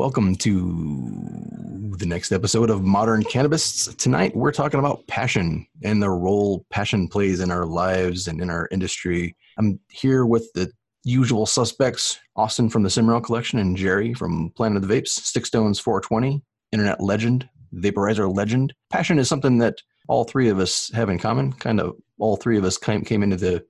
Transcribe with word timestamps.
Welcome 0.00 0.34
to 0.36 1.92
the 1.98 2.06
next 2.06 2.32
episode 2.32 2.70
of 2.70 2.82
Modern 2.82 3.22
Cannabis. 3.22 3.94
Tonight, 3.96 4.34
we're 4.34 4.50
talking 4.50 4.80
about 4.80 5.06
passion 5.08 5.66
and 5.84 6.02
the 6.02 6.08
role 6.08 6.64
passion 6.70 7.06
plays 7.06 7.40
in 7.40 7.50
our 7.50 7.66
lives 7.66 8.26
and 8.26 8.40
in 8.40 8.48
our 8.48 8.66
industry. 8.70 9.36
I'm 9.58 9.78
here 9.90 10.24
with 10.24 10.50
the 10.54 10.72
usual 11.04 11.44
suspects 11.44 12.18
Austin 12.34 12.70
from 12.70 12.82
the 12.82 12.88
Cimarron 12.88 13.22
Collection 13.22 13.58
and 13.58 13.76
Jerry 13.76 14.14
from 14.14 14.48
Planet 14.56 14.82
of 14.82 14.88
the 14.88 15.02
Vapes, 15.02 15.08
Stick 15.08 15.44
Stones 15.44 15.78
420, 15.78 16.40
internet 16.72 17.02
legend, 17.02 17.46
vaporizer 17.74 18.34
legend. 18.34 18.72
Passion 18.88 19.18
is 19.18 19.28
something 19.28 19.58
that 19.58 19.82
all 20.08 20.24
three 20.24 20.48
of 20.48 20.60
us 20.60 20.90
have 20.94 21.10
in 21.10 21.18
common. 21.18 21.52
Kind 21.52 21.78
of 21.78 21.94
all 22.18 22.36
three 22.36 22.56
of 22.56 22.64
us 22.64 22.78
came, 22.78 23.04
came 23.04 23.22
into 23.22 23.36
the, 23.36 23.62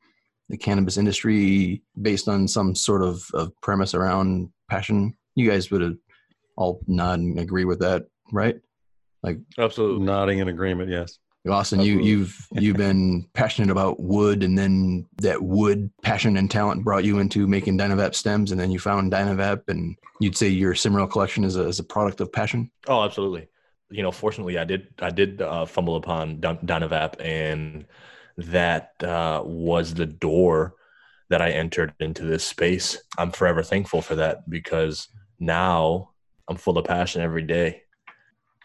the 0.48 0.56
cannabis 0.56 0.96
industry 0.96 1.82
based 2.00 2.28
on 2.28 2.46
some 2.46 2.76
sort 2.76 3.02
of, 3.02 3.28
of 3.34 3.50
premise 3.62 3.94
around 3.94 4.48
passion. 4.68 5.16
You 5.34 5.50
guys 5.50 5.72
would 5.72 5.80
have 5.80 5.96
all 6.60 6.80
nod 6.86 7.18
and 7.18 7.38
agree 7.38 7.64
with 7.64 7.80
that, 7.80 8.04
right? 8.32 8.56
Like 9.22 9.38
Absolutely. 9.58 10.04
Nodding 10.04 10.38
in 10.38 10.48
agreement, 10.48 10.90
yes. 10.90 11.18
Austin, 11.48 11.80
you, 11.80 11.94
Absolutely. 11.94 12.10
you've 12.10 12.46
you've 12.52 12.76
been 12.76 13.26
passionate 13.34 13.70
about 13.70 13.98
wood, 13.98 14.42
and 14.42 14.58
then 14.58 15.06
that 15.22 15.42
wood 15.42 15.90
passion 16.02 16.36
and 16.36 16.50
talent 16.50 16.84
brought 16.84 17.04
you 17.04 17.18
into 17.18 17.46
making 17.46 17.78
Dynavap 17.78 18.14
stems, 18.14 18.52
and 18.52 18.60
then 18.60 18.70
you 18.70 18.78
found 18.78 19.10
Dynavap, 19.10 19.62
and 19.68 19.96
you'd 20.20 20.36
say 20.36 20.48
your 20.48 20.74
Cimarron 20.74 21.08
collection 21.08 21.44
is 21.44 21.56
a, 21.56 21.66
is 21.66 21.78
a 21.78 21.84
product 21.84 22.20
of 22.20 22.30
passion. 22.30 22.70
Oh, 22.86 23.02
absolutely. 23.02 23.48
You 23.90 24.02
know, 24.02 24.10
fortunately, 24.10 24.58
I 24.58 24.64
did 24.64 24.88
I 25.00 25.10
did 25.10 25.40
uh, 25.40 25.64
fumble 25.64 25.96
upon 25.96 26.40
Dynavap, 26.40 27.18
and 27.20 27.86
that 28.36 28.92
uh, 29.02 29.42
was 29.42 29.94
the 29.94 30.06
door 30.06 30.74
that 31.30 31.40
I 31.40 31.52
entered 31.52 31.94
into 32.00 32.24
this 32.26 32.44
space. 32.44 33.02
I'm 33.16 33.30
forever 33.30 33.62
thankful 33.62 34.02
for 34.02 34.16
that 34.16 34.50
because 34.50 35.08
now 35.38 36.09
I'm 36.50 36.56
full 36.56 36.76
of 36.76 36.84
passion 36.84 37.22
every 37.22 37.44
day. 37.44 37.82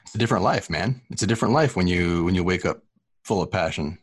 It's 0.02 0.16
a 0.16 0.18
different 0.18 0.44
life, 0.44 0.72
man. 0.72 1.02
It's 1.12 1.22
a 1.22 1.28
different 1.28 1.54
life 1.54 1.76
when 1.76 1.88
you 1.88 2.26
when 2.26 2.34
you 2.34 2.44
wake 2.44 2.66
up 2.66 2.84
full 3.24 3.44
of 3.44 3.52
passion. 3.52 4.00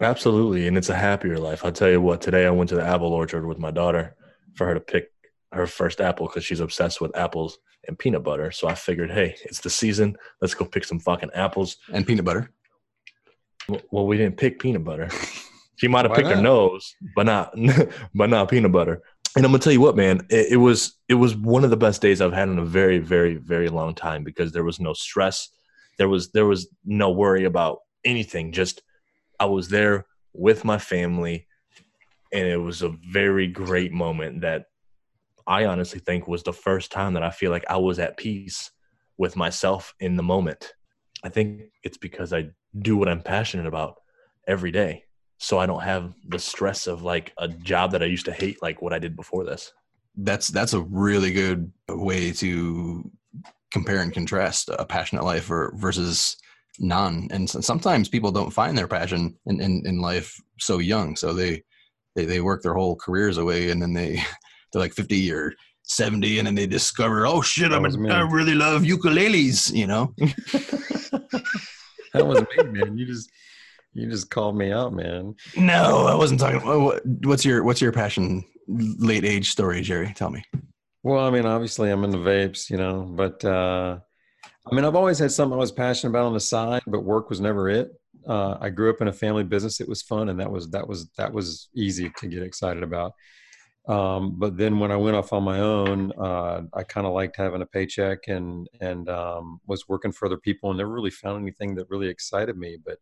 Absolutely, 0.00 0.66
and 0.66 0.78
it's 0.78 0.88
a 0.88 0.94
happier 0.94 1.38
life. 1.38 1.62
I'll 1.62 1.72
tell 1.72 1.90
you 1.90 2.00
what. 2.00 2.22
Today, 2.22 2.46
I 2.46 2.50
went 2.50 2.70
to 2.70 2.76
the 2.76 2.84
apple 2.84 3.12
orchard 3.12 3.46
with 3.46 3.58
my 3.58 3.70
daughter 3.70 4.16
for 4.54 4.66
her 4.66 4.74
to 4.74 4.80
pick 4.80 5.12
her 5.52 5.66
first 5.66 6.00
apple 6.00 6.26
because 6.26 6.44
she's 6.44 6.60
obsessed 6.60 7.02
with 7.02 7.16
apples 7.16 7.58
and 7.86 7.98
peanut 7.98 8.22
butter. 8.22 8.50
So 8.50 8.66
I 8.66 8.74
figured, 8.74 9.10
hey, 9.10 9.36
it's 9.44 9.60
the 9.60 9.70
season. 9.70 10.16
Let's 10.40 10.54
go 10.54 10.64
pick 10.64 10.84
some 10.84 10.98
fucking 10.98 11.30
apples. 11.34 11.76
And 11.92 12.06
peanut 12.06 12.24
butter. 12.24 12.50
Well, 13.90 14.06
we 14.06 14.16
didn't 14.16 14.38
pick 14.38 14.58
peanut 14.58 14.84
butter. 14.84 15.08
She 15.78 15.86
might 15.86 16.04
have 16.06 16.14
picked 16.14 16.28
her 16.28 16.42
nose, 16.42 16.96
but 17.14 17.24
not 17.24 17.54
but 18.14 18.28
not 18.28 18.50
peanut 18.50 18.72
butter. 18.72 19.00
And 19.36 19.44
I'm 19.44 19.52
gonna 19.52 19.62
tell 19.62 19.72
you 19.72 19.80
what, 19.80 19.96
man, 19.96 20.26
it, 20.30 20.52
it 20.52 20.56
was 20.56 20.96
it 21.08 21.14
was 21.14 21.36
one 21.36 21.64
of 21.64 21.70
the 21.70 21.76
best 21.76 22.02
days 22.02 22.20
I've 22.20 22.32
had 22.32 22.48
in 22.48 22.58
a 22.58 22.64
very, 22.64 22.98
very, 22.98 23.36
very 23.36 23.68
long 23.68 23.94
time 23.94 24.24
because 24.24 24.52
there 24.52 24.64
was 24.64 24.80
no 24.80 24.92
stress. 24.92 25.48
There 25.98 26.08
was 26.08 26.30
there 26.32 26.46
was 26.46 26.68
no 26.84 27.10
worry 27.10 27.44
about 27.44 27.78
anything. 28.04 28.52
Just 28.52 28.82
I 29.38 29.46
was 29.46 29.68
there 29.68 30.06
with 30.32 30.64
my 30.64 30.78
family 30.78 31.46
and 32.32 32.46
it 32.46 32.58
was 32.58 32.82
a 32.82 32.94
very 33.10 33.46
great 33.46 33.92
moment 33.92 34.42
that 34.42 34.66
I 35.46 35.64
honestly 35.64 36.00
think 36.00 36.28
was 36.28 36.42
the 36.42 36.52
first 36.52 36.92
time 36.92 37.14
that 37.14 37.22
I 37.22 37.30
feel 37.30 37.50
like 37.50 37.64
I 37.68 37.78
was 37.78 37.98
at 37.98 38.16
peace 38.16 38.70
with 39.16 39.34
myself 39.34 39.94
in 39.98 40.16
the 40.16 40.22
moment. 40.22 40.74
I 41.24 41.30
think 41.30 41.62
it's 41.82 41.96
because 41.96 42.32
I 42.32 42.50
do 42.78 42.96
what 42.96 43.08
I'm 43.08 43.22
passionate 43.22 43.66
about 43.66 43.96
every 44.46 44.70
day. 44.70 45.04
So 45.38 45.58
I 45.58 45.66
don't 45.66 45.82
have 45.82 46.12
the 46.28 46.38
stress 46.38 46.86
of 46.86 47.02
like 47.02 47.32
a 47.38 47.48
job 47.48 47.92
that 47.92 48.02
I 48.02 48.06
used 48.06 48.26
to 48.26 48.32
hate, 48.32 48.60
like 48.60 48.82
what 48.82 48.92
I 48.92 48.98
did 48.98 49.16
before 49.16 49.44
this. 49.44 49.72
That's 50.16 50.48
that's 50.48 50.72
a 50.72 50.80
really 50.80 51.32
good 51.32 51.72
way 51.88 52.32
to 52.32 53.10
compare 53.72 54.02
and 54.02 54.12
contrast 54.12 54.68
a 54.76 54.84
passionate 54.84 55.24
life 55.24 55.50
or, 55.50 55.72
versus 55.76 56.36
none. 56.80 57.28
And 57.30 57.48
sometimes 57.48 58.08
people 58.08 58.32
don't 58.32 58.50
find 58.50 58.76
their 58.76 58.88
passion 58.88 59.36
in, 59.46 59.60
in, 59.60 59.82
in 59.86 60.00
life 60.00 60.40
so 60.58 60.78
young. 60.78 61.14
So 61.14 61.32
they, 61.32 61.62
they 62.16 62.24
they 62.24 62.40
work 62.40 62.62
their 62.62 62.74
whole 62.74 62.96
careers 62.96 63.38
away, 63.38 63.70
and 63.70 63.80
then 63.80 63.92
they 63.92 64.20
they're 64.72 64.82
like 64.82 64.94
fifty 64.94 65.30
or 65.32 65.52
seventy, 65.82 66.38
and 66.38 66.46
then 66.48 66.56
they 66.56 66.66
discover, 66.66 67.26
oh 67.26 67.42
shit, 67.42 67.66
I'm 67.66 67.82
That 67.82 67.82
was 67.82 67.94
a, 67.94 67.98
me. 68.00 68.10
I 68.10 68.22
really 68.22 68.54
love 68.54 68.82
ukuleles. 68.82 69.72
You 69.72 69.86
know, 69.86 70.14
That 72.14 72.26
was 72.26 72.40
me, 72.40 72.80
man. 72.80 72.96
You 72.96 73.06
just 73.06 73.30
you 73.98 74.08
just 74.08 74.30
called 74.30 74.56
me 74.56 74.72
out, 74.72 74.92
man. 74.92 75.34
no, 75.56 76.06
I 76.06 76.14
wasn't 76.14 76.40
talking. 76.40 76.62
About, 76.62 76.80
what, 76.80 77.02
what's 77.24 77.44
your 77.44 77.64
what's 77.64 77.80
your 77.80 77.92
passion 77.92 78.44
late 78.66 79.24
age 79.24 79.50
story, 79.50 79.80
Jerry? 79.80 80.12
Tell 80.14 80.30
me. 80.30 80.44
Well, 81.02 81.24
I 81.24 81.30
mean, 81.30 81.46
obviously 81.46 81.90
I'm 81.90 82.04
into 82.04 82.18
vapes, 82.18 82.70
you 82.70 82.76
know, 82.76 83.02
but 83.02 83.44
uh 83.44 83.98
I 84.70 84.74
mean 84.74 84.84
I've 84.84 84.96
always 84.96 85.18
had 85.18 85.32
something 85.32 85.54
I 85.54 85.60
was 85.60 85.72
passionate 85.72 86.10
about 86.10 86.26
on 86.26 86.34
the 86.34 86.40
side, 86.40 86.82
but 86.86 87.04
work 87.04 87.30
was 87.30 87.40
never 87.40 87.68
it. 87.68 87.92
Uh, 88.26 88.58
I 88.60 88.68
grew 88.68 88.90
up 88.90 89.00
in 89.00 89.08
a 89.08 89.12
family 89.12 89.42
business. 89.42 89.80
It 89.80 89.88
was 89.88 90.02
fun, 90.02 90.28
and 90.28 90.38
that 90.38 90.50
was 90.50 90.70
that 90.70 90.86
was 90.86 91.08
that 91.16 91.32
was 91.32 91.68
easy 91.74 92.12
to 92.18 92.26
get 92.26 92.42
excited 92.42 92.82
about. 92.82 93.12
Um, 93.88 94.38
but 94.38 94.58
then 94.58 94.78
when 94.78 94.92
I 94.92 94.96
went 94.96 95.16
off 95.16 95.32
on 95.32 95.44
my 95.44 95.60
own, 95.60 96.12
uh, 96.12 96.60
I 96.74 96.82
kind 96.82 97.06
of 97.06 97.14
liked 97.14 97.36
having 97.36 97.62
a 97.62 97.66
paycheck 97.66 98.28
and 98.28 98.68
and 98.82 99.08
um, 99.08 99.60
was 99.66 99.88
working 99.88 100.12
for 100.12 100.26
other 100.26 100.36
people, 100.36 100.68
and 100.68 100.76
never 100.76 100.92
really 100.92 101.10
found 101.10 101.40
anything 101.40 101.74
that 101.76 101.88
really 101.88 102.08
excited 102.08 102.58
me. 102.58 102.76
But 102.84 102.98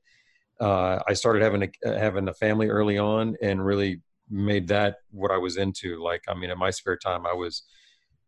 uh, 0.61 1.01
I 1.07 1.13
started 1.13 1.43
having 1.43 1.63
a 1.63 1.99
having 1.99 2.29
a 2.29 2.35
family 2.35 2.69
early 2.69 2.99
on, 2.99 3.37
and 3.43 3.65
really 3.65 4.01
made 4.31 4.69
that 4.69 4.97
what 5.11 5.31
I 5.31 5.39
was 5.39 5.57
into. 5.57 6.03
Like, 6.03 6.23
I 6.29 6.35
mean, 6.35 6.51
in 6.51 6.59
my 6.59 6.71
spare 6.71 6.97
time, 6.97 7.27
I 7.27 7.33
was 7.33 7.63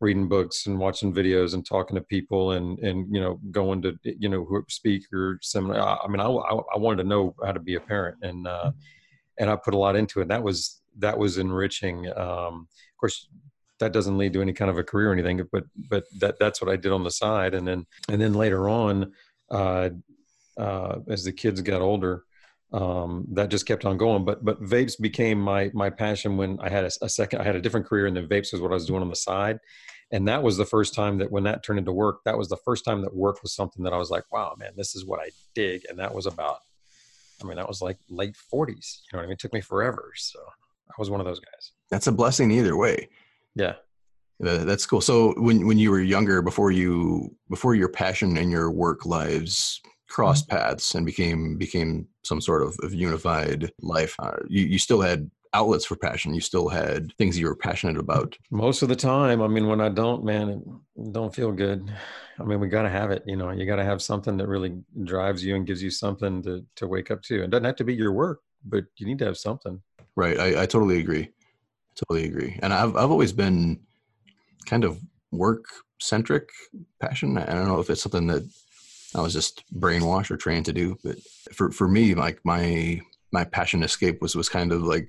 reading 0.00 0.28
books 0.28 0.67
and 0.67 0.78
watching 0.78 1.12
videos 1.12 1.55
and 1.55 1.67
talking 1.67 1.97
to 1.97 2.00
people 2.00 2.53
and 2.53 2.78
and 2.78 3.12
you 3.12 3.21
know 3.21 3.41
going 3.50 3.83
to 3.83 3.99
you 4.05 4.28
know 4.28 4.62
speaker 4.69 5.38
seminar. 5.43 5.81
I 5.81 6.05
I 6.05 6.09
mean, 6.09 6.21
I, 6.21 6.27
I 6.27 6.78
wanted 6.78 7.03
to 7.03 7.09
know 7.09 7.34
how 7.44 7.53
to 7.53 7.61
be 7.61 7.75
a 7.75 7.81
parent, 7.81 8.19
and 8.22 8.47
uh, 8.47 8.72
and 9.38 9.50
I 9.50 9.56
put 9.56 9.75
a 9.75 9.78
lot 9.78 9.97
into 9.97 10.21
it. 10.21 10.28
That 10.28 10.43
was 10.43 10.81
that 10.99 11.19
was 11.19 11.38
enriching. 11.38 12.09
Um, 12.17 12.69
of 12.93 13.00
course, 13.00 13.28
that 13.81 13.93
doesn't 13.93 14.19
lead 14.19 14.33
to 14.34 14.43
any 14.43 14.53
kind 14.53 14.71
of 14.71 14.78
a 14.78 14.84
career 14.84 15.11
or 15.11 15.12
anything, 15.12 15.41
but 15.50 15.65
but 15.88 16.05
that 16.19 16.38
that's 16.38 16.61
what 16.61 16.71
I 16.71 16.77
did 16.77 16.93
on 16.93 17.05
the 17.05 17.11
side, 17.11 17.55
and 17.55 17.67
then 17.67 17.87
and 18.09 18.21
then 18.21 18.34
later 18.34 18.69
on, 18.69 19.12
uh, 19.50 19.91
uh, 20.59 21.01
as 21.09 21.25
the 21.25 21.33
kids 21.33 21.61
got 21.61 21.81
older, 21.81 22.25
um, 22.73 23.27
that 23.33 23.49
just 23.49 23.67
kept 23.67 23.85
on 23.85 23.97
going. 23.97 24.25
But 24.25 24.45
but 24.45 24.63
vapes 24.63 25.01
became 25.01 25.41
my 25.41 25.71
my 25.73 25.91
passion 25.91 26.37
when 26.37 26.59
I 26.61 26.69
had 26.69 26.85
a, 26.85 26.91
a 27.03 27.09
second. 27.09 27.41
I 27.41 27.45
had 27.45 27.57
a 27.57 27.61
different 27.61 27.87
career, 27.87 28.07
and 28.07 28.17
then 28.17 28.29
vapes 28.29 28.53
was 28.53 28.61
what 28.61 28.71
I 28.71 28.75
was 28.75 28.87
doing 28.87 29.03
on 29.03 29.09
the 29.09 29.17
side. 29.17 29.59
And 30.11 30.27
that 30.29 30.43
was 30.43 30.57
the 30.57 30.65
first 30.65 30.95
time 30.95 31.19
that 31.19 31.31
when 31.31 31.45
that 31.45 31.63
turned 31.63 31.79
into 31.79 31.93
work, 31.93 32.21
that 32.25 32.39
was 32.39 32.49
the 32.49 32.57
first 32.57 32.85
time 32.85 33.03
that 33.03 33.15
work 33.15 33.43
was 33.43 33.53
something 33.53 33.83
that 33.85 33.93
I 33.93 33.99
was 33.99 34.11
like, 34.11 34.25
wow, 34.33 34.55
man, 34.59 34.73
this 34.75 34.95
is 34.95 35.05
what 35.05 35.21
I 35.21 35.31
dig. 35.55 35.83
And 35.89 35.99
that 35.99 36.15
was 36.15 36.25
about, 36.25 36.61
I 37.43 37.47
mean, 37.47 37.57
that 37.57 37.69
was 37.69 37.83
like 37.83 37.99
late 38.09 38.35
40s. 38.35 39.01
You 39.13 39.17
know 39.17 39.19
what 39.19 39.23
I 39.25 39.27
mean? 39.27 39.33
It 39.33 39.39
took 39.39 39.53
me 39.53 39.61
forever. 39.61 40.13
So 40.17 40.39
I 40.89 40.95
was 40.99 41.11
one 41.11 41.21
of 41.21 41.27
those 41.27 41.41
guys. 41.41 41.73
That's 41.91 42.07
a 42.07 42.13
blessing 42.13 42.51
either 42.51 42.75
way. 42.77 43.11
Yeah. 43.55 43.75
Uh, 44.43 44.65
that's 44.65 44.87
cool. 44.87 45.01
So 45.01 45.35
when 45.37 45.67
when 45.67 45.79
you 45.79 45.91
were 45.91 46.01
younger, 46.01 46.43
before 46.43 46.71
you 46.71 47.35
before 47.51 47.75
your 47.75 47.89
passion 47.89 48.37
and 48.37 48.53
your 48.53 48.71
work 48.71 49.05
lives 49.05 49.81
crossed 50.09 50.49
paths 50.49 50.95
and 50.95 51.05
became 51.07 51.57
became 51.57 52.09
some 52.25 52.41
sort 52.41 52.63
of, 52.63 52.77
of 52.83 52.95
unified 52.95 53.71
life, 53.81 54.15
uh, 54.19 54.37
you 54.49 54.65
you 54.65 54.79
still 54.79 55.01
had 55.01 55.31
outlets 55.55 55.85
for 55.85 55.97
passion. 55.97 56.35
You 56.35 56.41
still 56.41 56.69
had 56.69 57.13
things 57.15 57.39
you 57.39 57.47
were 57.47 57.57
passionate 57.57 57.99
about. 57.99 58.37
Most 58.51 58.83
of 58.83 58.89
the 58.89 58.97
time, 58.97 59.41
I 59.41 59.49
mean, 59.49 59.67
when 59.67 59.81
I 59.81 59.89
don't, 59.89 60.25
man, 60.25 60.49
it 60.97 61.13
don't 61.13 61.35
feel 61.35 61.53
good. 61.53 61.91
I 62.39 62.43
mean, 62.43 62.61
we 62.61 62.69
got 62.69 62.83
to 62.83 62.91
have 62.91 63.11
it. 63.11 63.23
You 63.27 63.37
know, 63.37 63.51
you 63.51 63.67
got 63.67 63.77
to 63.77 63.85
have 63.85 64.03
something 64.03 64.37
that 64.37 64.47
really 64.47 64.77
drives 65.05 65.45
you 65.45 65.57
and 65.57 65.67
gives 65.67 65.83
you 65.83 65.91
something 65.91 66.43
to, 66.43 66.65
to 66.77 66.87
wake 66.87 67.11
up 67.11 67.23
to. 67.23 67.43
It 67.43 67.51
doesn't 67.51 67.65
have 67.65 67.77
to 67.77 67.85
be 67.85 67.95
your 67.95 68.13
work, 68.13 68.41
but 68.65 68.85
you 68.97 69.07
need 69.07 69.19
to 69.21 69.25
have 69.25 69.39
something. 69.39 69.81
Right. 70.17 70.39
I, 70.39 70.63
I 70.63 70.67
totally 70.67 70.99
agree. 70.99 71.31
Totally 71.97 72.29
agree. 72.29 72.59
And 72.63 72.73
I've 72.73 72.95
I've 72.97 73.11
always 73.11 73.33
been 73.33 73.81
kind 74.67 74.85
of 74.85 75.01
work 75.33 75.65
centric 76.01 76.49
passion. 77.01 77.39
I 77.39 77.47
don't 77.55 77.67
know 77.67 77.81
if 77.81 77.91
it's 77.91 78.03
something 78.03 78.27
that 78.29 78.49
I 79.14 79.20
was 79.20 79.32
just 79.32 79.64
brainwashed 79.75 80.31
or 80.31 80.37
trained 80.37 80.66
to 80.66 80.72
do, 80.72 80.99
but 81.02 81.16
for 81.52 81.70
for 81.70 81.88
me, 81.88 82.14
like 82.14 82.40
my 82.44 83.00
my 83.32 83.44
passion 83.44 83.82
escape 83.82 84.20
was 84.20 84.37
was 84.37 84.49
kind 84.49 84.72
of 84.72 84.82
like 84.82 85.08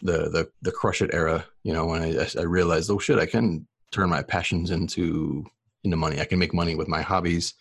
the 0.00 0.28
the 0.30 0.50
the 0.62 0.72
crush 0.72 1.02
it 1.02 1.10
era. 1.12 1.44
You 1.64 1.72
know, 1.72 1.86
when 1.86 2.02
I 2.02 2.26
I 2.38 2.42
realized, 2.42 2.90
oh 2.90 2.98
shit, 2.98 3.18
I 3.18 3.26
can 3.26 3.66
turn 3.90 4.10
my 4.10 4.22
passions 4.22 4.70
into 4.70 5.44
into 5.84 5.96
money. 5.96 6.20
I 6.20 6.24
can 6.24 6.38
make 6.38 6.54
money 6.54 6.74
with 6.74 6.88
my 6.88 7.02
hobbies, 7.02 7.54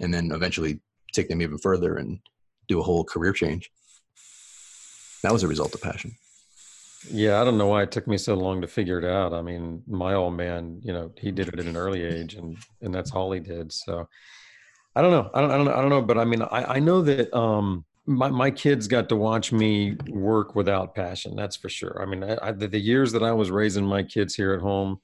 and 0.00 0.12
then 0.12 0.30
eventually 0.32 0.80
take 1.12 1.28
them 1.28 1.42
even 1.42 1.58
further 1.58 1.96
and 1.96 2.18
do 2.68 2.80
a 2.80 2.82
whole 2.82 3.04
career 3.04 3.32
change. 3.32 3.70
That 5.22 5.32
was 5.32 5.42
a 5.42 5.48
result 5.48 5.74
of 5.74 5.82
passion. 5.82 6.16
Yeah, 7.10 7.40
I 7.40 7.44
don't 7.44 7.58
know 7.58 7.66
why 7.66 7.82
it 7.82 7.90
took 7.90 8.06
me 8.06 8.16
so 8.16 8.34
long 8.34 8.60
to 8.60 8.68
figure 8.68 8.98
it 8.98 9.04
out. 9.04 9.32
I 9.32 9.42
mean, 9.42 9.82
my 9.86 10.14
old 10.14 10.34
man, 10.34 10.80
you 10.84 10.92
know, 10.92 11.12
he 11.16 11.32
did 11.32 11.48
it 11.48 11.58
at 11.58 11.66
an 11.66 11.76
early 11.76 12.02
age, 12.02 12.34
and 12.34 12.56
and 12.80 12.94
that's 12.94 13.12
all 13.12 13.32
he 13.32 13.40
did. 13.40 13.72
So, 13.72 14.08
I 14.94 15.02
don't 15.02 15.10
know. 15.10 15.30
I 15.34 15.40
don't. 15.40 15.50
I 15.50 15.56
don't. 15.56 15.64
know- 15.66 15.74
I 15.74 15.80
don't 15.80 15.90
know. 15.90 16.02
But 16.02 16.18
I 16.18 16.24
mean, 16.24 16.42
I 16.42 16.76
I 16.76 16.78
know 16.80 17.02
that 17.02 17.34
um 17.36 17.84
my 18.06 18.28
my 18.28 18.50
kids 18.50 18.86
got 18.88 19.08
to 19.08 19.16
watch 19.16 19.52
me 19.52 19.96
work 20.08 20.54
without 20.54 20.94
passion. 20.94 21.36
That's 21.36 21.56
for 21.56 21.68
sure. 21.68 22.02
I 22.02 22.06
mean, 22.06 22.24
I, 22.24 22.36
I, 22.42 22.52
the, 22.52 22.68
the 22.68 22.80
years 22.80 23.12
that 23.12 23.22
I 23.22 23.32
was 23.32 23.50
raising 23.50 23.84
my 23.86 24.02
kids 24.02 24.34
here 24.34 24.52
at 24.54 24.60
home 24.60 25.00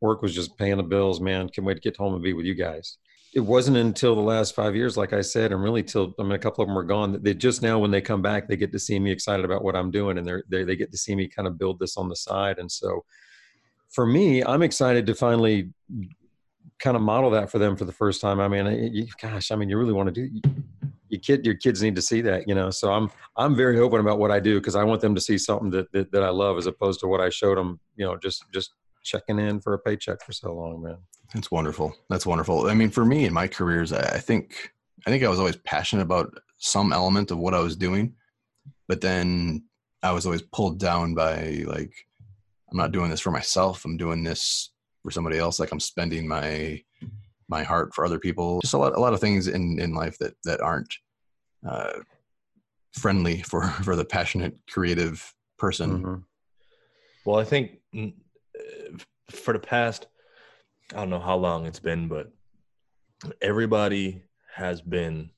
work 0.00 0.20
was 0.20 0.34
just 0.34 0.56
paying 0.58 0.76
the 0.76 0.82
bills, 0.82 1.20
man. 1.20 1.48
Can't 1.48 1.66
wait 1.66 1.74
to 1.74 1.80
get 1.80 1.96
home 1.96 2.14
and 2.14 2.22
be 2.22 2.32
with 2.34 2.44
you 2.44 2.54
guys. 2.54 2.98
It 3.34 3.40
wasn't 3.40 3.78
until 3.78 4.14
the 4.14 4.20
last 4.20 4.54
five 4.54 4.76
years, 4.76 4.98
like 4.98 5.14
I 5.14 5.22
said, 5.22 5.52
and 5.52 5.62
really 5.62 5.82
till 5.82 6.14
I 6.20 6.22
mean, 6.22 6.32
a 6.32 6.38
couple 6.38 6.62
of 6.62 6.68
them 6.68 6.76
are 6.76 6.82
gone. 6.82 7.12
That 7.12 7.24
they 7.24 7.32
just 7.32 7.62
now, 7.62 7.78
when 7.78 7.90
they 7.90 8.02
come 8.02 8.20
back, 8.20 8.46
they 8.46 8.56
get 8.56 8.72
to 8.72 8.78
see 8.78 8.98
me 8.98 9.10
excited 9.10 9.44
about 9.46 9.64
what 9.64 9.74
I'm 9.74 9.90
doing, 9.90 10.18
and 10.18 10.26
they're, 10.26 10.44
they 10.50 10.64
they 10.64 10.76
get 10.76 10.92
to 10.92 10.98
see 10.98 11.14
me 11.14 11.28
kind 11.28 11.48
of 11.48 11.58
build 11.58 11.78
this 11.78 11.96
on 11.96 12.10
the 12.10 12.16
side. 12.16 12.58
And 12.58 12.70
so, 12.70 13.04
for 13.90 14.04
me, 14.04 14.44
I'm 14.44 14.62
excited 14.62 15.06
to 15.06 15.14
finally 15.14 15.70
kind 16.82 16.96
of 16.96 17.02
model 17.02 17.30
that 17.30 17.50
for 17.50 17.58
them 17.58 17.76
for 17.76 17.84
the 17.84 17.92
first 17.92 18.20
time. 18.20 18.40
I 18.40 18.48
mean, 18.48 18.92
you, 18.92 19.06
gosh, 19.20 19.50
I 19.50 19.56
mean, 19.56 19.70
you 19.70 19.78
really 19.78 19.92
want 19.92 20.12
to 20.12 20.28
do 20.28 20.40
your 21.12 21.20
kid, 21.20 21.44
your 21.44 21.54
kids 21.54 21.82
need 21.82 21.94
to 21.94 22.02
see 22.02 22.22
that, 22.22 22.48
you 22.48 22.54
know. 22.54 22.70
So 22.70 22.90
I'm 22.90 23.10
I'm 23.36 23.54
very 23.54 23.78
open 23.78 24.00
about 24.00 24.18
what 24.18 24.30
I 24.30 24.40
do 24.40 24.58
because 24.58 24.74
I 24.74 24.82
want 24.82 25.02
them 25.02 25.14
to 25.14 25.20
see 25.20 25.36
something 25.36 25.70
that, 25.70 25.92
that 25.92 26.10
that 26.10 26.22
I 26.22 26.30
love 26.30 26.56
as 26.56 26.66
opposed 26.66 27.00
to 27.00 27.06
what 27.06 27.20
I 27.20 27.28
showed 27.28 27.58
them, 27.58 27.78
you 27.96 28.06
know, 28.06 28.16
just 28.16 28.44
just 28.52 28.72
checking 29.04 29.38
in 29.38 29.60
for 29.60 29.74
a 29.74 29.78
paycheck 29.78 30.22
for 30.22 30.32
so 30.32 30.54
long, 30.54 30.82
man. 30.82 30.96
That's 31.34 31.50
wonderful. 31.50 31.94
That's 32.08 32.26
wonderful. 32.26 32.68
I 32.68 32.74
mean, 32.74 32.90
for 32.90 33.04
me 33.04 33.26
in 33.26 33.32
my 33.32 33.46
careers, 33.46 33.92
I 33.92 34.18
think 34.18 34.72
I 35.06 35.10
think 35.10 35.22
I 35.22 35.28
was 35.28 35.38
always 35.38 35.56
passionate 35.56 36.02
about 36.02 36.32
some 36.56 36.94
element 36.94 37.30
of 37.30 37.38
what 37.38 37.54
I 37.54 37.60
was 37.60 37.76
doing, 37.76 38.14
but 38.88 39.02
then 39.02 39.64
I 40.02 40.12
was 40.12 40.24
always 40.24 40.42
pulled 40.42 40.78
down 40.78 41.14
by 41.14 41.62
like, 41.66 41.92
I'm 42.70 42.78
not 42.78 42.92
doing 42.92 43.10
this 43.10 43.20
for 43.20 43.30
myself. 43.30 43.84
I'm 43.84 43.98
doing 43.98 44.24
this 44.24 44.70
for 45.02 45.10
somebody 45.10 45.38
else. 45.38 45.58
Like 45.58 45.72
I'm 45.72 45.80
spending 45.80 46.26
my 46.26 46.80
my 47.48 47.62
heart 47.62 47.94
for 47.94 48.04
other 48.04 48.18
people. 48.18 48.60
Just 48.60 48.74
a 48.74 48.78
lot 48.78 48.96
a 48.96 49.00
lot 49.00 49.14
of 49.14 49.20
things 49.20 49.48
in 49.48 49.78
in 49.78 49.94
life 49.94 50.16
that 50.18 50.34
that 50.44 50.60
aren't 50.60 50.92
uh, 51.68 52.00
friendly 52.92 53.42
for 53.42 53.62
for 53.84 53.96
the 53.96 54.04
passionate 54.04 54.56
creative 54.70 55.34
person. 55.58 55.90
Mm-hmm. 55.90 56.14
Well, 57.24 57.38
I 57.38 57.44
think 57.44 57.78
for 59.30 59.52
the 59.52 59.58
past 59.58 60.06
I 60.92 60.96
don't 60.96 61.10
know 61.10 61.20
how 61.20 61.36
long 61.36 61.66
it's 61.66 61.80
been, 61.80 62.06
but 62.08 62.32
everybody 63.40 64.22
has 64.54 64.82
been 64.82 65.30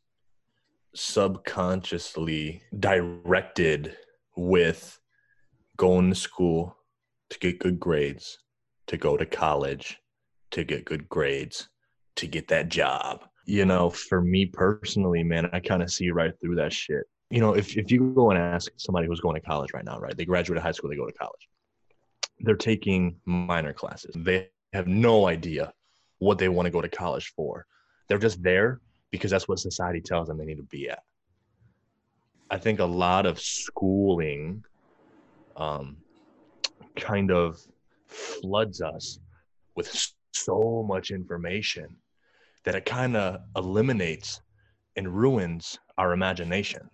subconsciously 0.95 2.63
directed 2.79 3.97
with 4.37 4.99
going 5.77 6.11
to 6.11 6.17
school 6.17 6.77
to 7.31 7.39
get 7.39 7.61
good 7.61 7.79
grades, 7.79 8.39
to 8.87 8.97
go 8.97 9.17
to 9.17 9.27
college, 9.27 9.99
to 10.51 10.65
get 10.65 10.85
good 10.85 11.09
grades, 11.09 11.69
to 12.17 12.27
get 12.27 12.49
that 12.49 12.69
job. 12.69 13.25
You 13.47 13.65
know, 13.65 13.91
for 13.91 14.21
me 14.21 14.47
personally, 14.47 15.23
man, 15.23 15.49
I 15.53 15.61
kind 15.61 15.83
of 15.83 15.91
see 15.91 16.11
right 16.11 16.33
through 16.41 16.57
that 16.57 16.73
shit. 16.73 17.05
You 17.31 17.41
know, 17.41 17.55
if, 17.55 17.77
if 17.77 17.91
you 17.91 18.13
go 18.15 18.31
and 18.31 18.39
ask 18.39 18.71
somebody 18.77 19.07
who's 19.07 19.21
going 19.21 19.35
to 19.35 19.47
college 19.47 19.73
right 19.75 19.85
now, 19.85 19.99
right? 19.99 20.17
They 20.17 20.25
graduated 20.25 20.63
high 20.63 20.73
school, 20.73 20.91
they 20.91 20.97
go 20.97 21.07
to 21.07 21.13
college. 21.13 21.49
They're 22.41 22.57
taking 22.57 23.17
minor 23.25 23.73
classes. 23.73 24.15
They 24.17 24.49
have 24.73 24.87
no 24.87 25.27
idea 25.27 25.73
what 26.19 26.39
they 26.39 26.49
want 26.49 26.67
to 26.67 26.71
go 26.71 26.81
to 26.81 26.89
college 26.89 27.33
for. 27.37 27.67
They're 28.09 28.19
just 28.19 28.43
there 28.43 28.81
because 29.11 29.31
that's 29.31 29.49
what 29.49 29.59
society 29.59 30.01
tells 30.01 30.29
them 30.29 30.39
they 30.39 30.45
need 30.45 30.57
to 30.57 30.65
be 30.65 30.89
at. 30.91 31.03
I 32.51 32.59
think 32.59 32.81
a 32.81 32.85
lot 32.85 33.27
of 33.27 33.41
schooling 33.41 34.65
um, 35.57 35.97
kind 36.97 37.31
of 37.31 37.61
floods 38.15 38.81
us 38.81 39.19
with 39.77 40.13
so 40.33 40.85
much 40.87 41.11
information 41.11 41.97
that 42.65 42.75
it 42.75 42.85
kind 42.85 43.17
of 43.17 43.41
eliminates 43.57 44.41
and 44.97 45.15
ruins 45.15 45.79
our 45.99 46.13
imagination. 46.13 46.89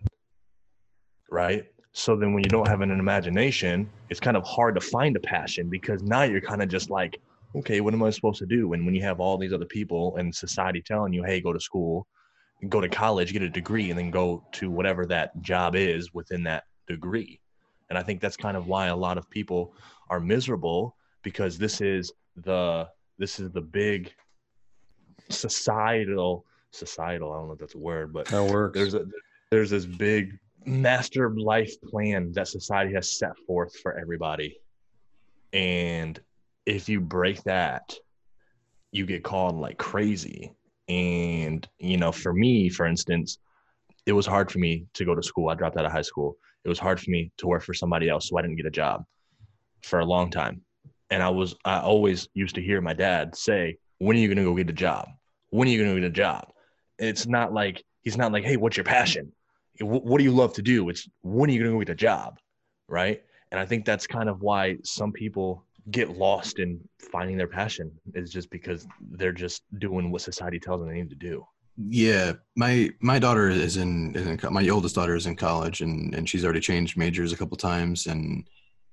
Right? 1.29 1.65
So 1.93 2.15
then 2.15 2.33
when 2.33 2.43
you 2.43 2.49
don't 2.49 2.67
have 2.67 2.81
an 2.81 2.91
imagination, 2.91 3.89
it's 4.09 4.19
kind 4.19 4.37
of 4.37 4.43
hard 4.43 4.75
to 4.75 4.81
find 4.81 5.15
a 5.15 5.19
passion 5.19 5.69
because 5.69 6.01
now 6.03 6.23
you're 6.23 6.41
kind 6.41 6.61
of 6.61 6.69
just 6.69 6.89
like, 6.89 7.19
okay, 7.55 7.81
what 7.81 7.93
am 7.93 8.03
I 8.03 8.09
supposed 8.09 8.39
to 8.39 8.45
do? 8.45 8.73
And 8.73 8.85
when 8.85 8.95
you 8.95 9.01
have 9.01 9.19
all 9.19 9.37
these 9.37 9.53
other 9.53 9.65
people 9.65 10.15
and 10.15 10.33
society 10.33 10.81
telling 10.81 11.11
you, 11.11 11.23
hey, 11.23 11.41
go 11.41 11.51
to 11.51 11.59
school, 11.59 12.07
go 12.69 12.79
to 12.79 12.87
college, 12.87 13.33
get 13.33 13.41
a 13.41 13.49
degree, 13.49 13.89
and 13.89 13.99
then 13.99 14.09
go 14.09 14.45
to 14.53 14.69
whatever 14.71 15.05
that 15.07 15.39
job 15.41 15.75
is 15.75 16.13
within 16.13 16.43
that 16.43 16.63
degree. 16.87 17.39
And 17.89 17.97
I 17.97 18.03
think 18.03 18.21
that's 18.21 18.37
kind 18.37 18.55
of 18.55 18.67
why 18.67 18.87
a 18.87 18.95
lot 18.95 19.17
of 19.17 19.29
people 19.29 19.73
are 20.09 20.21
miserable 20.21 20.95
because 21.23 21.57
this 21.57 21.81
is 21.81 22.11
the 22.35 22.87
this 23.17 23.39
is 23.39 23.51
the 23.51 23.61
big 23.61 24.13
societal 25.29 26.45
societal. 26.71 27.31
I 27.31 27.37
don't 27.37 27.47
know 27.47 27.53
if 27.53 27.59
that's 27.59 27.75
a 27.75 27.79
word, 27.79 28.13
but 28.13 28.27
that 28.27 28.43
works. 28.43 28.77
There's 28.77 28.93
a 28.93 29.05
there's 29.51 29.69
this 29.69 29.85
big 29.85 30.37
master 30.65 31.29
life 31.37 31.73
plan 31.81 32.31
that 32.33 32.47
society 32.47 32.93
has 32.93 33.17
set 33.17 33.37
forth 33.45 33.75
for 33.79 33.97
everybody. 33.97 34.57
And 35.53 36.19
if 36.65 36.87
you 36.87 37.01
break 37.01 37.43
that, 37.43 37.93
you 38.91 39.05
get 39.05 39.23
called 39.23 39.55
like 39.55 39.77
crazy. 39.77 40.53
And, 40.87 41.67
you 41.79 41.97
know, 41.97 42.11
for 42.11 42.33
me, 42.33 42.69
for 42.69 42.85
instance, 42.85 43.39
it 44.05 44.13
was 44.13 44.25
hard 44.25 44.51
for 44.51 44.59
me 44.59 44.85
to 44.93 45.05
go 45.05 45.15
to 45.15 45.23
school. 45.23 45.49
I 45.49 45.55
dropped 45.55 45.77
out 45.77 45.85
of 45.85 45.91
high 45.91 46.01
school. 46.01 46.37
It 46.63 46.69
was 46.69 46.79
hard 46.79 46.99
for 46.99 47.09
me 47.09 47.31
to 47.37 47.47
work 47.47 47.63
for 47.63 47.73
somebody 47.73 48.09
else, 48.09 48.29
so 48.29 48.37
I 48.37 48.41
didn't 48.41 48.57
get 48.57 48.65
a 48.65 48.71
job 48.71 49.03
for 49.83 49.99
a 49.99 50.05
long 50.05 50.29
time. 50.29 50.61
And 51.11 51.21
I 51.21 51.29
was, 51.29 51.55
I 51.65 51.79
always 51.79 52.27
used 52.33 52.55
to 52.55 52.61
hear 52.61 52.81
my 52.81 52.93
dad 52.93 53.35
say, 53.35 53.77
When 53.99 54.17
are 54.17 54.19
you 54.19 54.27
going 54.27 54.37
to 54.37 54.43
go 54.43 54.55
get 54.55 54.69
a 54.69 54.73
job? 54.73 55.09
When 55.49 55.67
are 55.67 55.71
you 55.71 55.83
going 55.83 55.95
to 55.95 56.01
get 56.01 56.07
a 56.07 56.11
job? 56.11 56.47
It's 56.97 57.27
not 57.27 57.53
like, 57.53 57.83
he's 58.01 58.17
not 58.17 58.31
like, 58.31 58.43
Hey, 58.43 58.57
what's 58.57 58.77
your 58.77 58.85
passion? 58.85 59.31
What 59.79 60.17
do 60.17 60.23
you 60.23 60.31
love 60.31 60.53
to 60.53 60.61
do? 60.61 60.89
It's 60.89 61.07
when 61.21 61.49
are 61.49 61.53
you 61.53 61.59
going 61.59 61.71
to 61.71 61.75
go 61.75 61.79
get 61.79 61.89
a 61.89 61.95
job? 61.95 62.39
Right. 62.87 63.21
And 63.51 63.59
I 63.59 63.65
think 63.65 63.85
that's 63.85 64.07
kind 64.07 64.29
of 64.29 64.41
why 64.41 64.77
some 64.83 65.11
people 65.11 65.65
get 65.89 66.17
lost 66.17 66.59
in 66.59 66.79
finding 67.11 67.37
their 67.37 67.47
passion 67.47 67.91
is 68.13 68.31
just 68.31 68.49
because 68.49 68.87
they're 69.11 69.31
just 69.31 69.63
doing 69.79 70.11
what 70.11 70.21
society 70.21 70.59
tells 70.59 70.79
them 70.79 70.89
they 70.89 70.95
need 70.95 71.09
to 71.09 71.15
do. 71.15 71.45
Yeah, 71.77 72.33
my 72.55 72.91
my 72.99 73.17
daughter 73.17 73.49
is 73.49 73.77
in, 73.77 74.15
is 74.15 74.27
in 74.27 74.53
my 74.53 74.67
oldest 74.69 74.95
daughter 74.95 75.15
is 75.15 75.25
in 75.25 75.35
college 75.35 75.81
and 75.81 76.13
and 76.13 76.29
she's 76.29 76.43
already 76.43 76.59
changed 76.59 76.97
majors 76.97 77.31
a 77.31 77.37
couple 77.37 77.57
times 77.57 78.07
and 78.07 78.45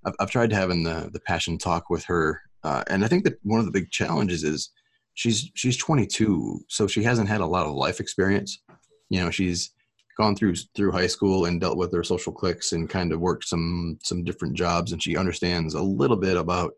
I've 0.04 0.14
I've 0.20 0.30
tried 0.30 0.52
having 0.52 0.82
the 0.82 1.10
the 1.12 1.20
passion 1.20 1.58
talk 1.58 1.90
with 1.90 2.04
her 2.04 2.40
uh, 2.64 2.82
and 2.88 3.04
I 3.04 3.08
think 3.08 3.24
that 3.24 3.38
one 3.42 3.60
of 3.60 3.66
the 3.66 3.72
big 3.72 3.90
challenges 3.90 4.44
is 4.44 4.70
she's 5.14 5.50
she's 5.54 5.76
22 5.76 6.60
so 6.68 6.86
she 6.86 7.02
hasn't 7.02 7.28
had 7.28 7.40
a 7.40 7.46
lot 7.46 7.66
of 7.66 7.74
life 7.74 8.00
experience. 8.00 8.62
You 9.10 9.20
know, 9.20 9.30
she's 9.30 9.72
gone 10.18 10.34
through 10.34 10.56
through 10.74 10.92
high 10.92 11.06
school 11.06 11.44
and 11.44 11.60
dealt 11.60 11.78
with 11.78 11.92
her 11.92 12.02
social 12.02 12.32
cliques 12.32 12.72
and 12.72 12.90
kind 12.90 13.12
of 13.12 13.20
worked 13.20 13.44
some 13.44 13.98
some 14.02 14.24
different 14.24 14.54
jobs 14.54 14.92
and 14.92 15.02
she 15.02 15.16
understands 15.16 15.74
a 15.74 15.82
little 15.82 16.16
bit 16.16 16.36
about 16.36 16.72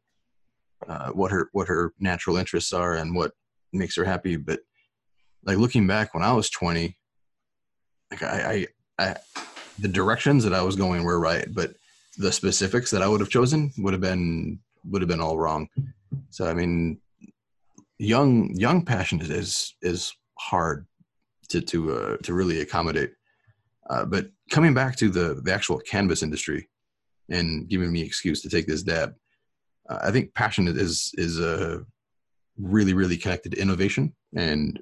uh, 0.89 1.11
what 1.11 1.31
her 1.31 1.49
what 1.53 1.69
her 1.69 1.93
natural 1.99 2.37
interests 2.37 2.73
are 2.73 2.95
and 2.95 3.15
what 3.15 3.33
makes 3.73 3.97
her 3.97 4.05
happy 4.05 4.37
but 4.37 4.61
like 5.45 5.57
looking 5.57 5.87
back 5.87 6.13
when 6.13 6.23
i 6.23 6.33
was 6.33 6.51
20 6.51 6.97
like 8.11 8.23
I, 8.23 8.67
I 8.99 9.07
i 9.07 9.17
the 9.79 9.89
directions 9.89 10.45
that 10.45 10.55
i 10.55 10.63
was 10.63 10.77
going 10.77 11.05
were 11.05 11.21
right 11.21 11.47
but 11.51 11.73
the 12.19 12.33
specifics 12.33 12.91
that 12.91 13.03
i 13.03 13.09
would 13.09 13.21
have 13.21 13.31
chosen 13.31 13.71
would 13.79 13.93
have 13.93 14.01
been 14.01 14.59
would 14.85 15.03
have 15.03 15.09
been 15.09 15.21
all 15.21 15.39
wrong. 15.39 15.69
So 16.31 16.49
i 16.49 16.55
mean 16.55 17.01
young 17.99 18.55
young 18.55 18.85
passion 18.85 19.21
is 19.21 19.31
is, 19.31 19.75
is 19.83 20.13
hard 20.39 20.87
to 21.51 21.61
to 21.61 21.93
uh, 21.93 22.17
to 22.23 22.35
really 22.35 22.61
accommodate. 22.61 23.13
Uh, 23.89 24.05
but 24.05 24.31
coming 24.51 24.75
back 24.75 24.97
to 24.97 25.11
the 25.11 25.41
the 25.45 25.53
actual 25.53 25.79
cannabis 25.79 26.23
industry 26.23 26.69
and 27.29 27.69
giving 27.69 27.93
me 27.93 28.01
excuse 28.01 28.43
to 28.43 28.49
take 28.49 28.67
this 28.67 28.83
dab, 28.83 29.15
uh, 29.89 29.99
I 30.03 30.11
think 30.11 30.35
passion 30.35 30.67
is 30.69 31.13
is 31.15 31.39
a 31.39 31.85
really 32.59 32.95
really 32.95 33.17
connected 33.17 33.53
to 33.53 33.61
innovation, 33.61 34.15
and 34.35 34.81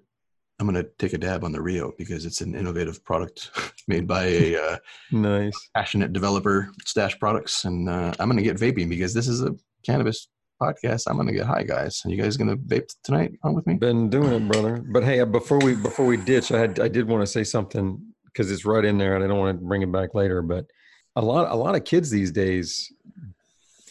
I'm 0.59 0.67
gonna 0.67 0.85
take 0.99 1.13
a 1.13 1.19
dab 1.19 1.45
on 1.45 1.53
the 1.53 1.63
Rio 1.63 1.93
because 1.97 2.27
it's 2.27 2.41
an 2.41 2.55
innovative 2.55 3.05
product 3.05 3.51
made 3.89 4.09
by 4.09 4.25
a 4.25 4.57
uh, 4.73 4.77
nice 5.13 5.53
passionate 5.75 6.13
developer, 6.13 6.71
Stash 6.85 7.19
Products, 7.19 7.65
and 7.65 7.89
uh, 7.89 8.13
I'm 8.19 8.29
gonna 8.29 8.43
get 8.43 8.57
vaping 8.57 8.89
because 8.89 9.15
this 9.15 9.29
is 9.29 9.43
a 9.43 9.55
cannabis 9.85 10.29
podcast. 10.61 11.05
I'm 11.07 11.17
gonna 11.17 11.33
get 11.33 11.47
high, 11.47 11.63
guys. 11.63 12.03
Are 12.05 12.11
you 12.11 12.21
guys 12.21 12.37
gonna 12.37 12.57
vape 12.57 12.93
tonight 13.05 13.33
on 13.45 13.55
with 13.55 13.67
me? 13.67 13.75
Been 13.75 14.11
doing 14.11 14.33
it, 14.33 14.49
brother. 14.49 14.79
But 14.79 15.05
hey, 15.05 15.23
before 15.25 15.59
we 15.59 15.75
before 15.75 16.07
we 16.07 16.17
ditch, 16.17 16.51
I 16.51 16.59
had 16.59 16.81
I 16.81 16.89
did 16.89 17.07
want 17.07 17.23
to 17.23 17.27
say 17.27 17.45
something 17.45 18.01
because 18.25 18.51
it's 18.51 18.65
right 18.65 18.85
in 18.85 18.99
there, 18.99 19.15
and 19.15 19.25
I 19.25 19.29
don't 19.29 19.39
want 19.39 19.59
to 19.59 19.65
bring 19.65 19.83
it 19.83 19.93
back 19.93 20.15
later. 20.15 20.43
But 20.43 20.67
a 21.15 21.23
lot 21.23 21.51
a 21.51 21.55
lot 21.55 21.77
of 21.77 21.85
kids 21.85 22.11
these 22.11 22.33
days 22.33 22.93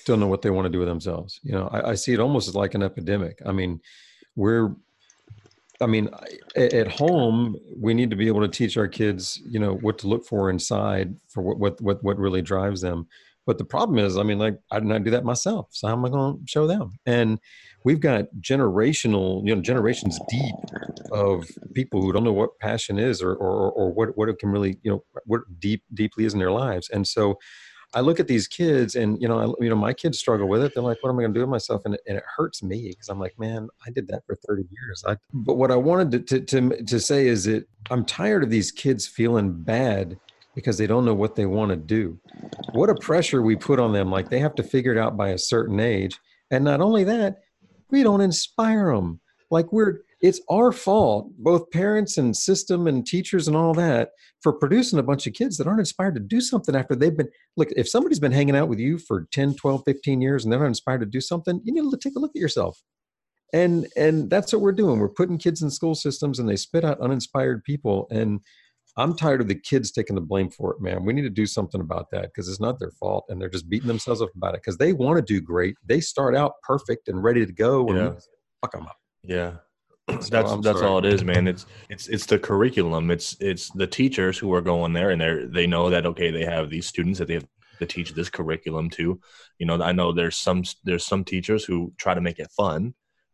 don't 0.05 0.19
know 0.19 0.27
what 0.27 0.41
they 0.41 0.49
want 0.49 0.65
to 0.65 0.69
do 0.69 0.79
with 0.79 0.87
themselves. 0.87 1.39
You 1.43 1.53
know, 1.53 1.67
I, 1.67 1.91
I 1.91 1.95
see 1.95 2.13
it 2.13 2.19
almost 2.19 2.47
as 2.47 2.55
like 2.55 2.73
an 2.73 2.83
epidemic. 2.83 3.41
I 3.45 3.51
mean, 3.51 3.81
we're 4.35 4.75
I 5.79 5.85
mean, 5.85 6.09
at 6.55 6.87
home, 6.87 7.55
we 7.75 7.93
need 7.93 8.09
to 8.09 8.15
be 8.15 8.27
able 8.27 8.41
to 8.41 8.47
teach 8.47 8.77
our 8.77 8.87
kids, 8.87 9.41
you 9.47 9.59
know, 9.59 9.75
what 9.75 9.99
to 9.99 10.07
look 10.07 10.25
for 10.25 10.49
inside 10.49 11.15
for 11.27 11.43
what 11.43 11.59
what 11.59 11.81
what, 11.81 12.03
what 12.03 12.17
really 12.17 12.41
drives 12.41 12.81
them. 12.81 13.07
But 13.45 13.57
the 13.57 13.65
problem 13.65 13.97
is, 13.97 14.17
I 14.17 14.23
mean, 14.23 14.39
like 14.39 14.59
I 14.71 14.79
did 14.79 14.89
not 14.89 15.05
do 15.05 15.11
that 15.11 15.23
myself. 15.23 15.67
So 15.71 15.87
how 15.87 15.93
am 15.93 16.03
I 16.03 16.09
going 16.09 16.39
to 16.39 16.43
show 16.45 16.67
them? 16.67 16.99
And 17.05 17.39
we've 17.85 18.01
got 18.01 18.25
generational, 18.41 19.47
you 19.47 19.55
know, 19.55 19.61
generations 19.61 20.19
deep 20.27 20.55
of 21.13 21.47
people 21.73 22.01
who 22.01 22.11
don't 22.11 22.25
know 22.25 22.33
what 22.33 22.59
passion 22.59 22.99
is 22.99 23.21
or, 23.21 23.33
or, 23.35 23.71
or 23.71 23.93
what, 23.93 24.17
what 24.17 24.27
it 24.27 24.37
can 24.39 24.49
really, 24.49 24.77
you 24.83 24.91
know, 24.91 25.03
what 25.25 25.41
deep, 25.59 25.83
deeply 25.93 26.25
is 26.25 26.33
in 26.33 26.39
their 26.39 26.51
lives. 26.51 26.89
And 26.89 27.07
so 27.07 27.39
I 27.93 28.01
look 28.01 28.19
at 28.19 28.27
these 28.27 28.47
kids, 28.47 28.95
and 28.95 29.21
you 29.21 29.27
know, 29.27 29.39
I, 29.39 29.63
you 29.63 29.69
know, 29.69 29.75
my 29.75 29.93
kids 29.93 30.19
struggle 30.19 30.47
with 30.47 30.61
it. 30.63 30.73
They're 30.73 30.83
like, 30.83 30.97
"What 31.01 31.09
am 31.09 31.19
I 31.19 31.23
going 31.23 31.33
to 31.33 31.37
do 31.37 31.41
with 31.41 31.49
myself?" 31.49 31.83
And 31.85 31.95
it, 31.95 32.01
and 32.07 32.17
it 32.17 32.23
hurts 32.35 32.61
me 32.61 32.89
because 32.89 33.09
I'm 33.09 33.19
like, 33.19 33.37
"Man, 33.39 33.69
I 33.85 33.91
did 33.91 34.07
that 34.09 34.23
for 34.25 34.35
30 34.47 34.63
years." 34.69 35.03
I, 35.07 35.15
but 35.33 35.55
what 35.55 35.71
I 35.71 35.75
wanted 35.75 36.27
to, 36.27 36.39
to 36.39 36.59
to 36.69 36.83
to 36.83 36.99
say 36.99 37.27
is 37.27 37.45
that 37.45 37.67
I'm 37.89 38.03
tired 38.03 38.43
of 38.43 38.49
these 38.49 38.71
kids 38.71 39.07
feeling 39.07 39.53
bad 39.53 40.19
because 40.53 40.77
they 40.77 40.87
don't 40.87 41.05
know 41.05 41.13
what 41.13 41.35
they 41.35 41.45
want 41.45 41.69
to 41.69 41.77
do. 41.77 42.19
What 42.73 42.89
a 42.89 42.95
pressure 42.95 43.41
we 43.41 43.55
put 43.55 43.79
on 43.79 43.93
them! 43.93 44.11
Like 44.11 44.29
they 44.29 44.39
have 44.39 44.55
to 44.55 44.63
figure 44.63 44.91
it 44.91 44.97
out 44.97 45.15
by 45.15 45.29
a 45.29 45.37
certain 45.37 45.79
age, 45.79 46.19
and 46.51 46.65
not 46.65 46.81
only 46.81 47.05
that, 47.05 47.43
we 47.89 48.03
don't 48.03 48.21
inspire 48.21 48.93
them. 48.93 49.21
Like 49.49 49.71
we're 49.71 50.01
it's 50.21 50.41
our 50.49 50.71
fault, 50.71 51.31
both 51.37 51.69
parents 51.71 52.17
and 52.17 52.35
system 52.35 52.87
and 52.87 53.05
teachers 53.05 53.47
and 53.47 53.55
all 53.55 53.73
that, 53.75 54.09
for 54.41 54.51
producing 54.53 54.97
a 54.99 55.03
bunch 55.03 55.27
of 55.27 55.33
kids 55.33 55.57
that 55.57 55.67
aren't 55.67 55.79
inspired 55.79 56.15
to 56.15 56.19
do 56.21 56.41
something 56.41 56.75
after 56.75 56.95
they've 56.95 57.15
been. 57.15 57.29
Look, 57.55 57.69
if 57.75 57.87
somebody's 57.87 58.19
been 58.19 58.31
hanging 58.31 58.55
out 58.55 58.69
with 58.69 58.79
you 58.79 58.97
for 58.97 59.27
10, 59.31 59.55
12, 59.55 59.83
15 59.85 60.21
years 60.21 60.43
and 60.43 60.51
they're 60.51 60.59
not 60.59 60.67
inspired 60.67 60.99
to 60.99 61.05
do 61.05 61.21
something, 61.21 61.61
you 61.63 61.73
need 61.73 61.89
to 61.91 61.97
take 61.97 62.15
a 62.15 62.19
look 62.19 62.31
at 62.35 62.41
yourself. 62.41 62.81
And 63.53 63.87
and 63.95 64.29
that's 64.29 64.51
what 64.51 64.61
we're 64.61 64.73
doing. 64.73 64.99
We're 64.99 65.07
putting 65.07 65.37
kids 65.37 65.61
in 65.61 65.69
school 65.69 65.95
systems 65.95 66.39
and 66.39 66.49
they 66.49 66.57
spit 66.57 66.83
out 66.83 66.99
uninspired 66.99 67.63
people. 67.63 68.07
And 68.11 68.41
I'm 68.97 69.15
tired 69.15 69.39
of 69.39 69.47
the 69.47 69.55
kids 69.55 69.91
taking 69.91 70.15
the 70.15 70.21
blame 70.21 70.49
for 70.49 70.73
it, 70.73 70.81
man. 70.81 71.05
We 71.05 71.13
need 71.13 71.21
to 71.21 71.29
do 71.29 71.45
something 71.45 71.79
about 71.79 72.07
that 72.11 72.23
because 72.23 72.49
it's 72.49 72.59
not 72.59 72.79
their 72.79 72.91
fault 72.91 73.25
and 73.29 73.39
they're 73.39 73.47
just 73.49 73.69
beating 73.69 73.87
themselves 73.87 74.21
up 74.21 74.29
about 74.35 74.55
it 74.55 74.61
because 74.63 74.77
they 74.77 74.91
want 74.91 75.17
to 75.17 75.21
do 75.33 75.39
great. 75.39 75.75
They 75.85 76.01
start 76.01 76.35
out 76.35 76.53
perfect 76.63 77.07
and 77.07 77.23
ready 77.23 77.45
to 77.45 77.53
go. 77.53 77.87
And 77.87 77.97
Yeah. 77.97 78.13
fuck 78.61 78.73
them 78.73 78.87
up. 78.87 78.97
Yeah. 79.23 79.57
So 80.21 80.29
that's 80.29 80.51
I'm 80.51 80.61
that's 80.61 80.79
sorry. 80.79 80.91
all 80.91 80.99
it 80.99 81.05
is, 81.05 81.23
man. 81.23 81.47
It's 81.47 81.65
it's 81.89 82.07
it's 82.07 82.25
the 82.25 82.39
curriculum. 82.39 83.11
It's 83.11 83.35
it's 83.39 83.69
the 83.71 83.87
teachers 83.87 84.37
who 84.37 84.53
are 84.53 84.61
going 84.61 84.93
there 84.93 85.09
and 85.11 85.19
they're 85.21 85.47
they 85.47 85.67
know 85.67 85.89
that 85.89 86.05
okay, 86.05 86.31
they 86.31 86.45
have 86.45 86.69
these 86.69 86.87
students 86.87 87.19
that 87.19 87.27
they 87.27 87.35
have 87.35 87.47
to 87.79 87.85
teach 87.85 88.13
this 88.13 88.29
curriculum 88.29 88.89
to. 88.91 89.19
You 89.59 89.65
know, 89.65 89.81
I 89.81 89.91
know 89.91 90.11
there's 90.13 90.37
some 90.37 90.63
there's 90.83 91.05
some 91.05 91.23
teachers 91.23 91.65
who 91.65 91.93
try 91.97 92.13
to 92.13 92.21
make 92.21 92.39
it 92.39 92.49
fun, 92.51 92.93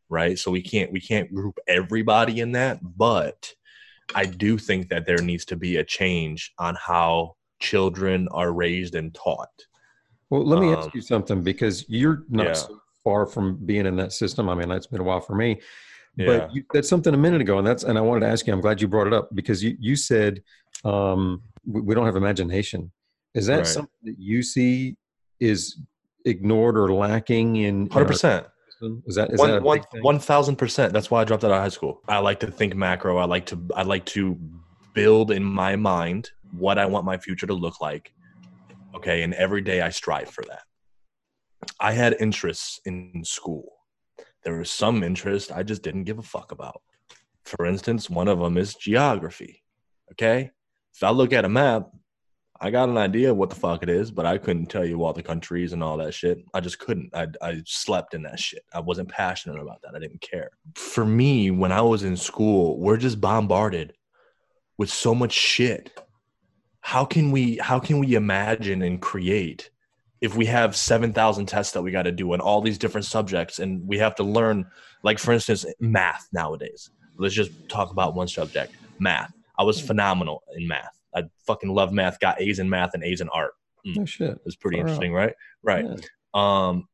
right? 0.10 0.38
So 0.38 0.50
we 0.52 0.62
can't 0.62 0.92
we 0.92 1.00
can't 1.00 1.34
group 1.34 1.60
everybody 1.68 2.40
in 2.40 2.54
that, 2.54 2.80
but 2.82 3.54
I 4.16 4.26
do 4.26 4.58
think 4.58 4.90
that 4.90 5.06
there 5.06 5.20
needs 5.22 5.46
to 5.46 5.56
be 5.56 5.78
a 5.78 5.84
change 5.84 6.54
on 6.58 6.76
how 6.76 7.36
children 7.60 8.28
are 8.32 8.52
raised 8.52 8.96
and 8.96 9.14
taught. 9.14 9.48
Well, 10.30 10.44
let 10.46 10.60
me 10.60 10.74
Um, 10.74 10.80
ask 10.80 10.94
you 10.96 11.02
something 11.02 11.44
because 11.44 11.86
you're 11.88 12.24
not 12.30 12.46
yeah. 12.48 12.54
so 12.54 12.82
far 13.04 13.26
from 13.28 13.64
being 13.66 13.86
in 13.86 13.96
that 13.98 14.12
system. 14.12 14.50
I 14.50 14.56
mean, 14.56 14.72
it's 14.72 14.88
been 14.88 15.02
a 15.02 15.04
while 15.04 15.22
for 15.22 15.36
me, 15.36 15.62
Yeah. 16.16 16.26
but 16.28 16.54
you 16.54 16.64
said 16.74 16.86
something 16.86 17.14
a 17.14 17.18
minute 17.18 17.42
ago, 17.42 17.58
and 17.58 17.66
that's 17.66 17.84
and 17.84 17.98
I 17.98 18.02
wanted 18.02 18.22
to 18.22 18.28
ask 18.28 18.46
you. 18.46 18.54
I'm 18.54 18.62
glad 18.62 18.82
you 18.82 18.88
brought 18.88 19.08
it 19.08 19.14
up 19.14 19.30
because 19.34 19.64
you 19.64 19.76
you 19.80 19.96
said 19.96 20.44
um, 20.84 21.42
we, 21.66 21.82
we 21.82 21.96
don't 21.96 22.06
have 22.06 22.16
imagination. 22.16 22.92
Is 23.34 23.48
that 23.48 23.58
Right. 23.58 23.68
something 23.68 24.00
that 24.04 24.20
you 24.20 24.44
see 24.44 24.96
is 25.40 25.78
ignored 26.26 26.78
or 26.78 26.94
lacking 26.94 27.56
in? 27.56 27.90
Hundred 27.90 28.08
percent. 28.08 28.46
Is 29.08 29.16
that 29.16 29.32
is 29.32 29.40
that 29.40 29.50
a 29.50 29.54
one 29.54 29.64
one 29.64 29.78
big 29.78 29.90
thing? 29.90 30.04
one 30.04 30.20
thousand 30.20 30.58
percent. 30.58 30.94
That's 30.94 31.10
why 31.10 31.22
I 31.22 31.24
dropped 31.24 31.44
out 31.44 31.52
of 31.52 31.58
high 31.58 31.70
school. 31.70 32.02
I 32.08 32.20
like 32.20 32.40
to 32.42 32.52
think 32.52 32.76
macro. 32.76 33.18
I 33.18 33.26
like 33.26 33.46
to 33.48 33.66
I 33.76 33.84
like 33.84 34.06
to 34.08 34.38
build 34.94 35.32
in 35.32 35.44
my 35.44 35.76
mind 35.76 36.30
what 36.52 36.78
I 36.78 36.86
want 36.86 37.06
my 37.06 37.18
future 37.18 37.48
to 37.48 37.54
look 37.54 37.82
like. 37.82 38.14
Okay, 38.96 39.24
and 39.24 39.34
every 39.34 39.62
day 39.62 39.82
I 39.82 39.90
strive 39.90 40.30
for 40.30 40.44
that. 40.50 40.62
I 41.80 41.94
had 41.94 42.18
interests 42.20 42.80
in 42.86 43.24
school. 43.24 43.72
There 44.44 44.58
was 44.58 44.72
some 44.72 45.04
interest 45.04 45.52
I 45.52 45.64
just 45.64 45.84
didn't 45.84 46.04
give 46.04 46.20
a 46.20 46.24
fuck 46.24 46.52
about. 46.52 46.82
For 47.46 47.66
instance, 47.66 48.10
one 48.10 48.28
of 48.28 48.40
them 48.40 48.58
is 48.58 48.76
geography. 48.76 49.64
Okay, 50.12 50.52
if 50.94 51.04
I 51.04 51.10
look 51.10 51.34
at 51.34 51.46
a 51.46 51.50
map, 51.50 51.90
I 52.62 52.72
got 52.72 52.88
an 52.88 52.98
idea 52.98 53.32
of 53.32 53.38
what 53.38 53.50
the 53.50 53.56
fuck 53.56 53.84
it 53.84 53.90
is, 53.90 54.12
but 54.12 54.26
I 54.26 54.38
couldn't 54.38 54.68
tell 54.68 54.86
you 54.86 55.04
all 55.04 55.12
the 55.12 55.24
countries 55.24 55.74
and 55.74 55.84
all 55.84 55.98
that 55.98 56.14
shit. 56.14 56.40
I 56.54 56.62
just 56.62 56.80
couldn't. 56.80 57.14
I, 57.14 57.28
I 57.42 57.62
slept 57.66 58.14
in 58.14 58.24
that 58.24 58.40
shit. 58.40 58.64
I 58.74 58.80
wasn't 58.80 59.10
passionate 59.10 59.62
about 59.62 59.82
that. 59.82 59.96
I 59.96 60.00
didn't 60.00 60.22
care. 60.22 60.50
For 60.76 61.06
me, 61.06 61.52
when 61.52 61.72
I 61.72 61.82
was 61.82 62.04
in 62.04 62.16
school, 62.16 62.80
we're 62.80 62.98
just 62.98 63.20
bombarded 63.20 63.94
with 64.78 64.90
so 64.90 65.14
much 65.14 65.34
shit. 65.34 66.00
How 66.82 67.06
can 67.06 67.32
we 67.32 67.58
how 67.58 67.80
can 67.80 68.00
we 68.00 68.16
imagine 68.16 68.82
and 68.82 69.02
create 69.02 69.70
if 70.24 70.38
we 70.38 70.46
have 70.46 70.74
7,000 70.74 71.48
tests 71.48 71.74
that 71.74 71.82
we 71.82 71.92
got 71.92 72.04
to 72.04 72.12
do 72.12 72.32
on 72.32 72.40
all 72.40 72.62
these 72.62 72.78
different 72.78 73.04
subjects 73.04 73.60
and 73.60 73.86
we 73.86 73.98
have 73.98 74.16
to 74.16 74.24
learn 74.24 74.66
like 75.04 75.20
for 75.20 75.34
instance 75.34 75.66
math 75.82 76.30
nowadays. 76.32 76.92
Let's 77.18 77.36
just 77.36 77.52
talk 77.68 77.92
about 77.92 78.16
one 78.16 78.30
subject, 78.30 78.74
math. 79.00 79.34
I 79.60 79.64
was 79.64 79.82
phenomenal 79.82 80.42
in 80.56 80.66
math. 80.66 80.98
I 81.14 81.24
fucking 81.46 81.70
love 81.70 81.92
math, 81.92 82.22
got 82.22 82.40
A's 82.42 82.60
in 82.60 82.70
math 82.70 82.94
and 82.94 83.04
A's 83.04 83.20
in 83.20 83.28
art. 83.30 83.52
No 83.84 84.06
shit. 84.06 84.30
It 84.30 84.42
was 84.46 84.56
pretty 84.56 84.78
Far 84.78 84.86
out. 84.86 84.90
interesting, 84.92 85.14
right? 85.14 85.34
Right. 85.62 85.86
Yeah. 85.86 85.98
Um, 86.34 86.88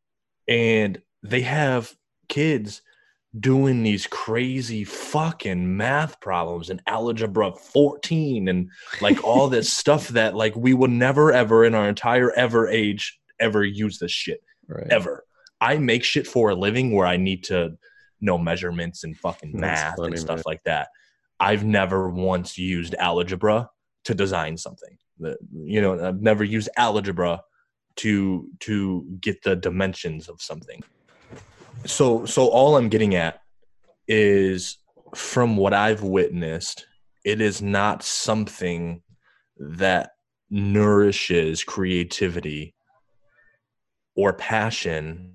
and 0.47 0.99
they 1.21 1.41
have 1.41 1.93
kids 2.29 2.81
doing 3.39 3.83
these 3.83 4.07
crazy 4.07 4.83
fucking 4.83 5.77
math 5.77 6.19
problems 6.19 6.71
in 6.71 6.81
algebra 6.87 7.51
14 7.51 8.47
and 8.47 8.71
like 9.01 9.23
all 9.23 9.47
this 9.47 9.71
stuff 9.81 10.07
that 10.09 10.35
like 10.35 10.55
we 10.55 10.73
would 10.73 10.89
never 10.89 11.31
ever 11.31 11.63
in 11.63 11.75
our 11.75 11.87
entire 11.87 12.31
ever 12.31 12.67
age 12.67 13.18
ever 13.39 13.63
use 13.63 13.99
this 13.99 14.11
shit 14.11 14.41
Right. 14.67 14.87
ever. 14.91 15.23
I 15.61 15.77
make 15.77 16.03
shit 16.03 16.27
for 16.27 16.49
a 16.51 16.55
living 16.55 16.93
where 16.93 17.07
I 17.07 17.17
need 17.17 17.43
to 17.45 17.77
know 18.21 18.37
measurements 18.37 19.03
and 19.03 19.17
fucking 19.17 19.51
math 19.53 19.95
funny, 19.97 20.09
and 20.11 20.19
stuff 20.19 20.37
man. 20.37 20.43
like 20.45 20.63
that. 20.65 20.89
I've 21.39 21.63
never 21.65 22.09
once 22.09 22.57
used 22.57 22.93
algebra 22.95 23.69
to 24.05 24.13
design 24.13 24.57
something. 24.57 24.97
The- 25.19 25.37
You 25.53 25.81
know, 25.81 26.05
I've 26.07 26.21
never 26.21 26.43
used 26.43 26.69
algebra 26.77 27.41
to 27.97 28.47
to 28.61 29.05
get 29.19 29.41
the 29.43 29.55
dimensions 29.55 30.29
of 30.29 30.41
something. 30.41 30.81
So 31.85 32.25
so 32.25 32.47
all 32.47 32.77
I'm 32.77 32.89
getting 32.89 33.15
at 33.15 33.41
is 34.07 34.77
from 35.15 35.57
what 35.57 35.73
I've 35.73 36.03
witnessed, 36.03 36.85
it 37.25 37.41
is 37.41 37.61
not 37.61 38.03
something 38.03 39.01
that 39.57 40.11
nourishes 40.49 41.63
creativity 41.63 42.73
or 44.19 44.33
passion 44.33 45.33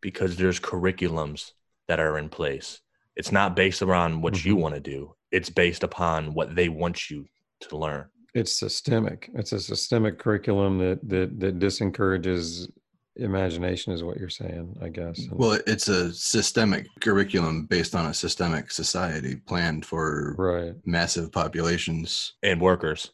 because 0.00 0.36
there's 0.36 0.60
curriculums 0.60 1.50
that 1.88 1.98
are 1.98 2.16
in 2.16 2.28
place. 2.28 2.80
It's 3.16 3.32
not 3.32 3.56
based 3.56 3.82
around 3.82 4.22
what 4.22 4.44
you 4.44 4.54
Mhm. 4.54 4.60
want 4.60 4.74
to 4.76 4.80
do. 4.80 5.16
It's 5.32 5.50
based 5.50 5.82
upon 5.82 6.32
what 6.34 6.54
they 6.54 6.68
want 6.68 7.10
you 7.10 7.26
to 7.62 7.76
learn. 7.76 8.06
It's 8.32 8.52
systemic. 8.56 9.28
It's 9.34 9.50
a 9.52 9.58
systemic 9.58 10.20
curriculum 10.20 10.78
that 10.78 11.00
that 11.08 11.40
that 11.40 11.58
disencourages 11.58 12.70
imagination, 13.16 13.92
is 13.92 14.04
what 14.04 14.16
you're 14.18 14.28
saying, 14.42 14.76
I 14.80 14.88
guess. 14.88 15.20
Well, 15.32 15.58
it's 15.66 15.88
a 15.88 16.12
systemic 16.14 16.86
curriculum 17.00 17.66
based 17.66 17.96
on 17.96 18.06
a 18.06 18.14
systemic 18.14 18.70
society 18.70 19.34
planned 19.50 19.84
for 19.84 20.36
right. 20.38 20.74
massive 20.86 21.32
populations. 21.32 22.34
And 22.44 22.60
workers. 22.60 23.10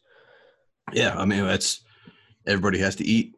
Yeah, 0.93 1.17
I 1.17 1.25
mean 1.25 1.43
that's 1.43 1.81
everybody 2.45 2.77
has 2.77 2.95
to 2.97 3.03
eat. 3.03 3.33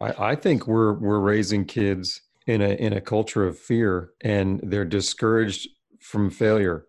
I, 0.00 0.30
I 0.30 0.34
think 0.34 0.66
we're 0.66 0.94
we're 0.94 1.20
raising 1.20 1.64
kids 1.64 2.20
in 2.46 2.62
a 2.62 2.70
in 2.70 2.92
a 2.92 3.00
culture 3.00 3.46
of 3.46 3.58
fear, 3.58 4.10
and 4.22 4.60
they're 4.62 4.84
discouraged 4.84 5.68
from 6.00 6.30
failure, 6.30 6.86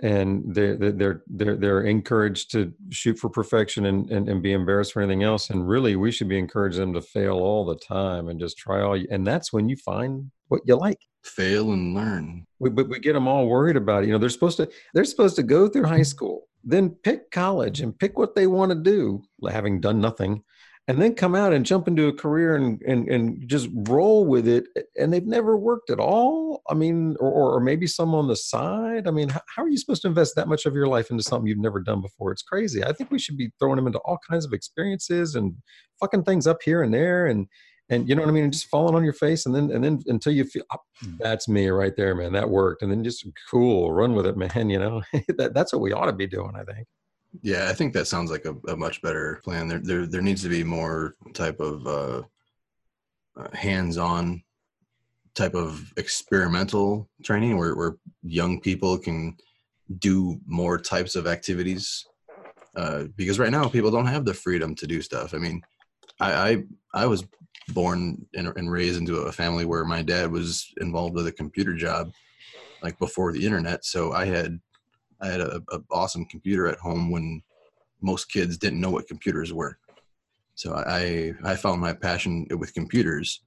and 0.00 0.54
they're 0.54 0.76
they're 0.76 1.22
they're 1.26 1.56
they're 1.56 1.82
encouraged 1.82 2.50
to 2.52 2.72
shoot 2.90 3.18
for 3.18 3.30
perfection 3.30 3.86
and, 3.86 4.10
and 4.10 4.28
and 4.28 4.42
be 4.42 4.52
embarrassed 4.52 4.92
for 4.92 5.02
anything 5.02 5.22
else. 5.22 5.50
And 5.50 5.68
really, 5.68 5.96
we 5.96 6.10
should 6.10 6.28
be 6.28 6.38
encouraging 6.38 6.80
them 6.80 6.94
to 6.94 7.00
fail 7.00 7.34
all 7.34 7.64
the 7.64 7.76
time 7.76 8.28
and 8.28 8.40
just 8.40 8.58
try 8.58 8.82
all. 8.82 8.96
You, 8.96 9.06
and 9.10 9.26
that's 9.26 9.52
when 9.52 9.68
you 9.68 9.76
find 9.76 10.30
what 10.48 10.62
you 10.64 10.76
like. 10.76 11.00
Fail 11.22 11.72
and 11.72 11.94
learn. 11.94 12.46
We, 12.58 12.68
but 12.68 12.88
we 12.88 12.98
get 12.98 13.14
them 13.14 13.28
all 13.28 13.48
worried 13.48 13.76
about 13.76 14.02
it. 14.02 14.06
You 14.06 14.12
know, 14.12 14.18
they're 14.18 14.28
supposed 14.28 14.58
to 14.58 14.68
they're 14.92 15.04
supposed 15.04 15.36
to 15.36 15.42
go 15.42 15.68
through 15.68 15.86
high 15.86 16.02
school, 16.02 16.48
then 16.62 16.90
pick 16.90 17.30
college 17.30 17.80
and 17.80 17.98
pick 17.98 18.18
what 18.18 18.34
they 18.34 18.46
want 18.46 18.72
to 18.72 18.78
do, 18.78 19.22
having 19.48 19.80
done 19.80 20.00
nothing, 20.00 20.42
and 20.86 21.00
then 21.00 21.14
come 21.14 21.34
out 21.34 21.54
and 21.54 21.64
jump 21.64 21.88
into 21.88 22.08
a 22.08 22.12
career 22.12 22.54
and 22.56 22.80
and 22.82 23.08
and 23.08 23.48
just 23.48 23.68
roll 23.88 24.26
with 24.26 24.46
it. 24.46 24.64
And 24.98 25.12
they've 25.12 25.26
never 25.26 25.56
worked 25.56 25.90
at 25.90 25.98
all. 25.98 26.62
I 26.68 26.74
mean, 26.74 27.16
or 27.20 27.56
or, 27.56 27.60
maybe 27.60 27.86
some 27.86 28.14
on 28.14 28.28
the 28.28 28.36
side. 28.36 29.06
I 29.06 29.10
mean, 29.10 29.30
how, 29.30 29.40
how 29.54 29.62
are 29.62 29.68
you 29.68 29.78
supposed 29.78 30.02
to 30.02 30.08
invest 30.08 30.34
that 30.36 30.48
much 30.48 30.66
of 30.66 30.74
your 30.74 30.86
life 30.86 31.10
into 31.10 31.22
something 31.22 31.46
you've 31.46 31.58
never 31.58 31.80
done 31.80 32.00
before? 32.00 32.32
It's 32.32 32.42
crazy. 32.42 32.84
I 32.84 32.92
think 32.92 33.10
we 33.10 33.18
should 33.18 33.36
be 33.36 33.50
throwing 33.58 33.76
them 33.76 33.86
into 33.86 34.00
all 34.00 34.18
kinds 34.28 34.44
of 34.44 34.52
experiences 34.52 35.34
and 35.34 35.54
fucking 36.00 36.24
things 36.24 36.46
up 36.46 36.58
here 36.62 36.82
and 36.82 36.92
there 36.92 37.26
and 37.26 37.46
and 37.90 38.08
you 38.08 38.14
know 38.14 38.22
what 38.22 38.30
I 38.30 38.32
mean, 38.32 38.44
and 38.44 38.52
just 38.52 38.68
falling 38.68 38.94
on 38.94 39.04
your 39.04 39.12
face, 39.12 39.44
and 39.44 39.54
then 39.54 39.70
and 39.70 39.84
then 39.84 40.00
until 40.06 40.32
you 40.32 40.44
feel 40.44 40.64
"Oh, 40.72 40.78
hmm. 41.00 41.16
that's 41.20 41.48
me 41.48 41.68
right 41.68 41.94
there, 41.96 42.14
man, 42.14 42.32
that 42.32 42.48
worked, 42.48 42.82
and 42.82 42.90
then 42.90 43.04
just 43.04 43.26
cool, 43.50 43.92
run 43.92 44.14
with 44.14 44.26
it, 44.26 44.36
man. 44.36 44.70
You 44.74 44.78
know, 44.78 45.02
that, 45.36 45.52
that's 45.54 45.72
what 45.72 45.82
we 45.82 45.92
ought 45.92 46.06
to 46.06 46.12
be 46.12 46.26
doing, 46.26 46.52
I 46.56 46.64
think. 46.64 46.86
Yeah, 47.42 47.68
I 47.68 47.72
think 47.72 47.92
that 47.92 48.06
sounds 48.06 48.30
like 48.30 48.44
a, 48.44 48.54
a 48.68 48.76
much 48.76 49.02
better 49.02 49.40
plan. 49.44 49.68
There, 49.68 49.80
there, 49.80 50.06
there 50.06 50.22
needs 50.22 50.42
to 50.42 50.48
be 50.48 50.64
more 50.64 51.16
type 51.32 51.60
of 51.60 51.86
uh, 51.86 52.22
uh, 53.36 53.48
hands-on 53.52 54.42
type 55.34 55.54
of 55.54 55.92
experimental 55.96 57.08
training 57.24 57.58
where, 57.58 57.74
where 57.74 57.96
young 58.22 58.60
people 58.60 58.96
can 58.96 59.36
do 59.98 60.38
more 60.46 60.78
types 60.78 61.16
of 61.16 61.26
activities 61.26 62.06
uh, 62.76 63.04
because 63.16 63.38
right 63.38 63.50
now 63.50 63.68
people 63.68 63.90
don't 63.90 64.06
have 64.06 64.24
the 64.24 64.34
freedom 64.34 64.74
to 64.76 64.86
do 64.86 65.02
stuff. 65.02 65.34
I 65.34 65.38
mean, 65.38 65.60
I 66.20 66.32
I, 66.32 66.62
I 67.02 67.06
was 67.06 67.24
born 67.68 68.26
and, 68.34 68.52
and 68.56 68.70
raised 68.70 68.98
into 68.98 69.16
a 69.16 69.32
family 69.32 69.64
where 69.64 69.84
my 69.84 70.02
dad 70.02 70.30
was 70.30 70.72
involved 70.80 71.14
with 71.14 71.26
a 71.26 71.32
computer 71.32 71.74
job, 71.74 72.12
like 72.82 72.98
before 72.98 73.32
the 73.32 73.44
internet. 73.44 73.84
So 73.84 74.12
I 74.12 74.26
had 74.26 74.60
I 75.20 75.28
had 75.28 75.40
a, 75.40 75.60
a 75.72 75.80
awesome 75.90 76.24
computer 76.26 76.66
at 76.66 76.78
home 76.78 77.10
when 77.10 77.42
most 78.02 78.26
kids 78.30 78.56
didn't 78.58 78.80
know 78.80 78.90
what 78.90 79.08
computers 79.08 79.52
were. 79.52 79.78
So 80.54 80.74
I 80.74 81.32
I 81.44 81.56
found 81.56 81.80
my 81.80 81.92
passion 81.92 82.46
with 82.50 82.74
computers 82.74 83.42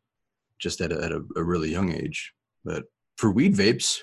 just 0.59 0.81
at 0.81 0.91
a, 0.91 1.03
at 1.03 1.11
a, 1.11 1.23
a 1.35 1.43
really 1.43 1.69
young 1.71 1.91
age. 1.93 2.33
But 2.65 2.85
for 3.17 3.31
weed 3.31 3.55
vapes, 3.55 4.01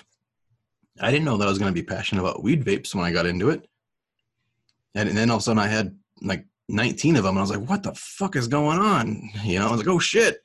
I 1.01 1.11
didn't 1.11 1.25
know 1.25 1.37
that 1.37 1.45
I 1.47 1.49
was 1.49 1.59
going 1.59 1.73
to 1.73 1.81
be 1.81 1.85
passionate 1.85 2.21
about 2.21 2.41
weed 2.43 2.63
vapes 2.63 2.95
when 2.95 3.03
I 3.05 3.11
got 3.11 3.25
into 3.25 3.49
it. 3.49 3.67
And, 4.95 5.09
and 5.09 5.17
then 5.17 5.29
all 5.29 5.37
of 5.37 5.41
a 5.41 5.43
sudden 5.43 5.59
I 5.59 5.67
had 5.67 5.95
like 6.21 6.45
19 6.69 7.17
of 7.17 7.23
them. 7.23 7.31
And 7.31 7.39
I 7.39 7.41
was 7.41 7.51
like, 7.51 7.67
what 7.69 7.83
the 7.83 7.93
fuck 7.95 8.35
is 8.35 8.47
going 8.47 8.79
on? 8.79 9.29
You 9.43 9.59
know, 9.59 9.67
I 9.67 9.71
was 9.71 9.79
like, 9.79 9.89
oh 9.89 9.99
shit, 9.99 10.41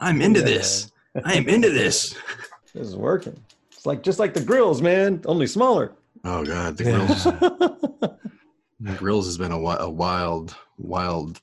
I'm 0.00 0.20
into 0.20 0.40
Yeah. 0.40 0.46
this. 0.46 0.90
I 1.24 1.34
am 1.34 1.48
into 1.48 1.70
this. 1.70 2.14
This 2.72 2.86
is 2.86 2.94
working. 2.96 3.36
It's 3.72 3.84
like 3.84 4.00
just 4.04 4.20
like 4.20 4.32
the 4.32 4.40
grills, 4.40 4.80
man, 4.80 5.20
only 5.24 5.48
smaller. 5.48 5.90
Oh 6.24 6.44
God, 6.44 6.76
the 6.76 6.84
grills. 6.84 7.24
the 7.24 8.94
grills 8.96 9.26
has 9.26 9.38
been 9.38 9.52
a, 9.52 9.58
a 9.58 9.88
wild, 9.88 10.54
wild 10.78 11.40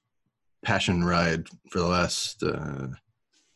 passion 0.63 1.03
ride 1.03 1.47
for 1.69 1.79
the 1.79 1.87
last 1.87 2.43
uh, 2.43 2.87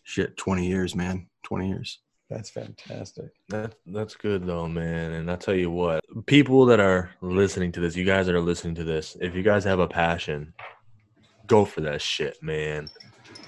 shit 0.04 0.38
20 0.38 0.68
years, 0.68 0.96
man. 0.96 1.28
20 1.44 1.68
years. 1.68 2.00
That's 2.30 2.50
fantastic. 2.50 3.32
That 3.50 3.76
that's 3.86 4.16
good 4.16 4.48
though, 4.48 4.66
man. 4.66 5.12
And 5.12 5.30
I 5.30 5.36
tell 5.36 5.54
you 5.54 5.70
what, 5.70 6.02
people 6.28 6.66
that 6.68 6.80
are 6.80 7.12
listening 7.20 7.74
to 7.74 7.82
this, 7.82 7.98
you 7.98 8.06
guys 8.06 8.26
that 8.28 8.36
are 8.36 8.40
listening 8.40 8.76
to 8.76 8.86
this, 8.86 9.18
if 9.20 9.36
you 9.36 9.44
guys 9.44 9.66
have 9.66 9.80
a 9.80 9.88
passion, 9.88 10.54
go 11.48 11.66
for 11.66 11.82
that 11.82 12.02
shit, 12.02 12.42
man. 12.42 12.88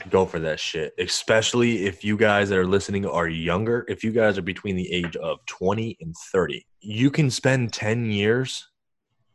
Go 0.09 0.25
for 0.25 0.39
that 0.39 0.59
shit. 0.59 0.93
Especially 0.99 1.85
if 1.85 2.03
you 2.03 2.17
guys 2.17 2.49
that 2.49 2.57
are 2.57 2.67
listening 2.67 3.05
are 3.05 3.27
younger. 3.27 3.85
If 3.87 4.03
you 4.03 4.11
guys 4.11 4.37
are 4.37 4.43
between 4.43 4.75
the 4.75 4.91
age 4.91 5.15
of 5.15 5.45
20 5.45 5.97
and 6.01 6.15
30, 6.31 6.65
you 6.81 7.09
can 7.09 7.29
spend 7.29 7.73
10 7.73 8.05
years 8.05 8.67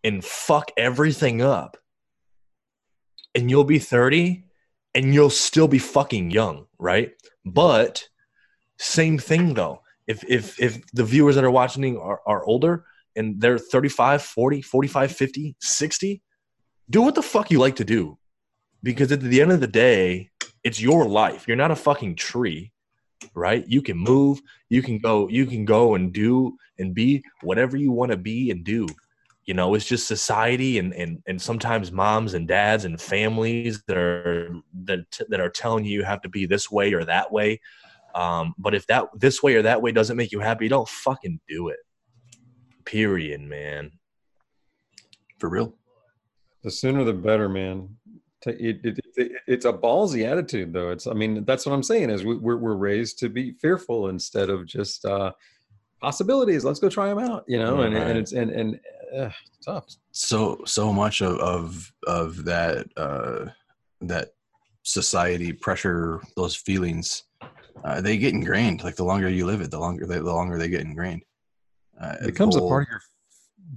and 0.05 0.25
fuck 0.25 0.71
everything 0.77 1.43
up. 1.43 1.77
And 3.35 3.51
you'll 3.51 3.65
be 3.65 3.79
30 3.79 4.45
and 4.95 5.15
you'll 5.15 5.31
still 5.31 5.69
be 5.69 5.79
fucking 5.79 6.31
young, 6.31 6.67
right? 6.79 7.13
But 7.45 8.09
same 8.79 9.19
thing 9.19 9.55
though. 9.55 9.83
If 10.07 10.25
if 10.29 10.61
if 10.61 10.81
the 10.93 11.05
viewers 11.05 11.35
that 11.35 11.45
are 11.45 11.51
watching 11.51 11.97
are, 11.99 12.21
are 12.27 12.45
older 12.45 12.85
and 13.17 13.41
they're 13.41 13.59
35, 13.59 14.23
40, 14.23 14.63
45, 14.63 15.13
50, 15.13 15.57
60, 15.61 16.23
do 16.89 17.03
what 17.03 17.15
the 17.15 17.23
fuck 17.23 17.51
you 17.51 17.59
like 17.59 17.77
to 17.77 17.85
do. 17.85 18.19
Because 18.83 19.13
at 19.13 19.21
the 19.21 19.43
end 19.43 19.53
of 19.53 19.61
the 19.61 19.67
day, 19.67 20.31
it's 20.65 20.81
your 20.81 21.07
life. 21.07 21.47
You're 21.47 21.57
not 21.57 21.71
a 21.71 21.77
fucking 21.77 22.17
tree, 22.17 22.73
right? 23.35 23.65
You 23.67 23.83
can 23.83 23.97
move, 23.97 24.41
you 24.69 24.83
can 24.83 24.99
go, 24.99 25.29
you 25.29 25.47
can 25.47 25.65
go 25.65 25.95
and 25.95 26.13
do 26.13 26.57
and 26.79 26.95
be 26.95 27.23
whatever 27.43 27.77
you 27.77 27.93
want 27.93 28.13
to 28.13 28.17
be 28.17 28.51
and 28.51 28.65
do. 28.65 28.87
You 29.45 29.55
know, 29.55 29.75
it's 29.75 29.87
just 29.87 30.07
society 30.07 30.79
and 30.79 30.93
and 30.93 31.23
and 31.27 31.41
sometimes 31.41 31.91
moms 31.91 32.35
and 32.35 32.47
dads 32.47 32.85
and 32.85 33.01
families 33.01 33.83
that 33.87 33.97
are 33.97 34.55
that 34.85 35.07
that 35.31 35.41
are 35.41 35.49
telling 35.49 35.87
you 35.87 36.01
you 36.01 36.05
have 36.05 36.21
to 36.23 36.29
be 36.29 36.45
this 36.45 36.71
way 36.71 36.93
or 36.93 37.05
that 37.07 37.33
way. 37.33 37.61
Um, 38.15 38.55
but 38.59 38.75
if 38.75 38.87
that 38.89 39.07
this 39.15 39.43
way 39.43 39.55
or 39.55 39.63
that 39.63 39.81
way 39.81 39.93
doesn't 39.93 40.19
make 40.19 40.33
you 40.33 40.41
happy, 40.41 40.69
don't 40.69 40.89
fucking 40.89 41.41
do 41.49 41.69
it. 41.69 41.79
Period, 42.85 43.41
man. 43.41 43.93
For 45.39 45.49
real. 45.49 45.75
The 46.63 46.71
sooner 46.71 47.05
the 47.05 47.13
better, 47.13 47.49
man. 47.49 47.97
Ta- 48.43 48.51
It, 48.51 48.81
it, 48.85 48.99
it, 49.17 49.33
it's 49.47 49.65
a 49.65 49.73
ballsy 49.73 50.25
attitude, 50.31 50.73
though. 50.73 50.91
It's, 50.91 51.07
I 51.07 51.13
mean, 51.13 51.45
that's 51.45 51.67
what 51.67 51.73
I'm 51.73 51.83
saying 51.83 52.11
is 52.11 52.25
we, 52.25 52.37
we're, 52.37 52.57
we're 52.57 52.77
raised 52.77 53.19
to 53.21 53.29
be 53.29 53.53
fearful 53.53 54.09
instead 54.09 54.49
of 54.51 54.67
just 54.67 55.05
uh, 55.05 55.33
possibilities. 56.01 56.65
Let's 56.65 56.79
go 56.81 56.89
try 56.89 57.09
them 57.09 57.19
out, 57.19 57.45
you 57.49 57.59
know. 57.59 57.81
And, 57.83 57.95
Right. 57.95 58.07
and 58.07 58.19
it's 58.19 58.33
and 58.33 58.51
and 58.51 58.81
uh, 59.17 59.31
tough. 59.65 59.87
so 60.13 60.61
so 60.67 60.93
much 60.93 61.23
of 61.23 61.39
of 61.39 61.93
of 62.07 62.45
that 62.45 62.87
uh 62.97 63.47
that 64.03 64.29
society 64.83 65.53
pressure 65.53 66.21
those 66.37 66.55
feelings 66.55 67.25
uh, 67.85 68.01
they 68.01 68.17
get 68.17 68.33
ingrained 68.35 68.85
like 68.85 68.97
the 68.97 69.05
longer 69.05 69.29
you 69.29 69.45
live 69.47 69.61
it 69.61 69.71
the 69.71 69.79
longer 69.79 70.07
they, 70.07 70.19
the 70.19 70.23
longer 70.33 70.59
they 70.59 70.69
get 70.69 70.83
ingrained 70.83 71.23
uh, 72.01 72.15
It 72.21 72.27
becomes 72.27 72.55
a 72.57 72.61
part 72.61 72.85
of 72.85 72.89
your 72.91 73.01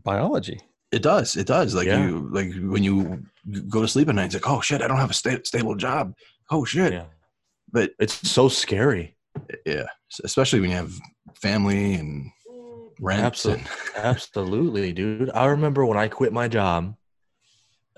biology. 0.03 0.59
It 0.91 1.01
does 1.01 1.35
it 1.37 1.47
does 1.47 1.73
like 1.73 1.87
Yeah. 1.87 2.05
you 2.05 2.29
like 2.31 2.51
when 2.73 2.83
you 2.83 3.23
go 3.69 3.81
to 3.81 3.87
sleep 3.87 4.09
at 4.09 4.15
night 4.15 4.25
it's 4.25 4.33
like 4.35 4.49
oh 4.49 4.61
shit 4.61 4.81
i 4.81 4.87
don't 4.87 4.97
have 4.97 5.09
a 5.11 5.13
sta- 5.13 5.43
stable 5.43 5.75
job 5.75 6.13
oh 6.49 6.65
shit 6.65 6.93
Yeah. 6.93 7.05
but 7.71 7.91
It's 7.99 8.29
so 8.29 8.49
scary. 8.49 9.15
yeah 9.65 9.85
especially 10.23 10.59
when 10.59 10.69
you 10.71 10.75
have 10.75 10.93
family 11.35 11.93
and 11.95 12.29
rent 12.99 13.23
Absolutely. 13.23 13.63
and 13.95 14.05
Absolutely, 14.05 14.93
dude. 14.93 15.31
I 15.33 15.45
remember 15.45 15.85
when 15.85 15.97
I 15.97 16.07
quit 16.07 16.31
my 16.33 16.47
job. 16.47 16.95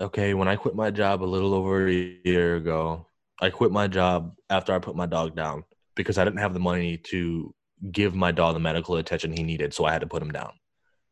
Okay, 0.00 0.32
when 0.34 0.48
I 0.48 0.56
quit 0.56 0.74
my 0.74 0.90
job 0.90 1.22
a 1.22 1.24
little 1.34 1.52
over 1.54 1.86
a 1.88 2.18
year 2.24 2.56
ago, 2.56 3.06
I 3.40 3.50
quit 3.50 3.70
my 3.70 3.86
job 3.86 4.34
after 4.48 4.72
I 4.74 4.78
put 4.78 4.96
my 4.96 5.06
dog 5.06 5.36
down 5.36 5.64
because 5.94 6.16
I 6.18 6.24
didn't 6.24 6.38
have 6.40 6.54
the 6.54 6.60
money 6.60 6.96
to 7.10 7.54
give 7.92 8.14
my 8.14 8.32
dog 8.32 8.54
the 8.54 8.60
medical 8.60 8.96
attention 8.96 9.32
he 9.36 9.42
needed, 9.42 9.74
so 9.74 9.84
I 9.84 9.92
had 9.92 10.00
to 10.00 10.06
put 10.06 10.22
him 10.22 10.32
down. 10.32 10.52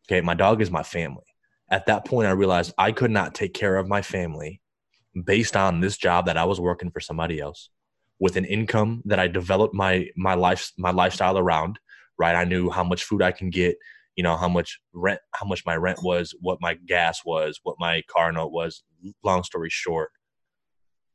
Okay, 0.09 0.21
my 0.21 0.35
dog 0.35 0.63
is 0.63 0.71
my 0.71 0.83
family. 0.83 1.25
At 1.73 1.87
that 1.87 2.05
point, 2.05 2.29
I 2.29 2.33
realized 2.33 2.75
I 2.79 2.93
could 2.93 3.11
not 3.11 3.35
take 3.35 3.55
care 3.55 3.77
of 3.77 3.89
my 3.89 4.03
family 4.03 4.61
based 5.25 5.57
on 5.57 5.81
this 5.81 5.97
job 5.97 6.27
that 6.27 6.37
I 6.37 6.45
was 6.45 6.61
working 6.61 6.91
for 6.91 7.01
somebody 7.01 7.41
else. 7.41 7.71
With 8.21 8.37
an 8.37 8.45
income 8.45 9.03
that 9.07 9.19
I 9.19 9.27
developed 9.27 9.75
my 9.75 10.07
my 10.17 10.35
life 10.35 10.71
my 10.79 10.91
lifestyle 10.91 11.39
around. 11.39 11.81
Right, 12.19 12.37
I 12.37 12.45
knew 12.45 12.71
how 12.71 12.85
much 12.85 13.03
food 13.03 13.23
I 13.23 13.33
can 13.33 13.51
get 13.51 13.77
you 14.17 14.23
know 14.23 14.37
how 14.37 14.49
much 14.49 14.79
rent 14.93 15.21
how 15.35 15.47
much 15.47 15.65
my 15.65 15.75
rent 15.75 16.03
was 16.03 16.35
what 16.41 16.59
my 16.61 16.75
gas 16.87 17.23
was 17.25 17.59
what 17.63 17.77
my 17.81 18.03
car 18.09 18.31
note 18.31 18.53
was. 18.53 18.85
Long 19.25 19.43
story 19.43 19.71
short 19.71 20.11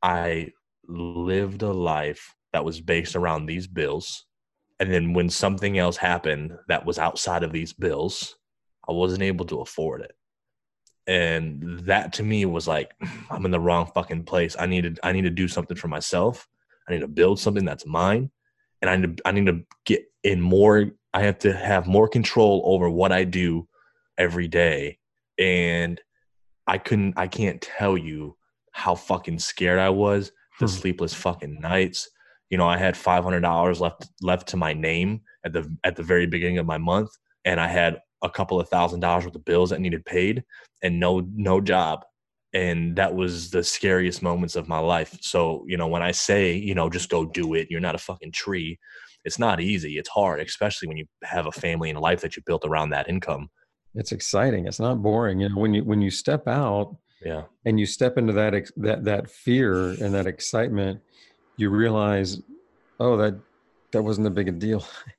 i 0.02 0.48
lived 0.86 1.62
a 1.62 1.72
life 1.72 2.34
that 2.52 2.64
was 2.64 2.80
based 2.80 3.14
around 3.14 3.46
these 3.46 3.66
bills. 3.66 4.24
And 4.80 4.92
then 4.92 5.12
when 5.12 5.28
something 5.28 5.76
else 5.76 5.96
happened 5.96 6.52
that 6.68 6.86
was 6.86 6.98
outside 6.98 7.42
of 7.42 7.52
these 7.52 7.72
bills 7.72 8.36
i 8.88 8.92
wasn't 8.92 9.22
able 9.22 9.44
to 9.46 9.60
afford 9.60 10.02
it 10.02 10.12
and 11.08 11.80
that 11.86 12.12
to 12.12 12.22
me 12.22 12.44
was 12.44 12.68
like 12.68 12.92
i'm 13.30 13.44
in 13.46 13.50
the 13.50 13.58
wrong 13.58 13.90
fucking 13.94 14.24
place. 14.24 14.54
I 14.58 14.66
needed 14.66 15.00
i 15.02 15.10
need 15.10 15.22
to 15.22 15.30
do 15.30 15.48
something 15.48 15.76
for 15.76 15.88
myself. 15.88 16.46
I 16.88 16.92
need 16.92 17.00
to 17.00 17.08
build 17.08 17.40
something 17.40 17.64
that's 17.64 17.86
mine 17.86 18.30
and 18.80 18.90
i 18.90 18.96
need 18.96 19.16
to, 19.16 19.28
i 19.28 19.32
need 19.32 19.46
to 19.46 19.64
get 19.86 20.04
in 20.22 20.40
more 20.40 20.90
i 21.14 21.22
have 21.22 21.38
to 21.40 21.52
have 21.52 21.86
more 21.86 22.08
control 22.08 22.62
over 22.66 22.88
what 22.90 23.10
i 23.10 23.24
do 23.24 23.66
every 24.18 24.46
day. 24.48 24.98
And 25.38 26.00
i 26.66 26.78
couldn't 26.78 27.14
i 27.16 27.26
can't 27.26 27.60
tell 27.60 27.96
you 27.96 28.36
how 28.72 28.94
fucking 28.94 29.38
scared 29.38 29.80
i 29.80 29.90
was 29.90 30.30
the 30.60 30.66
Hmm. 30.66 30.72
sleepless 30.72 31.14
fucking 31.14 31.60
nights. 31.60 32.08
You 32.50 32.58
know 32.58 32.68
i 32.68 32.76
had 32.76 32.94
$500 32.94 33.80
left 33.80 34.08
left 34.20 34.48
to 34.48 34.56
my 34.56 34.72
name 34.74 35.22
at 35.44 35.52
the 35.54 35.74
at 35.84 35.96
the 35.96 36.02
very 36.02 36.26
beginning 36.26 36.58
of 36.58 36.66
my 36.66 36.78
month 36.78 37.10
and 37.44 37.60
i 37.60 37.68
had 37.68 38.00
a 38.22 38.30
couple 38.30 38.60
of 38.60 38.68
thousand 38.68 39.00
dollars 39.00 39.24
worth 39.24 39.34
of 39.34 39.44
bills 39.44 39.70
that 39.70 39.80
needed 39.80 40.04
paid 40.04 40.44
and 40.82 40.98
no 40.98 41.26
no 41.34 41.60
job. 41.60 42.04
And 42.54 42.96
that 42.96 43.14
was 43.14 43.50
the 43.50 43.62
scariest 43.62 44.22
moments 44.22 44.56
of 44.56 44.68
my 44.68 44.78
life. 44.78 45.18
So 45.20 45.64
you 45.66 45.76
know 45.76 45.86
when 45.86 46.02
i 46.02 46.10
say 46.10 46.54
you 46.54 46.74
know 46.74 46.88
just 46.88 47.10
go 47.10 47.24
do 47.24 47.54
it 47.54 47.68
you're 47.70 47.80
not 47.80 47.94
a 47.94 47.98
fucking 47.98 48.32
tree 48.32 48.78
it's 49.24 49.38
not 49.38 49.60
easy. 49.60 49.98
It's 49.98 50.08
hard 50.08 50.40
especially 50.40 50.88
when 50.88 50.96
you 50.96 51.06
have 51.24 51.46
a 51.46 51.52
family 51.52 51.90
and 51.90 51.98
a 51.98 52.00
life 52.00 52.20
that 52.22 52.36
you 52.36 52.42
built 52.46 52.64
around 52.64 52.90
that 52.90 53.08
income. 53.08 53.50
It's 53.94 54.12
exciting. 54.12 54.66
It's 54.66 54.80
not 54.80 55.02
boring. 55.02 55.40
You 55.40 55.48
know, 55.48 55.56
when 55.56 55.74
you 55.74 55.84
when 55.84 56.00
you 56.00 56.10
step 56.10 56.46
out 56.46 56.96
yeah. 57.24 57.42
and 57.64 57.78
you 57.80 57.86
step 57.86 58.16
into 58.16 58.32
that 58.34 58.70
that 58.76 59.04
that 59.04 59.30
fear 59.30 59.90
and 59.90 60.14
that 60.14 60.26
excitement, 60.26 61.00
you 61.56 61.70
realize, 61.70 62.40
oh, 63.00 63.16
that 63.16 63.38
that 63.92 64.02
wasn't 64.02 64.26
a 64.26 64.30
big 64.30 64.48
a 64.48 64.52
deal, 64.52 64.84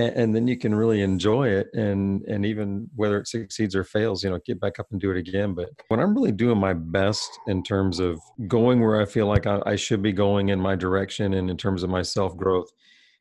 and, 0.00 0.16
and 0.16 0.34
then 0.34 0.48
you 0.48 0.56
can 0.56 0.74
really 0.74 1.02
enjoy 1.02 1.48
it, 1.48 1.68
and 1.74 2.22
and 2.22 2.44
even 2.46 2.88
whether 2.96 3.18
it 3.18 3.28
succeeds 3.28 3.76
or 3.76 3.84
fails, 3.84 4.24
you 4.24 4.30
know, 4.30 4.38
get 4.44 4.60
back 4.60 4.78
up 4.78 4.86
and 4.90 5.00
do 5.00 5.10
it 5.10 5.16
again. 5.16 5.54
But 5.54 5.70
when 5.88 6.00
I'm 6.00 6.14
really 6.14 6.32
doing 6.32 6.58
my 6.58 6.72
best 6.72 7.30
in 7.46 7.62
terms 7.62 8.00
of 8.00 8.20
going 8.48 8.80
where 8.80 9.00
I 9.00 9.04
feel 9.04 9.26
like 9.26 9.46
I, 9.46 9.60
I 9.66 9.76
should 9.76 10.02
be 10.02 10.12
going 10.12 10.48
in 10.48 10.60
my 10.60 10.74
direction, 10.74 11.34
and 11.34 11.50
in 11.50 11.56
terms 11.56 11.82
of 11.82 11.90
my 11.90 12.02
self 12.02 12.36
growth, 12.36 12.70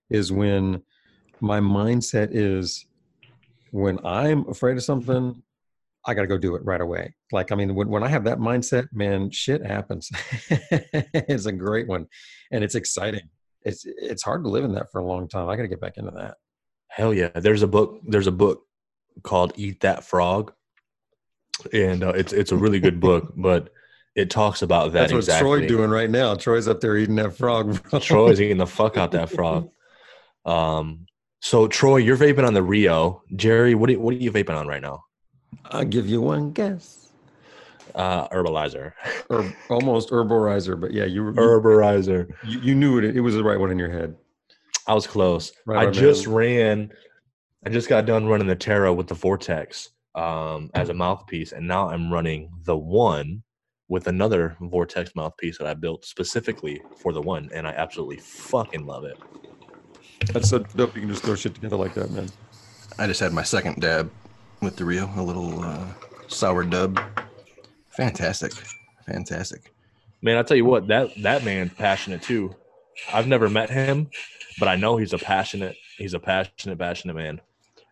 is 0.10 0.32
when 0.32 0.82
my 1.42 1.60
mindset 1.60 2.30
is 2.32 2.86
when 3.72 4.04
I'm 4.06 4.48
afraid 4.50 4.78
of 4.78 4.84
something, 4.84 5.42
I 6.06 6.14
got 6.14 6.22
to 6.22 6.28
go 6.28 6.38
do 6.38 6.56
it 6.56 6.66
right 6.66 6.82
away. 6.82 7.14
Like, 7.32 7.52
I 7.52 7.56
mean, 7.56 7.76
when, 7.76 7.90
when 7.90 8.04
I 8.04 8.08
have 8.08 8.24
that 8.24 8.40
mindset, 8.40 8.88
man, 8.92 9.30
shit 9.32 9.66
happens. 9.66 10.10
it's 10.50 11.46
a 11.46 11.52
great 11.52 11.88
one 11.88 12.08
and 12.52 12.64
it's 12.64 12.76
exciting. 12.76 13.30
It's, 13.64 13.84
it's 13.86 14.24
hard 14.24 14.44
to 14.44 14.50
live 14.50 14.64
in 14.64 14.74
that 14.74 14.92
for 14.92 15.02
a 15.02 15.06
long 15.06 15.28
time. 15.28 15.50
I 15.50 15.56
got 15.56 15.64
to 15.64 15.68
get 15.68 15.82
back 15.82 15.98
into 15.98 16.12
that. 16.12 16.36
Hell 17.00 17.14
yeah 17.14 17.30
there's 17.34 17.64
a 17.64 17.68
book 17.68 18.00
there's 18.06 18.28
a 18.28 18.32
book 18.32 18.66
called 19.24 19.52
eat 19.56 19.80
that 19.82 20.04
frog 20.04 20.54
and 21.74 22.04
uh, 22.04 22.10
it's 22.10 22.34
it's 22.34 22.52
a 22.52 22.58
really 22.58 22.80
good 22.80 23.00
book, 23.00 23.34
but 23.38 23.70
it 24.16 24.30
talks 24.30 24.62
about 24.62 24.94
that 24.94 25.02
That's 25.02 25.14
what 25.14 25.20
exactly. 25.20 25.60
Troy 25.60 25.68
doing 25.68 25.90
right 25.90 26.10
now. 26.10 26.36
Troy's 26.36 26.68
up 26.68 26.82
there 26.82 26.98
eating 26.98 27.16
that 27.16 27.36
frog. 27.36 27.82
Bro. 27.84 28.00
Troy's 28.02 28.42
eating 28.42 28.58
the 28.58 28.68
fuck 28.68 28.98
out 28.98 29.12
that 29.12 29.30
frog. 29.36 29.70
Um, 30.46 31.06
so 31.42 31.68
Troy, 31.68 31.98
you're 31.98 32.18
vaping 32.18 32.46
on 32.46 32.54
the 32.54 32.64
Rio. 32.64 33.24
Jerry, 33.36 33.76
what 33.76 33.90
are, 33.90 34.00
what 34.00 34.14
are 34.14 34.18
you 34.18 34.32
vaping 34.32 34.58
on 34.58 34.68
right 34.68 34.82
now? 34.82 35.04
I'll 35.66 35.86
give 35.86 36.08
you 36.08 36.22
one 36.22 36.52
guess. 36.52 37.08
Uh, 37.96 38.28
herbalizer, 38.30 38.94
Or 39.30 39.52
almost 39.70 40.12
herborizer, 40.12 40.80
but 40.80 40.94
yeah, 40.94 41.06
you 41.06 41.24
were, 41.24 41.34
herbalizer. 41.34 42.32
you, 42.46 42.60
you 42.60 42.76
knew 42.76 43.00
it. 43.00 43.04
It 43.18 43.22
was 43.22 43.34
the 43.34 43.44
right 43.44 43.60
one 43.60 43.72
in 43.72 43.80
your 43.80 43.90
head. 43.90 44.16
I 44.90 44.96
was 44.96 45.06
close. 45.06 45.54
Right 45.68 45.84
I 45.84 45.88
on, 45.88 45.94
just 45.94 46.26
man. 46.26 46.36
ran. 46.36 46.92
I 47.64 47.70
just 47.70 47.88
got 47.90 48.08
done 48.08 48.26
running 48.26 48.48
the 48.48 48.56
Terra 48.56 48.92
with 48.92 49.06
the 49.06 49.14
Vortex 49.14 49.92
um, 50.16 50.72
as 50.74 50.90
a 50.90 50.96
mouthpiece, 50.96 51.52
and 51.52 51.68
now 51.68 51.90
I'm 51.90 52.12
running 52.12 52.50
the 52.64 52.76
one 52.76 53.44
with 53.88 54.08
another 54.08 54.58
Vortex 54.60 55.16
mouthpiece 55.16 55.60
that 55.60 55.68
I 55.68 55.76
built 55.76 56.06
specifically 56.06 56.82
for 56.98 57.14
the 57.14 57.22
one, 57.22 57.52
and 57.54 57.68
I 57.68 57.72
absolutely 57.72 58.18
fucking 58.18 58.86
love 58.88 59.04
it. 59.04 59.18
That's 60.34 60.50
so 60.50 60.60
dope. 60.60 60.96
You 60.96 61.02
can 61.02 61.10
just 61.12 61.24
throw 61.24 61.36
shit 61.36 61.54
together 61.54 61.76
like 61.76 61.94
that, 61.94 62.10
man. 62.10 62.30
I 62.98 63.06
just 63.06 63.20
had 63.20 63.32
my 63.32 63.44
second 63.44 63.82
dab 63.82 64.12
with 64.62 64.76
the 64.76 64.86
Rio, 64.86 65.08
a 65.16 65.22
little 65.22 65.62
uh, 65.64 65.86
sour 66.28 66.64
dub. 66.64 67.00
Fantastic, 67.90 68.54
fantastic. 69.06 69.72
Man, 70.24 70.38
I 70.38 70.42
tell 70.42 70.58
you 70.58 70.66
what, 70.66 70.88
that 70.88 71.10
that 71.22 71.46
man's 71.46 71.74
passionate 71.74 72.24
too. 72.24 72.56
I've 73.14 73.28
never 73.28 73.50
met 73.50 73.70
him, 73.70 74.10
but 74.60 74.68
I 74.68 74.76
know 74.76 74.98
he's 74.98 75.14
a 75.14 75.18
passionate. 75.18 75.76
He's 75.98 76.14
a 76.14 76.20
passionate, 76.20 76.78
passionate 76.78 77.16
man. 77.16 77.42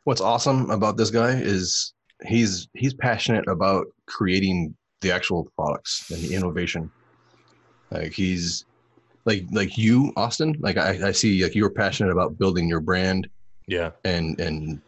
What's 0.04 0.22
awesome 0.22 0.70
about 0.70 0.98
this 0.98 1.10
guy 1.10 1.32
is 1.32 1.94
he's 2.26 2.68
he's 2.74 2.94
passionate 2.94 3.48
about 3.48 3.88
creating 4.06 4.76
the 5.02 5.12
actual 5.12 5.50
products 5.56 6.10
and 6.12 6.22
the 6.24 6.36
innovation. 6.36 6.90
Like 7.92 8.14
he's 8.14 8.66
like 9.26 9.44
like 9.52 9.78
you, 9.78 10.14
Austin. 10.16 10.56
Like 10.60 10.78
I, 10.78 11.08
I 11.08 11.12
see 11.12 11.44
like 11.44 11.56
you're 11.56 11.70
passionate 11.70 12.12
about 12.12 12.38
building 12.38 12.68
your 12.68 12.80
brand 12.80 13.28
Yeah, 13.68 13.92
and 14.04 14.40
and 14.40 14.82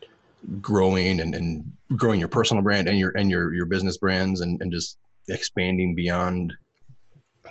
growing 0.62 1.20
and, 1.20 1.36
and 1.36 1.70
growing 1.96 2.20
your 2.20 2.30
personal 2.30 2.63
brand 2.63 2.88
and 2.88 2.98
your 2.98 3.12
and 3.18 3.30
your 3.30 3.54
your 3.54 3.65
business 3.65 3.98
brands 3.98 4.42
and, 4.42 4.62
and 4.62 4.72
just 4.72 4.98
expanding 5.28 5.96
beyond 5.96 6.54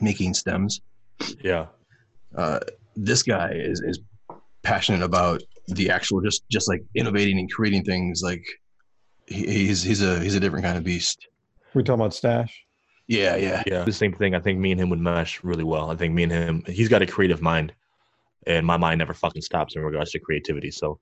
making 0.01 0.35
stems. 0.35 0.81
yeah, 1.43 1.67
Uh, 2.35 2.61
this 2.97 3.23
guy 3.23 3.53
is 3.53 3.81
is 3.81 4.01
passionate 4.69 5.03
about 5.03 5.43
the 5.69 5.89
actual 5.91 6.21
just 6.21 6.47
just 6.51 6.69
like 6.69 6.83
innovating 6.95 7.39
and 7.39 7.51
creating 7.51 7.83
things 7.83 8.21
like 8.23 8.45
he's 9.27 9.83
he's 9.83 10.03
a 10.03 10.21
he's 10.21 10.35
a 10.35 10.41
different 10.41 10.63
kind 10.63 10.77
of 10.77 10.85
beast 10.85 11.27
We 11.73 11.83
talking 11.83 12.01
about 12.01 12.13
stash? 12.13 12.65
yeah 13.07 13.35
yeah 13.37 13.63
yeah. 13.67 13.85
The 13.85 13.93
same 13.93 14.13
thing. 14.13 14.35
I 14.35 14.41
think 14.41 14.59
me 14.59 14.71
and 14.73 14.79
him 14.81 14.91
would 14.91 15.01
mesh 15.01 15.43
really 15.43 15.65
well. 15.65 15.91
I 15.91 15.97
think 15.97 16.13
me 16.13 16.25
and 16.25 16.33
him. 16.33 16.63
He's 16.67 16.89
got 16.91 17.01
a 17.01 17.07
creative 17.07 17.41
mind, 17.41 17.73
and 18.47 18.67
my 18.67 18.77
mind 18.77 18.99
never 18.99 19.15
fucking 19.15 19.41
stops 19.41 19.75
in 19.75 19.83
regards 19.83 20.11
to 20.13 20.19
creativity. 20.19 20.71
So, 20.71 20.99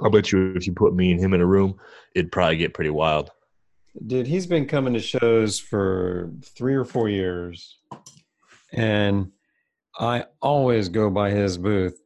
i'll 0.00 0.10
bet 0.10 0.32
you 0.32 0.54
if 0.56 0.66
you 0.66 0.72
put 0.72 0.92
me 0.94 1.12
and 1.12 1.20
him 1.20 1.32
in 1.32 1.40
a 1.40 1.46
room, 1.46 1.78
it'd 2.16 2.32
probably 2.32 2.56
get 2.56 2.74
pretty 2.74 2.90
wild. 2.90 3.30
Dude, 4.04 4.26
he's 4.26 4.46
been 4.48 4.66
coming 4.66 4.94
to 4.94 5.00
shows 5.00 5.60
for 5.60 6.32
three 6.42 6.74
or 6.74 6.84
four 6.84 7.08
years. 7.08 7.78
And 8.72 9.30
I 9.96 10.24
always 10.42 10.88
go 10.88 11.08
by 11.10 11.30
his 11.30 11.56
booth 11.56 12.00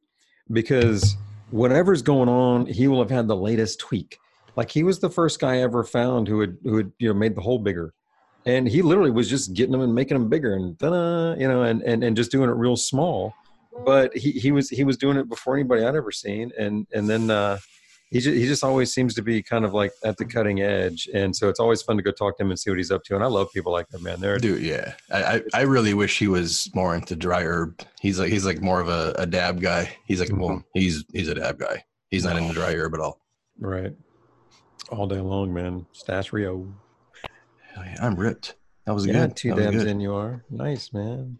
because 0.53 1.17
whatever's 1.51 2.03
going 2.03 2.29
on, 2.29 2.67
he 2.67 2.89
will 2.89 3.01
have 3.01 3.11
had 3.11 3.29
the 3.29 3.37
latest 3.37 3.81
tweak. 3.81 4.19
Like 4.57 4.71
he 4.71 4.83
was 4.83 4.99
the 4.99 5.11
first 5.11 5.41
guy 5.41 5.55
I 5.55 5.59
ever 5.59 5.85
found 5.85 6.29
who 6.29 6.41
had 6.41 6.57
who 6.65 6.79
had 6.79 6.93
you 6.99 7.09
know 7.09 7.15
made 7.15 7.37
the 7.37 7.41
hole 7.41 7.59
bigger. 7.59 7.95
And 8.47 8.67
he 8.67 8.83
literally 8.83 9.11
was 9.11 9.29
just 9.29 9.53
getting 9.53 9.73
them 9.73 9.83
and 9.83 9.95
making 9.95 10.19
them 10.19 10.29
bigger 10.29 10.55
and 10.55 10.77
you 10.81 11.49
know, 11.49 11.63
and, 11.63 11.83
and 11.83 12.03
and 12.03 12.17
just 12.17 12.31
doing 12.31 12.49
it 12.49 12.55
real 12.55 12.77
small. 12.77 13.35
But 13.85 14.17
he, 14.17 14.33
he 14.33 14.51
was 14.51 14.69
he 14.69 14.85
was 14.85 14.97
doing 14.97 15.17
it 15.17 15.29
before 15.29 15.55
anybody 15.55 15.85
I'd 15.85 15.95
ever 15.95 16.11
seen. 16.11 16.51
And 16.59 16.87
and 16.93 17.09
then 17.09 17.31
uh 17.31 17.59
he 18.11 18.21
just, 18.21 18.37
he 18.37 18.47
just 18.47 18.64
always 18.64 18.92
seems 18.92 19.14
to 19.14 19.23
be 19.23 19.42
kind 19.42 19.64
of 19.64 19.75
like 19.75 19.92
at 20.05 20.16
the 20.16 20.25
cutting 20.25 20.61
edge 20.61 21.09
and 21.14 21.35
so 21.35 21.49
it's 21.49 21.61
always 21.61 21.83
fun 21.83 21.97
to 21.97 22.03
go 22.03 22.11
talk 22.11 22.37
to 22.37 22.42
him 22.42 22.51
and 22.51 22.59
see 22.59 22.71
what 22.71 22.79
he's 22.79 22.90
up 22.90 23.03
to 23.05 23.14
and 23.14 23.23
i 23.23 23.27
love 23.27 23.49
people 23.53 23.73
like 23.73 23.88
that 23.88 24.03
man. 24.03 24.21
They're 24.21 24.38
dude 24.38 24.62
yeah. 24.62 24.94
I, 25.11 25.37
I 25.37 25.42
i 25.55 25.61
really 25.62 25.94
wish 25.94 26.18
he 26.18 26.29
was 26.29 26.71
more 26.75 26.94
into 26.94 27.16
dry 27.16 27.42
herb. 27.42 27.81
He's 28.01 28.18
like 28.18 28.31
he's 28.31 28.47
like 28.47 28.61
more 28.61 28.81
of 28.81 28.88
a, 28.88 29.14
a 29.18 29.27
dab 29.27 29.61
guy. 29.61 29.90
He's 30.05 30.21
like 30.21 30.31
well 30.33 30.51
mm-hmm. 30.51 30.61
he's 30.75 31.05
he's 31.12 31.29
a 31.29 31.35
dab 31.35 31.59
guy. 31.59 31.85
He's 32.11 32.25
not 32.25 32.37
into 32.37 32.55
dry 32.55 32.75
herb 32.75 32.94
at 32.94 33.01
all. 33.01 33.21
Right. 33.59 33.92
All 34.90 35.07
day 35.07 35.21
long 35.21 35.53
man. 35.53 35.87
Stash 35.92 36.33
rio. 36.33 36.73
Yeah, 37.77 37.97
i'm 38.01 38.16
ripped. 38.16 38.55
That 38.87 38.94
was 38.94 39.07
yeah 39.07 39.27
good. 39.27 39.37
two 39.37 39.49
that 39.51 39.57
was 39.57 39.64
dabs 39.66 39.77
good. 39.77 39.87
in 39.88 40.01
you 40.01 40.14
are. 40.14 40.44
Nice 40.51 40.92
man. 40.92 41.38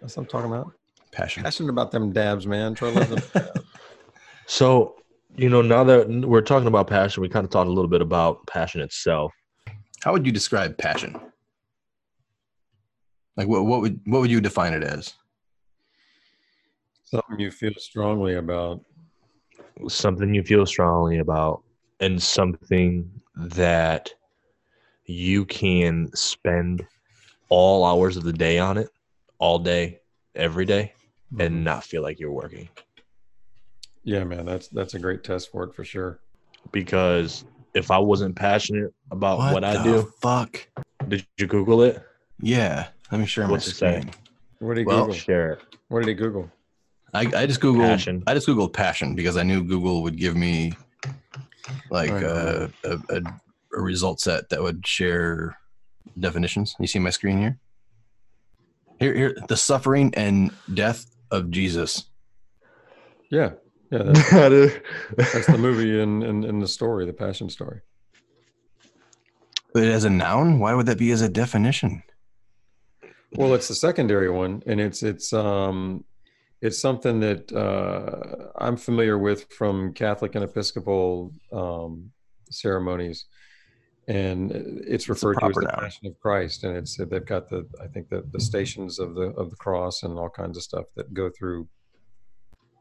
That's 0.00 0.16
what 0.16 0.22
i'm 0.24 0.28
talking 0.28 0.50
about. 0.50 0.72
Passion. 1.12 1.42
Passionate 1.42 1.70
about 1.70 1.90
them 1.90 2.12
dabs 2.12 2.46
man. 2.46 2.74
Troy 2.74 2.90
loves 2.92 3.10
them. 3.10 3.44
So, 4.48 4.96
you 5.38 5.48
know, 5.48 5.62
now 5.62 5.84
that 5.84 6.08
we're 6.08 6.42
talking 6.42 6.66
about 6.66 6.88
passion, 6.88 7.22
we 7.22 7.28
kind 7.28 7.44
of 7.44 7.50
talked 7.50 7.68
a 7.68 7.72
little 7.72 7.88
bit 7.88 8.02
about 8.02 8.44
passion 8.48 8.80
itself. 8.80 9.32
how 10.02 10.12
would 10.12 10.26
you 10.26 10.32
describe 10.32 10.76
passion? 10.76 11.18
Like 13.36 13.46
what, 13.46 13.64
what 13.64 13.80
would 13.80 14.00
what 14.04 14.20
would 14.20 14.30
you 14.30 14.40
define 14.40 14.72
it 14.72 14.82
as? 14.82 15.14
Something 17.04 17.38
you 17.38 17.52
feel 17.52 17.72
strongly 17.78 18.34
about. 18.34 18.80
Something 19.86 20.34
you 20.34 20.42
feel 20.42 20.66
strongly 20.66 21.18
about 21.18 21.62
and 22.00 22.20
something 22.20 23.08
that 23.36 24.12
you 25.04 25.44
can 25.44 26.10
spend 26.14 26.84
all 27.48 27.84
hours 27.84 28.16
of 28.16 28.24
the 28.24 28.32
day 28.32 28.58
on 28.58 28.76
it 28.76 28.88
all 29.38 29.60
day 29.60 30.00
every 30.34 30.64
day 30.64 30.92
and 31.38 31.54
mm-hmm. 31.54 31.62
not 31.62 31.84
feel 31.84 32.02
like 32.02 32.18
you're 32.18 32.32
working 32.32 32.68
yeah 34.08 34.24
man 34.24 34.46
that's 34.46 34.68
that's 34.68 34.94
a 34.94 34.98
great 34.98 35.22
test 35.22 35.50
for 35.52 35.64
it 35.64 35.74
for 35.74 35.84
sure 35.84 36.20
because 36.72 37.44
if 37.74 37.90
i 37.90 37.98
wasn't 37.98 38.34
passionate 38.34 38.90
about 39.10 39.38
what, 39.52 39.62
i 39.62 39.74
the 39.74 39.82
do 39.84 40.12
fuck 40.22 40.66
did 41.08 41.26
you 41.36 41.46
google 41.46 41.82
it 41.82 42.02
yeah 42.40 42.88
let 43.12 43.20
me 43.20 43.26
share 43.26 43.46
my 43.46 43.52
What's 43.52 43.66
it 43.66 43.72
say? 43.72 44.00
screen 44.00 44.14
what 44.60 44.74
did 44.74 44.80
he 44.80 44.84
Well, 44.86 45.00
google 45.02 45.14
share 45.14 45.52
it 45.52 45.60
what 45.88 46.00
did 46.00 46.08
he 46.08 46.14
google 46.14 46.50
I, 47.14 47.20
I 47.20 47.46
just 47.46 47.60
googled 47.62 47.80
Passion. 47.88 48.22
I 48.26 48.34
just 48.34 48.46
googled 48.46 48.74
passion 48.74 49.14
because 49.14 49.38
I 49.38 49.42
knew 49.42 49.64
Google 49.64 50.02
would 50.02 50.18
give 50.18 50.36
me 50.36 50.74
like 51.90 52.10
Right. 52.10 52.22
uh, 52.22 52.68
a, 52.84 52.98
a, 53.08 53.22
a 53.74 53.80
result 53.80 54.20
set 54.20 54.50
that 54.50 54.62
would 54.62 54.86
share 54.86 55.56
definitions. 56.18 56.76
You 56.78 56.86
see 56.86 56.98
my 56.98 57.08
screen 57.08 57.38
here? 57.38 57.58
Here, 59.00 59.14
here, 59.14 59.36
the 59.48 59.56
suffering 59.56 60.12
and 60.16 60.50
death 60.74 61.06
of 61.30 61.50
Jesus. 61.50 62.04
yeah 63.30 63.52
yeah 63.90 64.02
that's, 64.04 65.32
that's 65.32 65.46
the 65.46 65.58
movie 65.58 66.00
in, 66.00 66.22
in 66.22 66.44
in 66.44 66.58
the 66.58 66.68
story 66.68 67.06
the 67.06 67.12
passion 67.12 67.48
story 67.48 67.80
But 69.72 69.84
as 69.84 70.04
a 70.04 70.10
noun, 70.10 70.58
why 70.58 70.74
would 70.74 70.86
that 70.86 70.98
be 70.98 71.10
as 71.10 71.20
a 71.22 71.28
definition? 71.28 72.02
Well, 73.32 73.54
it's 73.54 73.68
the 73.68 73.74
secondary 73.74 74.30
one, 74.30 74.62
and 74.66 74.80
it's 74.80 75.02
it's 75.02 75.32
um 75.32 76.04
it's 76.60 76.80
something 76.80 77.20
that 77.20 77.52
uh, 77.52 78.50
I'm 78.64 78.76
familiar 78.76 79.18
with 79.18 79.52
from 79.52 79.92
Catholic 79.92 80.34
and 80.34 80.42
Episcopal 80.42 81.32
um, 81.52 82.10
ceremonies, 82.50 83.26
and 84.08 84.50
it's 84.52 85.08
referred 85.08 85.38
to 85.40 85.46
as 85.46 85.54
the 85.54 85.62
noun. 85.62 85.80
Passion 85.80 86.06
of 86.08 86.18
Christ, 86.18 86.64
and 86.64 86.76
it's 86.76 86.96
they've 86.96 87.24
got 87.24 87.48
the 87.48 87.68
I 87.82 87.86
think 87.86 88.08
the 88.08 88.24
the 88.32 88.40
stations 88.40 88.98
of 88.98 89.14
the 89.14 89.30
of 89.36 89.50
the 89.50 89.56
cross 89.56 90.02
and 90.02 90.18
all 90.18 90.30
kinds 90.30 90.56
of 90.56 90.62
stuff 90.62 90.86
that 90.96 91.12
go 91.12 91.30
through 91.30 91.68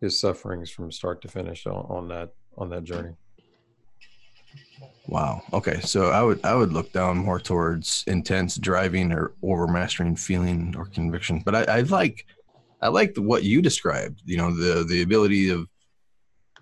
his 0.02 0.20
sufferings 0.20 0.70
from 0.70 0.92
start 0.92 1.22
to 1.22 1.28
finish 1.28 1.66
on, 1.66 1.86
on 1.90 2.08
that 2.10 2.30
on 2.58 2.70
that 2.70 2.84
journey. 2.84 3.14
Wow. 5.08 5.42
Okay. 5.54 5.80
So 5.82 6.10
I 6.10 6.22
would 6.22 6.44
I 6.44 6.54
would 6.56 6.74
look 6.74 6.92
down 6.92 7.18
more 7.18 7.40
towards 7.40 8.04
intense 8.08 8.58
driving 8.58 9.12
or 9.12 9.34
overmastering 9.44 10.20
feeling 10.20 10.76
or 10.78 10.86
conviction. 10.86 11.42
But 11.46 11.56
I, 11.56 11.78
I 11.78 11.82
like 11.82 12.26
I 12.82 12.90
like 12.90 13.16
what 13.18 13.44
you 13.44 13.62
described. 13.62 14.22
You 14.26 14.38
know, 14.38 14.52
the 14.52 14.84
the 14.84 15.02
ability 15.02 15.50
of 15.50 15.68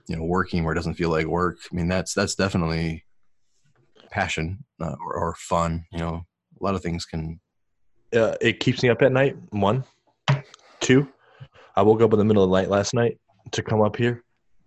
you 0.08 0.16
know 0.16 0.24
working 0.24 0.64
where 0.64 0.74
it 0.74 0.76
doesn't 0.76 0.94
feel 0.94 1.10
like 1.10 1.26
work. 1.26 1.58
I 1.72 1.76
mean, 1.76 1.88
that's 1.88 2.14
that's 2.14 2.36
definitely 2.36 3.04
passion 4.12 4.64
uh, 4.80 4.96
or, 5.04 5.14
or 5.16 5.36
fun. 5.36 5.86
You 5.92 6.00
know, 6.00 6.26
a 6.60 6.64
lot 6.64 6.76
of 6.76 6.82
things 6.82 7.06
can. 7.06 7.40
uh, 8.14 8.36
it 8.42 8.60
keeps 8.60 8.84
me 8.84 8.90
up 8.90 9.02
at 9.02 9.12
night. 9.12 9.36
One, 9.50 9.84
two. 10.80 11.08
I 11.76 11.82
woke 11.82 12.02
up 12.02 12.14
in 12.14 12.20
the 12.20 12.26
middle 12.26 12.44
of 12.44 12.50
the 12.50 12.56
night 12.56 12.70
last 12.70 12.94
night 12.94 13.20
to 13.52 13.62
come 13.62 13.82
up 13.82 13.96
here 13.96 14.24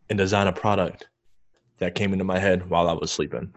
and 0.09 0.19
design 0.19 0.47
a 0.47 0.53
product 0.53 1.09
that 1.79 1.95
came 1.95 2.13
into 2.13 2.25
my 2.25 2.39
head 2.39 2.69
while 2.69 2.89
I 2.89 2.93
was 2.93 3.11
sleeping. 3.11 3.55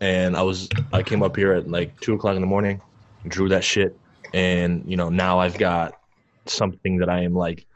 And 0.00 0.36
I 0.36 0.42
was 0.42 0.68
I 0.92 1.02
came 1.02 1.22
up 1.22 1.36
here 1.36 1.52
at 1.52 1.68
like 1.68 1.98
two 2.00 2.14
o'clock 2.14 2.36
in 2.36 2.40
the 2.40 2.46
morning, 2.46 2.80
drew 3.26 3.48
that 3.48 3.64
shit, 3.64 3.98
and 4.32 4.84
you 4.86 4.96
know 4.96 5.08
now 5.08 5.38
I've 5.38 5.58
got 5.58 5.94
something 6.46 6.98
that 6.98 7.08
I 7.08 7.22
am 7.22 7.34
like 7.34 7.66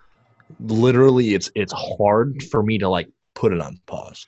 literally 0.60 1.34
it's 1.34 1.50
it's 1.54 1.72
hard 1.72 2.42
for 2.44 2.62
me 2.62 2.78
to 2.78 2.88
like 2.88 3.08
put 3.34 3.52
it 3.52 3.60
on 3.60 3.80
pause. 3.86 4.26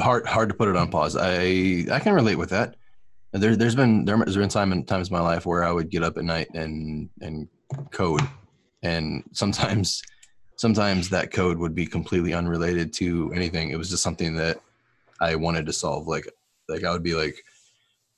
Hard 0.00 0.26
hard 0.26 0.48
to 0.48 0.54
put 0.54 0.68
it 0.68 0.76
on 0.76 0.90
pause. 0.90 1.16
I 1.16 1.86
I 1.92 2.00
can 2.00 2.14
relate 2.14 2.36
with 2.36 2.50
that. 2.50 2.76
There, 3.32 3.54
there's 3.54 3.76
been 3.76 4.04
there's 4.04 4.36
been 4.36 4.48
time 4.48 4.82
times 4.84 5.08
in 5.08 5.14
my 5.14 5.20
life 5.20 5.46
where 5.46 5.62
I 5.62 5.70
would 5.70 5.90
get 5.90 6.02
up 6.02 6.16
at 6.16 6.24
night 6.24 6.48
and 6.54 7.08
and 7.20 7.48
code, 7.92 8.22
and 8.82 9.22
sometimes 9.32 10.02
sometimes 10.56 11.08
that 11.08 11.32
code 11.32 11.58
would 11.58 11.74
be 11.74 11.86
completely 11.86 12.34
unrelated 12.34 12.92
to 12.94 13.32
anything. 13.34 13.70
It 13.70 13.78
was 13.78 13.90
just 13.90 14.02
something 14.02 14.36
that 14.36 14.60
I 15.20 15.34
wanted 15.36 15.66
to 15.66 15.72
solve. 15.72 16.06
Like 16.06 16.28
like 16.68 16.84
I 16.84 16.90
would 16.90 17.02
be 17.02 17.14
like, 17.14 17.36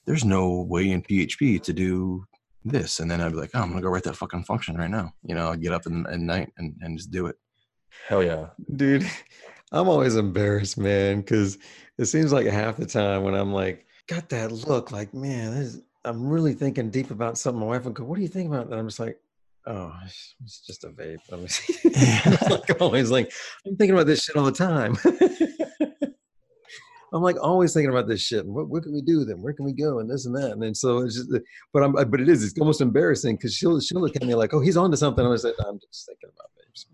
there's 0.07 0.25
no 0.25 0.63
way 0.63 0.91
in 0.91 1.03
PHP 1.03 1.63
to 1.63 1.73
do 1.73 2.25
this, 2.65 3.01
and 3.01 3.11
then 3.11 3.21
I'd 3.21 3.33
be 3.33 3.39
like, 3.39 3.51
oh, 3.55 3.61
I'm 3.61 3.71
gonna 3.71 3.83
go 3.83 3.89
write 3.89 4.05
that 4.05 4.17
fucking 4.17 4.45
function 4.45 4.77
right 4.77 4.91
now. 4.91 5.13
You 5.23 5.35
know, 5.35 5.51
I'd 5.51 5.63
get 5.63 5.73
up 5.73 5.87
in, 5.87 6.07
at 6.07 6.21
night 6.21 6.53
and 6.59 6.75
and 6.81 6.97
just 6.97 7.11
do 7.11 7.27
it. 7.27 7.37
Hell 8.07 8.23
yeah. 8.23 8.47
dude 8.77 9.07
i'm 9.73 9.89
always 9.89 10.17
embarrassed 10.17 10.79
man 10.79 11.21
because 11.21 11.59
it 11.99 12.07
seems 12.07 12.33
like 12.33 12.47
half 12.47 12.77
the 12.77 12.87
time 12.87 13.23
when 13.23 13.35
i'm 13.35 13.53
like 13.53 13.87
got 14.07 14.29
that 14.29 14.51
look 14.51 14.93
like 14.93 15.13
man 15.13 15.55
this, 15.55 15.81
i'm 16.05 16.29
really 16.29 16.55
thinking 16.55 16.91
deep 16.91 17.11
about 17.11 17.37
something 17.37 17.61
my 17.61 17.67
wife 17.67 17.85
would 17.85 17.95
go 17.95 18.05
what 18.05 18.17
do 18.17 18.23
you 18.23 18.29
think 18.29 18.49
about 18.49 18.71
that 18.71 18.79
i'm 18.79 18.87
just 18.87 19.01
like 19.01 19.19
oh 19.69 19.93
it's, 20.05 20.35
it's 20.43 20.67
just 20.67 20.85
a 20.85 20.89
vape 20.89 21.19
i'm 21.31 21.47
just 21.47 21.63
like 22.51 22.81
always 22.81 23.11
like 23.11 23.31
i'm 23.67 23.77
thinking 23.77 23.95
about 23.95 24.07
this 24.07 24.25
shit 24.25 24.37
all 24.37 24.45
the 24.45 24.53
time 24.53 24.97
i'm 27.13 27.23
like 27.23 27.37
always 27.41 27.73
thinking 27.73 27.91
about 27.91 28.09
this 28.09 28.21
shit 28.21 28.45
and 28.45 28.55
what, 28.55 28.69
what 28.69 28.83
can 28.83 28.93
we 28.93 29.03
do 29.03 29.25
then 29.25 29.41
where 29.43 29.53
can 29.53 29.65
we 29.65 29.73
go 29.73 30.01
and 30.01 30.11
this 30.11 30.27
and 30.27 30.35
that 30.35 30.53
and 30.53 30.63
then 30.63 30.75
so 30.75 30.99
it's 30.99 31.17
just 31.17 31.31
but 31.73 31.83
i'm 31.83 31.93
but 31.93 32.21
it 32.21 32.29
is 32.29 32.43
it's 32.43 32.59
almost 32.59 32.81
embarrassing 32.81 33.37
because 33.37 33.55
she'll 33.55 33.79
she'll 33.81 34.01
look 34.01 34.17
at 34.17 34.25
me 34.25 34.35
like 34.35 34.53
oh 34.55 34.61
he's 34.61 34.77
on 34.77 34.91
to 34.91 34.97
something 34.97 35.25
i 35.25 35.29
was 35.29 35.45
like 35.45 35.55
i'm 35.67 35.79
just 35.79 36.07
thinking 36.07 36.31
about 36.35 36.51
vapes 36.57 36.87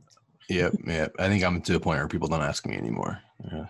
Yep, 0.49 0.75
yep. 0.87 1.15
I 1.19 1.29
think 1.29 1.43
I'm 1.43 1.61
to 1.63 1.77
a 1.77 1.81
point 1.81 1.99
where 1.99 2.09
people 2.09 2.29
don't 2.29 2.43
ask 2.43 2.67
me 2.67 2.77
anymore. 2.77 3.19
Yeah. 3.51 3.67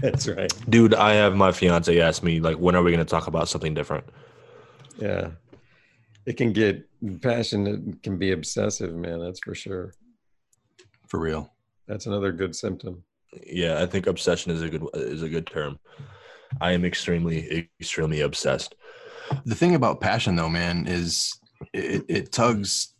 that's 0.00 0.26
right 0.26 0.52
Dude, 0.68 0.94
I 0.94 1.14
have 1.14 1.36
my 1.36 1.52
fiance 1.52 2.00
ask 2.00 2.22
me, 2.22 2.40
like, 2.40 2.56
when 2.56 2.74
are 2.74 2.82
we 2.82 2.90
going 2.90 3.04
to 3.04 3.08
talk 3.08 3.26
about 3.26 3.48
something 3.48 3.74
different? 3.74 4.04
Yeah. 4.98 5.30
It 6.26 6.36
can 6.36 6.52
get 6.52 6.88
passionate, 7.20 8.02
can 8.02 8.16
be 8.16 8.32
obsessive, 8.32 8.94
man. 8.94 9.20
That's 9.20 9.40
for 9.40 9.54
sure. 9.54 9.92
For 11.08 11.20
real. 11.20 11.52
That's 11.86 12.06
another 12.06 12.32
good 12.32 12.56
symptom. 12.56 13.04
Yeah, 13.46 13.82
I 13.82 13.86
think 13.86 14.06
obsession 14.06 14.52
is 14.52 14.62
a 14.62 14.68
good 14.68 14.88
is 14.94 15.22
a 15.22 15.28
good 15.28 15.46
term. 15.46 15.78
I 16.60 16.72
am 16.72 16.84
extremely 16.84 17.68
extremely 17.80 18.20
obsessed. 18.22 18.74
The 19.44 19.54
thing 19.54 19.74
about 19.74 20.00
passion, 20.00 20.36
though, 20.36 20.48
man, 20.48 20.86
is 20.86 21.38
it, 21.72 22.04
it 22.08 22.32
tugs 22.32 22.94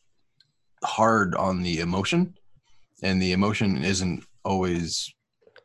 hard 0.83 1.35
on 1.35 1.63
the 1.63 1.81
emotion, 1.81 2.35
and 3.03 3.23
the 3.23 3.33
emotion 3.33 3.85
isn't 3.85 4.25
always 4.45 5.13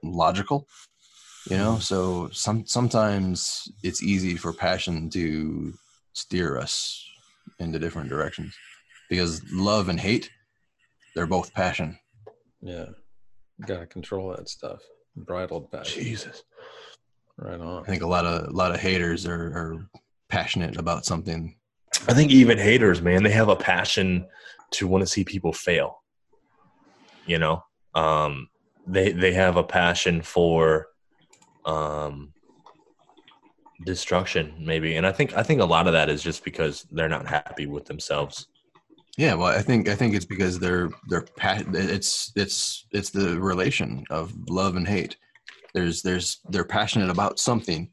logical. 0.04 0.68
You 1.50 1.58
know, 1.58 1.80
so 1.80 2.30
some 2.32 2.66
sometimes 2.66 3.68
it's 3.84 4.04
easy 4.04 4.36
for 4.36 4.54
passion 4.54 5.10
to 5.12 5.74
steer 6.14 6.58
us 6.58 7.09
into 7.60 7.80
different 7.80 8.10
directions 8.10 8.56
because 9.10 9.42
love 9.52 9.90
and 9.90 10.00
hate, 10.00 10.30
they're 11.16 11.28
both 11.28 11.54
passion. 11.54 11.98
Yeah. 12.62 12.86
Gotta 13.66 13.86
control 13.86 14.30
that 14.36 14.50
stuff. 14.50 14.82
Bridled 15.16 15.72
passion. 15.72 16.04
Jesus. 16.04 16.44
Right 17.38 17.60
on. 17.60 17.84
I 17.84 17.86
think 17.86 18.04
a 18.04 18.08
lot 18.08 18.26
of 18.26 18.48
a 18.48 18.52
lot 18.52 18.74
of 18.74 18.80
haters 18.80 19.26
are, 19.26 19.34
are 19.34 19.90
passionate 20.30 20.78
about 20.78 21.06
something. 21.06 21.56
I 22.08 22.14
think 22.14 22.32
even 22.32 22.58
haters, 22.58 23.02
man, 23.02 23.24
they 23.24 23.32
have 23.32 23.50
a 23.50 23.56
passion 23.56 24.26
to 24.72 24.88
want 24.88 25.02
to 25.02 25.08
see 25.08 25.24
people 25.24 25.54
fail. 25.54 26.02
You 27.26 27.40
know, 27.40 27.64
um, 27.96 28.50
they 28.88 29.12
they 29.12 29.34
have 29.34 29.58
a 29.58 29.64
passion 29.64 30.22
for 30.22 30.88
um, 31.66 32.34
destruction, 33.86 34.54
maybe, 34.60 34.96
and 34.96 35.06
I 35.06 35.12
think 35.12 35.36
I 35.38 35.44
think 35.44 35.62
a 35.62 35.66
lot 35.66 35.88
of 35.88 35.94
that 35.94 36.10
is 36.10 36.22
just 36.22 36.44
because 36.44 36.86
they're 36.92 37.10
not 37.10 37.28
happy 37.28 37.66
with 37.66 37.86
themselves. 37.86 38.48
Yeah, 39.18 39.34
well, 39.34 39.48
I 39.48 39.62
think 39.62 39.90
I 39.90 39.96
think 39.96 40.16
it's 40.16 40.26
because 40.26 40.60
they're 40.60 40.90
they're 41.08 41.26
it's 41.74 42.32
it's 42.36 42.86
it's 42.92 43.10
the 43.10 43.40
relation 43.40 44.06
of 44.10 44.34
love 44.50 44.76
and 44.76 44.88
hate. 44.88 45.18
There's 45.74 46.02
there's 46.02 46.40
they're 46.50 46.64
passionate 46.64 47.10
about 47.10 47.40
something. 47.40 47.90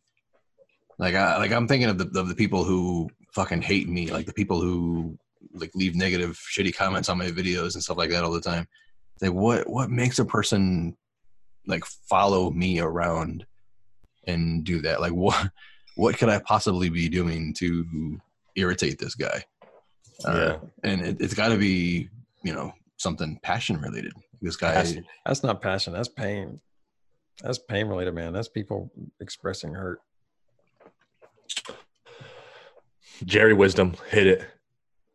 Like 0.99 1.15
I 1.15 1.37
like 1.39 1.53
I'm 1.53 1.69
thinking 1.69 1.89
of 1.89 1.99
the 1.99 2.21
of 2.21 2.29
the 2.29 2.35
people 2.35 2.65
who 2.65 3.11
fucking 3.35 3.63
hate 3.63 3.89
me, 3.89 4.11
like 4.11 4.27
the 4.27 4.33
people 4.33 4.61
who 4.61 5.19
like 5.53 5.71
leave 5.75 5.95
negative 5.95 6.39
shitty 6.57 6.75
comments 6.75 7.09
on 7.09 7.19
my 7.19 7.27
videos 7.27 7.75
and 7.75 7.83
stuff 7.83 7.99
like 7.99 8.11
that 8.11 8.25
all 8.25 8.33
the 8.33 8.41
time. 8.41 8.67
Like 9.21 9.33
what 9.33 9.69
what 9.69 9.91
makes 9.91 10.19
a 10.19 10.25
person 10.25 10.97
like 11.67 11.85
follow 11.85 12.51
me 12.51 12.79
around 12.79 13.45
and 14.25 14.65
do 14.65 14.81
that? 14.83 15.01
Like 15.01 15.13
what 15.13 15.51
what 15.97 16.17
could 16.17 16.29
I 16.29 16.39
possibly 16.41 16.89
be 16.89 17.09
doing 17.09 17.53
to 17.55 18.21
irritate 18.55 18.99
this 18.99 19.15
guy? 19.15 19.45
Uh, 20.25 20.59
and 20.85 21.01
it, 21.03 21.17
it's 21.21 21.35
got 21.35 21.49
to 21.49 21.59
be 21.59 22.09
you 22.43 22.55
know 22.55 22.73
something 22.97 23.39
passion 23.43 23.81
related. 23.81 24.13
This 24.41 24.57
guy, 24.57 24.75
Passion. 24.75 25.05
That's 25.25 25.43
not 25.43 25.61
passion. 25.61 25.93
That's 25.93 26.09
pain. 26.09 26.61
That's 27.43 27.59
pain 27.59 27.87
related, 27.87 28.15
man. 28.15 28.33
That's 28.33 28.49
people 28.49 28.91
expressing 29.21 29.75
hurt. 29.75 30.01
Jerry 33.25 33.55
Wisdom 33.55 33.95
hit 34.11 34.27
it. 34.27 34.47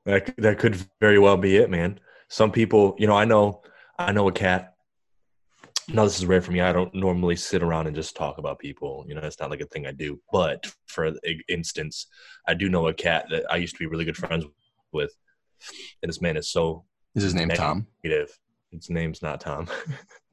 That 0.06 0.36
that 0.38 0.58
could 0.58 0.76
very 1.00 1.20
well 1.20 1.38
be 1.38 1.58
it, 1.58 1.70
man. 1.70 2.00
Some 2.30 2.52
people, 2.52 2.96
you 2.98 3.08
know, 3.08 3.15
I 3.15 3.26
know, 3.26 3.62
I 4.00 4.12
know 4.12 4.28
a 4.28 4.32
cat. 4.32 4.71
No, 5.88 6.04
this 6.06 6.17
is 6.20 6.26
rare 6.26 6.41
for 6.41 6.52
me. 6.52 6.62
I 6.62 6.72
don't 6.74 6.94
normally 6.94 7.36
sit 7.36 7.63
around 7.63 7.88
and 7.88 7.96
just 7.96 8.15
talk 8.15 8.38
about 8.38 8.60
people. 8.60 9.06
You 9.08 9.15
know, 9.15 9.22
it's 9.22 9.39
not 9.39 9.50
like 9.50 9.62
a 9.62 9.65
thing 9.65 9.86
I 9.88 9.91
do. 9.91 10.20
But 10.32 10.72
for 10.88 11.12
instance, 11.50 12.08
I 12.48 12.54
do 12.54 12.70
know 12.70 12.88
a 12.88 12.94
cat 12.94 13.26
that 13.32 13.46
I 13.52 13.58
used 13.58 13.76
to 13.76 13.80
be 13.80 13.88
really 13.88 14.06
good 14.06 14.17
friends 14.17 14.46
with, 14.91 15.13
and 16.02 16.10
this 16.10 16.22
man 16.22 16.38
is 16.38 16.50
so 16.50 16.86
is 17.15 17.24
his 17.24 17.34
name 17.36 17.50
Tom? 17.50 17.88
negative. 18.04 18.38
His 18.72 18.89
name's 18.89 19.22
not 19.22 19.41
Tom. 19.41 19.67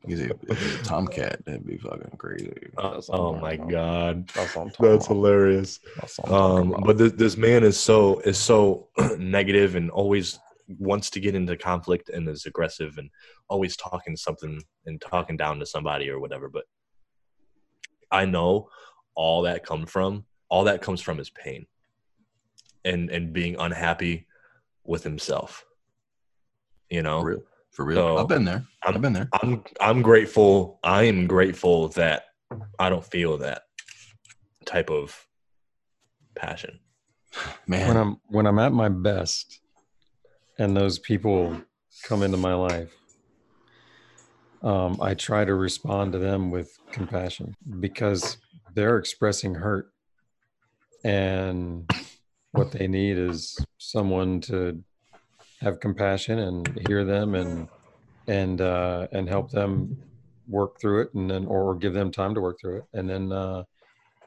He's 0.07 0.21
a, 0.21 0.31
he's 0.49 0.75
a 0.77 0.85
tomcat. 0.85 1.45
That'd 1.45 1.67
be 1.67 1.77
fucking 1.77 2.15
crazy. 2.19 2.53
oh, 2.77 3.01
oh 3.09 3.35
my 3.35 3.57
Tom. 3.57 3.69
god, 3.69 4.29
That's 4.29 4.55
what 4.55 4.63
I'm 4.63 4.73
that's 4.79 5.09
hilarious. 5.09 5.81
That's 5.97 6.19
what 6.21 6.29
I'm 6.31 6.73
um, 6.73 6.83
but 6.87 6.97
this, 6.99 7.13
this 7.15 7.37
man 7.37 7.65
is 7.65 7.77
so 7.77 8.21
is 8.21 8.39
so 8.39 8.89
negative 9.19 9.75
and 9.75 9.91
always 9.91 10.39
wants 10.69 11.09
to 11.11 11.21
get 11.21 11.35
into 11.35 11.57
conflict 11.57 12.11
and 12.11 12.29
is 12.29 12.45
aggressive 12.47 12.99
and 12.99 13.09
always 13.49 13.77
talking 13.77 14.17
something 14.17 14.61
and 14.87 15.01
talking 15.01 15.37
down 15.37 15.59
to 15.59 15.67
somebody 15.67 16.11
or 16.11 16.21
whatever 16.21 16.49
but 16.49 16.65
i 18.11 18.25
know 18.25 18.69
all 19.15 19.43
that 19.43 19.65
comes 19.65 19.91
from 19.91 20.25
all 20.51 20.65
that 20.65 20.83
comes 20.83 21.01
from 21.01 21.19
is 21.19 21.31
pain 21.31 21.67
and 22.85 23.11
and 23.11 23.33
being 23.33 23.57
unhappy 23.59 24.27
with 24.85 25.03
himself 25.03 25.65
you 26.91 27.03
know 27.03 27.21
For 27.21 27.27
real. 27.29 27.43
For 27.73 27.85
real. 27.85 27.97
So, 27.99 28.19
I've 28.19 28.29
been 28.29 28.45
there. 28.45 28.65
I'm- 28.85 28.95
I've 28.95 29.01
been 29.03 29.13
there. 29.13 29.29
i'm 29.43 29.63
i'm 29.81 30.03
grateful 30.03 30.79
i 30.85 31.03
am 31.05 31.27
grateful 31.27 31.89
that 31.91 32.25
i 32.79 32.89
don't 32.89 33.05
feel 33.05 33.39
that 33.39 33.63
type 34.65 34.91
of 34.91 35.27
passion 36.35 36.79
Man, 37.67 37.89
when 37.89 37.97
I'm 37.97 38.17
when 38.29 38.47
I'm 38.47 38.59
at 38.59 38.73
my 38.73 38.89
best 38.89 39.61
and 40.59 40.77
those 40.77 40.99
people 40.99 41.61
come 42.05 42.23
into 42.23 42.37
my 42.37 42.55
life, 42.55 42.95
um, 44.63 44.99
I 45.01 45.15
try 45.15 45.45
to 45.45 45.55
respond 45.55 46.13
to 46.13 46.19
them 46.19 46.51
with 46.51 46.77
compassion 46.91 47.55
because 47.81 48.39
they're 48.75 48.99
expressing 48.99 49.55
hurt, 49.55 49.93
and 51.05 51.89
what 52.53 52.73
they 52.73 52.89
need 52.89 53.19
is 53.19 53.59
someone 53.79 54.41
to 54.43 54.83
have 55.61 55.81
compassion 55.81 56.39
and 56.39 56.81
hear 56.89 57.05
them 57.05 57.35
and 57.35 57.69
and 58.27 58.61
uh, 58.61 59.07
and 59.13 59.29
help 59.29 59.51
them 59.51 59.97
work 60.49 60.81
through 60.81 61.03
it, 61.03 61.15
and 61.15 61.31
then 61.31 61.47
or 61.47 61.75
give 61.77 61.95
them 61.95 62.11
time 62.11 62.35
to 62.35 62.41
work 62.41 62.59
through 62.61 62.79
it, 62.79 62.85
and 62.93 63.09
then. 63.09 63.33
Uh, 63.33 63.63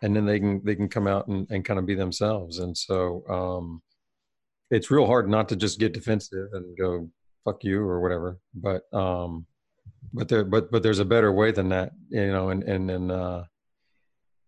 and 0.03 0.15
then 0.15 0.25
they 0.25 0.39
can 0.39 0.63
they 0.63 0.75
can 0.75 0.89
come 0.89 1.07
out 1.07 1.27
and, 1.27 1.47
and 1.51 1.63
kind 1.63 1.79
of 1.79 1.85
be 1.85 1.95
themselves 1.95 2.59
and 2.59 2.75
so 2.75 3.23
um 3.29 3.81
it's 4.71 4.89
real 4.91 5.05
hard 5.05 5.29
not 5.29 5.47
to 5.49 5.55
just 5.55 5.79
get 5.79 5.93
defensive 5.93 6.47
and 6.53 6.77
go 6.77 7.09
fuck 7.45 7.63
you 7.63 7.81
or 7.81 8.01
whatever 8.01 8.39
but 8.55 8.83
um 8.93 9.45
but 10.13 10.27
there 10.27 10.43
but 10.43 10.71
but 10.71 10.83
there's 10.83 10.99
a 10.99 11.05
better 11.05 11.31
way 11.31 11.51
than 11.51 11.69
that 11.69 11.91
you 12.09 12.31
know 12.31 12.49
and 12.49 12.63
and 12.63 12.89
and 12.89 13.11
uh 13.11 13.43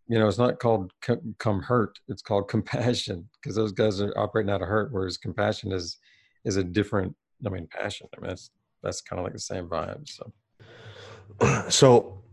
you 0.08 0.18
know 0.20 0.28
it's 0.28 0.38
not 0.38 0.60
called 0.60 0.92
co- 1.02 1.22
come 1.40 1.62
hurt 1.62 2.00
it's 2.08 2.22
called 2.22 2.48
compassion 2.50 3.30
because 3.42 3.56
those 3.56 3.72
guys 3.72 4.02
are 4.02 4.18
operating 4.18 4.52
out 4.52 4.62
of 4.62 4.68
hurt 4.68 4.92
whereas 4.92 5.18
compassion 5.18 5.72
is 5.72 5.98
is 6.46 6.58
a 6.58 6.64
different 6.64 7.16
i 7.46 7.50
mean 7.50 7.68
passion 7.72 8.08
i 8.18 8.22
mean 8.22 8.30
that's 8.30 8.52
that's 8.82 9.02
kind 9.02 9.20
of 9.20 9.24
like 9.24 9.34
the 9.34 9.40
same 9.40 9.68
vibe 9.68 10.08
so 10.08 10.32
so 11.70 12.24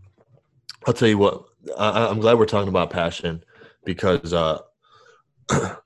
I'll 0.86 0.94
tell 0.94 1.08
you 1.08 1.18
what. 1.18 1.44
I, 1.76 2.06
I'm 2.06 2.20
glad 2.20 2.38
we're 2.38 2.46
talking 2.46 2.68
about 2.68 2.90
passion 2.90 3.44
because 3.84 4.32
uh, 4.32 4.60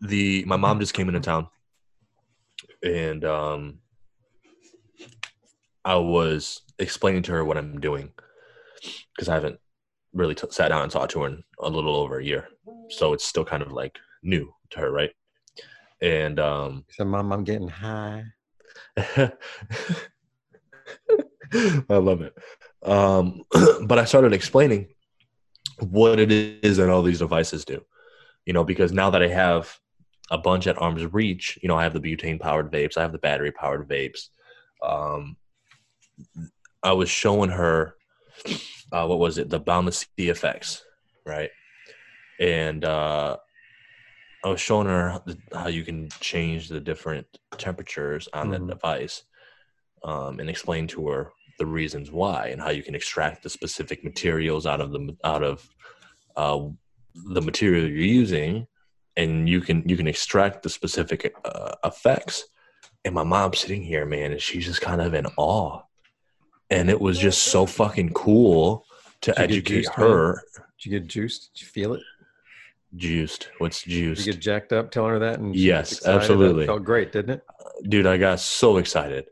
the 0.00 0.44
my 0.46 0.56
mom 0.56 0.80
just 0.80 0.94
came 0.94 1.08
into 1.08 1.20
town, 1.20 1.48
and 2.82 3.24
um, 3.24 3.78
I 5.84 5.96
was 5.96 6.62
explaining 6.78 7.22
to 7.24 7.32
her 7.32 7.44
what 7.44 7.56
I'm 7.56 7.80
doing 7.80 8.12
because 9.14 9.28
I 9.28 9.34
haven't 9.34 9.58
really 10.12 10.34
t- 10.34 10.46
sat 10.50 10.68
down 10.68 10.82
and 10.82 10.90
talked 10.90 11.12
to 11.12 11.22
her 11.22 11.28
in 11.28 11.42
a 11.60 11.68
little 11.68 11.96
over 11.96 12.18
a 12.18 12.24
year. 12.24 12.48
so 12.90 13.12
it's 13.12 13.24
still 13.24 13.44
kind 13.44 13.62
of 13.62 13.72
like 13.72 13.98
new 14.22 14.52
to 14.70 14.80
her, 14.80 14.90
right? 14.90 15.10
And 16.00 16.38
um, 16.40 16.84
So, 16.90 17.04
mom, 17.04 17.32
I'm 17.32 17.44
getting 17.44 17.68
high. 17.68 18.24
I 18.96 19.32
love 21.88 22.20
it. 22.22 22.34
Um, 22.82 23.42
but 23.86 23.98
I 23.98 24.04
started 24.04 24.32
explaining 24.32 24.88
what 25.80 26.18
it 26.18 26.30
is 26.32 26.76
that 26.76 26.88
all 26.88 27.02
these 27.02 27.18
devices 27.20 27.64
do. 27.64 27.84
You 28.46 28.52
know, 28.52 28.64
because 28.64 28.92
now 28.92 29.10
that 29.10 29.22
I 29.22 29.28
have 29.28 29.78
a 30.30 30.38
bunch 30.38 30.66
at 30.66 30.80
arm's 30.80 31.04
reach, 31.12 31.58
you 31.62 31.68
know, 31.68 31.76
I 31.76 31.82
have 31.82 31.92
the 31.92 32.00
butane 32.00 32.40
powered 32.40 32.70
vapes, 32.72 32.96
I 32.96 33.02
have 33.02 33.12
the 33.12 33.18
battery 33.18 33.52
powered 33.52 33.88
vapes. 33.88 34.28
Um, 34.82 35.36
I 36.82 36.92
was 36.92 37.08
showing 37.08 37.50
her 37.50 37.94
uh, 38.92 39.06
what 39.06 39.18
was 39.18 39.38
it, 39.38 39.48
the 39.50 39.58
boundless 39.60 40.06
CFX, 40.18 40.80
right? 41.26 41.50
And 42.40 42.84
uh, 42.84 43.36
I 44.44 44.48
was 44.48 44.60
showing 44.60 44.86
her 44.86 45.22
how 45.52 45.68
you 45.68 45.84
can 45.84 46.08
change 46.20 46.68
the 46.68 46.80
different 46.80 47.26
temperatures 47.56 48.28
on 48.32 48.48
Mhm. 48.48 48.52
the 48.52 48.74
device, 48.74 49.22
um, 50.02 50.40
and 50.40 50.50
explain 50.50 50.86
to 50.88 51.08
her 51.08 51.32
the 51.58 51.66
reasons 51.66 52.10
why 52.10 52.48
and 52.48 52.60
how 52.60 52.70
you 52.70 52.82
can 52.82 52.94
extract 52.94 53.42
the 53.42 53.48
specific 53.48 54.02
materials 54.04 54.66
out 54.66 54.80
of 54.80 54.90
the 54.92 55.16
out 55.24 55.42
of 55.42 55.66
uh, 56.36 56.60
the 57.14 57.40
material 57.40 57.86
you're 57.88 57.98
using, 57.98 58.66
and 59.16 59.48
you 59.48 59.60
can 59.60 59.88
you 59.88 59.96
can 59.96 60.06
extract 60.06 60.62
the 60.62 60.68
specific 60.68 61.34
uh, 61.44 61.74
effects. 61.84 62.44
And 63.04 63.14
my 63.14 63.22
mom's 63.24 63.58
sitting 63.58 63.82
here, 63.82 64.06
man, 64.06 64.32
and 64.32 64.40
she's 64.40 64.64
just 64.64 64.80
kind 64.80 65.02
of 65.02 65.12
in 65.14 65.26
awe, 65.36 65.82
and 66.70 66.88
it 66.88 67.00
was 67.00 67.18
just 67.18 67.42
so 67.44 67.66
fucking 67.66 68.10
cool 68.14 68.86
to 69.20 69.32
Did 69.32 69.40
educate 69.42 69.74
juiced, 69.74 69.98
man? 69.98 70.08
her. 70.08 70.42
Did 70.78 70.86
you 70.86 70.98
get 71.00 71.08
juiced? 71.08 71.52
Did 71.54 71.62
you 71.62 71.68
feel 71.68 71.94
it? 71.94 72.02
Juiced. 72.96 73.50
What's 73.58 73.82
Did 73.82 73.90
juiced? 73.90 74.26
you 74.26 74.32
get 74.32 74.40
jacked 74.40 74.72
up 74.72 74.90
telling 74.90 75.10
her 75.10 75.18
that? 75.18 75.38
And 75.40 75.54
Yes, 75.54 75.92
excited? 75.92 76.14
That 76.14 76.20
absolutely. 76.22 76.66
felt 76.66 76.84
great, 76.84 77.12
didn't 77.12 77.30
it? 77.30 77.44
dude 77.88 78.06
i 78.06 78.16
got 78.16 78.38
so 78.38 78.76
excited 78.76 79.26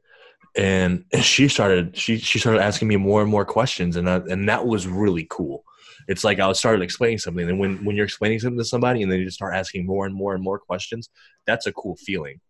and 0.57 1.05
she 1.21 1.47
started 1.49 1.97
she 1.97 2.19
she 2.19 2.39
started 2.39 2.61
asking 2.61 2.89
me 2.89 2.97
more 2.97 3.23
and 3.23 3.31
more 3.31 3.45
questions 3.45 3.97
and 3.97 4.07
that 4.07 4.27
and 4.27 4.49
that 4.49 4.67
was 4.67 4.87
really 4.87 5.27
cool 5.31 5.65
it's 6.09 6.25
like 6.25 6.39
i 6.39 6.53
started 6.53 6.83
explaining 6.83 7.19
something 7.19 7.49
and 7.49 7.59
when 7.59 7.85
when 7.85 7.97
you're 7.97 8.05
explaining 8.05 8.39
something 8.39 8.59
to 8.59 8.65
somebody 8.65 9.03
and 9.03 9.11
then 9.11 9.19
you 9.19 9.25
just 9.25 9.37
start 9.37 9.55
asking 9.55 9.87
more 9.87 10.07
and 10.07 10.15
more 10.15 10.35
and 10.35 10.43
more 10.43 10.59
questions 10.59 11.11
that's 11.47 11.67
a 11.67 11.73
cool 11.73 11.97
feeling 11.97 12.41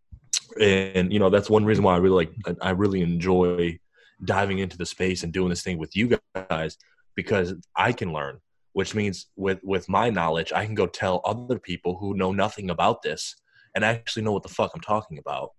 and 0.61 1.12
you 1.12 1.19
know 1.19 1.31
that's 1.31 1.51
one 1.51 1.65
reason 1.65 1.85
why 1.85 1.95
i 1.95 1.99
really 1.99 2.27
like 2.27 2.57
i 2.61 2.71
really 2.71 3.01
enjoy 3.01 3.79
diving 4.25 4.59
into 4.59 4.79
the 4.79 4.87
space 4.87 5.23
and 5.23 5.33
doing 5.33 5.49
this 5.49 5.62
thing 5.62 5.79
with 5.79 5.97
you 5.97 6.19
guys 6.49 6.77
because 7.15 7.55
i 7.77 7.93
can 7.93 8.12
learn 8.12 8.38
which 8.73 8.95
means 8.95 9.27
with 9.37 9.59
with 9.62 9.88
my 9.88 10.09
knowledge 10.11 10.53
i 10.53 10.65
can 10.65 10.75
go 10.75 10.87
tell 10.87 11.21
other 11.25 11.59
people 11.59 11.97
who 11.97 12.15
know 12.15 12.33
nothing 12.33 12.71
about 12.71 13.03
this 13.03 13.37
and 13.75 13.85
actually 13.85 14.23
know 14.23 14.33
what 14.33 14.43
the 14.43 14.49
fuck 14.49 14.71
i'm 14.75 14.81
talking 14.81 15.19
about 15.19 15.51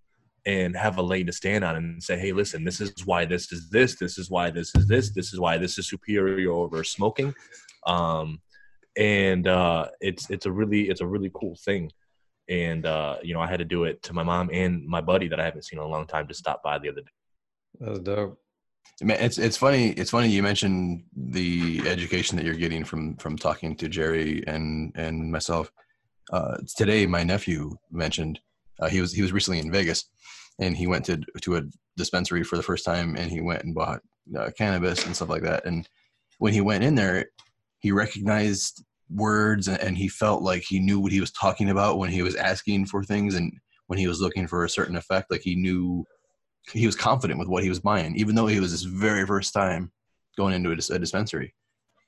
and 0.46 0.76
have 0.76 0.98
a 0.98 1.02
leg 1.02 1.26
to 1.26 1.32
stand 1.32 1.64
on 1.64 1.76
and 1.76 2.02
say, 2.02 2.18
hey, 2.18 2.32
listen, 2.32 2.64
this 2.64 2.80
is 2.80 3.06
why 3.06 3.24
this 3.24 3.50
is 3.50 3.70
this, 3.70 3.96
this 3.96 4.18
is 4.18 4.30
why 4.30 4.50
this 4.50 4.74
is 4.74 4.86
this, 4.86 5.10
this 5.10 5.32
is 5.32 5.40
why 5.40 5.56
this 5.56 5.78
is 5.78 5.88
superior 5.88 6.52
over 6.52 6.84
smoking. 6.84 7.34
Um, 7.86 8.40
and 8.96 9.46
uh, 9.46 9.88
it's 10.00 10.30
it's 10.30 10.46
a 10.46 10.52
really 10.52 10.88
it's 10.88 11.00
a 11.00 11.06
really 11.06 11.30
cool 11.34 11.56
thing. 11.64 11.90
And 12.48 12.86
uh, 12.86 13.16
you 13.22 13.34
know, 13.34 13.40
I 13.40 13.46
had 13.46 13.58
to 13.58 13.64
do 13.64 13.84
it 13.84 14.02
to 14.04 14.12
my 14.12 14.22
mom 14.22 14.50
and 14.52 14.86
my 14.86 15.00
buddy 15.00 15.28
that 15.28 15.40
I 15.40 15.44
haven't 15.44 15.64
seen 15.64 15.78
in 15.78 15.84
a 15.84 15.88
long 15.88 16.06
time 16.06 16.28
to 16.28 16.34
stop 16.34 16.62
by 16.62 16.78
the 16.78 16.90
other 16.90 17.00
day. 17.00 17.12
That 17.80 17.90
was 17.90 17.98
dope. 18.00 18.38
Man, 19.02 19.18
it's 19.20 19.38
it's 19.38 19.56
funny. 19.56 19.90
It's 19.90 20.10
funny 20.10 20.28
you 20.28 20.42
mentioned 20.42 21.04
the 21.16 21.82
education 21.86 22.36
that 22.36 22.44
you're 22.44 22.54
getting 22.54 22.84
from 22.84 23.16
from 23.16 23.36
talking 23.36 23.74
to 23.76 23.88
Jerry 23.88 24.44
and 24.46 24.92
and 24.94 25.32
myself. 25.32 25.70
Uh, 26.32 26.58
today, 26.76 27.06
my 27.06 27.24
nephew 27.24 27.76
mentioned 27.90 28.38
uh, 28.80 28.88
he 28.88 29.00
was 29.00 29.12
he 29.12 29.22
was 29.22 29.32
recently 29.32 29.58
in 29.58 29.72
Vegas, 29.72 30.04
and 30.60 30.76
he 30.76 30.86
went 30.86 31.04
to 31.06 31.20
to 31.42 31.56
a 31.56 31.62
dispensary 31.96 32.44
for 32.44 32.56
the 32.56 32.62
first 32.62 32.84
time, 32.84 33.16
and 33.16 33.30
he 33.30 33.40
went 33.40 33.64
and 33.64 33.74
bought 33.74 34.00
uh, 34.38 34.50
cannabis 34.56 35.04
and 35.06 35.16
stuff 35.16 35.28
like 35.28 35.42
that. 35.42 35.64
And 35.64 35.88
when 36.38 36.52
he 36.52 36.60
went 36.60 36.84
in 36.84 36.94
there, 36.94 37.26
he 37.84 37.92
recognized 37.92 38.82
words 39.10 39.68
and, 39.68 39.78
and 39.80 39.98
he 39.98 40.08
felt 40.08 40.42
like 40.42 40.62
he 40.66 40.80
knew 40.80 40.98
what 40.98 41.12
he 41.12 41.20
was 41.20 41.30
talking 41.32 41.68
about 41.68 41.98
when 41.98 42.08
he 42.08 42.22
was 42.22 42.34
asking 42.34 42.86
for 42.86 43.04
things 43.04 43.34
and 43.34 43.52
when 43.88 43.98
he 43.98 44.08
was 44.08 44.22
looking 44.22 44.46
for 44.46 44.64
a 44.64 44.70
certain 44.70 44.96
effect. 44.96 45.30
Like 45.30 45.42
he 45.42 45.54
knew 45.54 46.02
he 46.72 46.86
was 46.86 46.96
confident 46.96 47.38
with 47.38 47.46
what 47.46 47.62
he 47.62 47.68
was 47.68 47.80
buying, 47.80 48.16
even 48.16 48.34
though 48.34 48.46
he 48.46 48.58
was 48.58 48.70
his 48.70 48.84
very 48.84 49.26
first 49.26 49.52
time 49.52 49.92
going 50.38 50.54
into 50.54 50.70
a, 50.70 50.94
a 50.94 50.98
dispensary. 50.98 51.54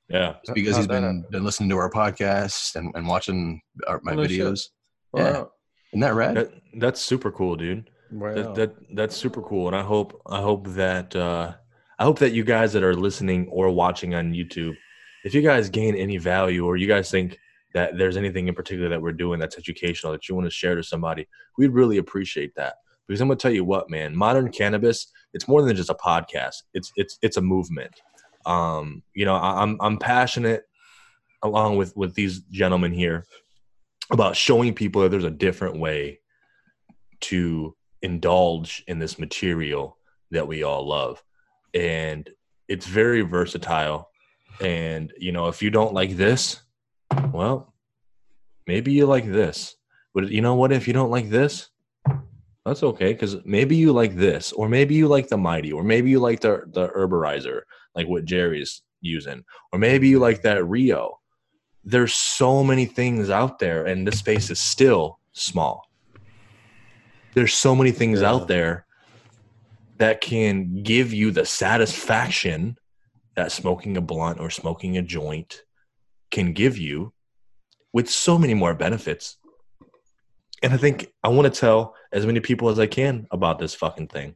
Yeah, 0.09 0.37
It's 0.43 0.51
because 0.53 0.77
How'd 0.77 0.81
he's 0.81 0.89
that 0.89 1.01
been, 1.03 1.25
been 1.31 1.45
listening 1.45 1.69
to 1.69 1.77
our 1.77 1.91
podcast 1.91 2.75
and, 2.77 2.91
and 2.95 3.07
watching 3.07 3.61
our, 3.87 4.01
my 4.03 4.15
no 4.15 4.27
shit. 4.27 4.41
videos. 4.41 4.69
Wow. 5.13 5.23
Yeah. 5.23 5.45
Isn't 5.93 6.01
that 6.01 6.15
rad? 6.15 6.37
that, 6.37 6.51
that's 6.79 7.03
super 7.03 7.31
cool, 7.31 7.57
dude. 7.57 7.91
Wow. 8.11 8.33
That, 8.33 8.55
that 8.55 8.75
that's 8.95 9.17
super 9.17 9.43
cool, 9.43 9.67
and 9.67 9.77
I 9.77 9.83
hope 9.83 10.23
I 10.27 10.41
hope 10.41 10.69
that 10.69 11.15
uh, 11.15 11.53
I 11.99 12.05
hope 12.05 12.21
that 12.21 12.33
you 12.33 12.45
guys 12.45 12.73
that 12.73 12.85
are 12.85 12.95
listening 12.95 13.49
or 13.51 13.69
watching 13.71 14.15
on 14.15 14.33
YouTube, 14.33 14.75
if 15.27 15.35
you 15.35 15.43
guys 15.43 15.69
gain 15.69 15.97
any 15.97 16.19
value 16.19 16.65
or 16.65 16.77
you 16.77 16.87
guys 16.87 17.11
think 17.11 17.37
that 17.75 17.99
there's 17.99 18.17
anything 18.17 18.47
in 18.47 18.55
particular 18.55 18.89
that 18.89 19.03
we're 19.03 19.11
doing 19.11 19.41
that's 19.41 19.59
educational 19.59 20.13
that 20.13 20.29
you 20.29 20.37
want 20.37 20.47
to 20.47 20.53
share 20.53 20.77
to 20.77 20.85
somebody, 20.85 21.27
we'd 21.59 21.73
really 21.73 21.97
appreciate 21.97 22.55
that. 22.55 22.75
Because 23.09 23.21
I'm 23.21 23.27
gonna 23.27 23.37
tell 23.37 23.51
you 23.51 23.65
what, 23.65 23.91
man, 23.91 24.15
modern 24.15 24.53
cannabis, 24.53 25.09
it's 25.35 25.49
more 25.49 25.63
than 25.63 25.75
just 25.75 25.91
a 25.91 25.95
podcast. 25.95 26.63
It's 26.75 26.93
it's 26.95 27.19
it's 27.23 27.39
a 27.39 27.41
movement. 27.41 28.01
Um, 28.47 29.03
you 29.15 29.25
know, 29.25 29.35
I, 29.35 29.63
I'm 29.63 29.77
I'm 29.81 29.99
passionate 29.99 30.63
along 31.43 31.77
with 31.77 31.97
with 31.97 32.15
these 32.15 32.43
gentlemen 32.53 32.93
here 32.93 33.27
about 34.13 34.37
showing 34.37 34.75
people 34.75 35.03
that 35.03 35.09
there's 35.09 35.25
a 35.25 35.31
different 35.31 35.81
way 35.81 36.21
to 37.23 37.75
indulge 38.01 38.85
in 38.87 39.01
this 39.01 39.19
material 39.19 39.99
that 40.31 40.47
we 40.47 40.63
all 40.63 40.87
love 40.87 41.21
and 41.75 42.31
it's 42.69 42.87
very 42.87 43.23
versatile 43.23 44.11
and 44.61 45.13
you 45.19 45.33
know 45.33 45.49
if 45.49 45.63
you 45.63 45.71
don't 45.71 45.93
like 45.93 46.17
this 46.17 46.63
well 47.33 47.75
maybe 48.67 48.93
you 48.93 49.07
like 49.07 49.27
this. 49.27 49.77
But 50.15 50.31
you 50.31 50.41
know 50.41 50.55
what? 50.55 50.73
If 50.73 50.89
you 50.89 50.95
don't 50.95 51.11
like 51.11 51.29
this 51.31 51.69
that's 52.65 52.83
okay 52.83 53.13
because 53.13 53.37
maybe 53.45 53.77
you 53.77 53.93
like 53.93 54.17
this 54.17 54.53
or 54.53 54.69
maybe 54.69 54.95
you 54.95 55.07
like 55.07 55.29
the 55.29 55.37
mighty 55.37 55.73
or 55.73 55.85
maybe 55.85 56.11
you 56.11 56.19
like 56.19 56.41
the 56.41 56.65
the 56.73 56.89
herborizer 56.89 57.61
like 57.95 58.09
what 58.09 58.25
jerry's 58.25 58.83
using 59.01 59.45
or 59.73 59.79
maybe 59.79 60.09
you 60.09 60.19
like 60.19 60.43
that 60.43 60.67
rio. 60.67 61.21
There's 61.85 62.15
so 62.15 62.65
many 62.65 62.85
things 62.87 63.31
out 63.31 63.61
there 63.61 63.87
and 63.87 64.05
this 64.05 64.19
space 64.19 64.51
is 64.51 64.59
still 64.59 65.21
small. 65.33 65.85
There's 67.35 67.55
so 67.55 67.77
many 67.77 67.93
things 67.93 68.21
Yeah. 68.23 68.31
out 68.31 68.49
there 68.49 68.87
that 69.99 70.21
can 70.21 70.83
give 70.83 71.13
you 71.13 71.31
the 71.31 71.47
satisfaction 71.47 72.77
that 73.37 73.53
smoking 73.53 73.97
a 73.97 74.01
blunt 74.01 74.41
or 74.41 74.51
smoking 74.51 74.97
a 74.97 75.03
joint 75.03 75.63
can 76.31 76.53
give 76.53 76.77
you 76.77 77.13
with 77.93 78.11
so 78.11 78.39
many 78.39 78.55
more 78.55 78.75
benefits 78.75 79.37
and 80.63 80.73
i 80.73 80.77
think 80.77 81.13
i 81.23 81.29
want 81.29 81.53
to 81.53 81.61
tell 81.61 81.95
as 82.13 82.27
many 82.27 82.41
people 82.41 82.69
as 82.69 82.79
i 82.79 82.87
can 82.87 83.27
about 83.31 83.59
this 83.59 83.75
fucking 83.75 84.09
thing 84.09 84.35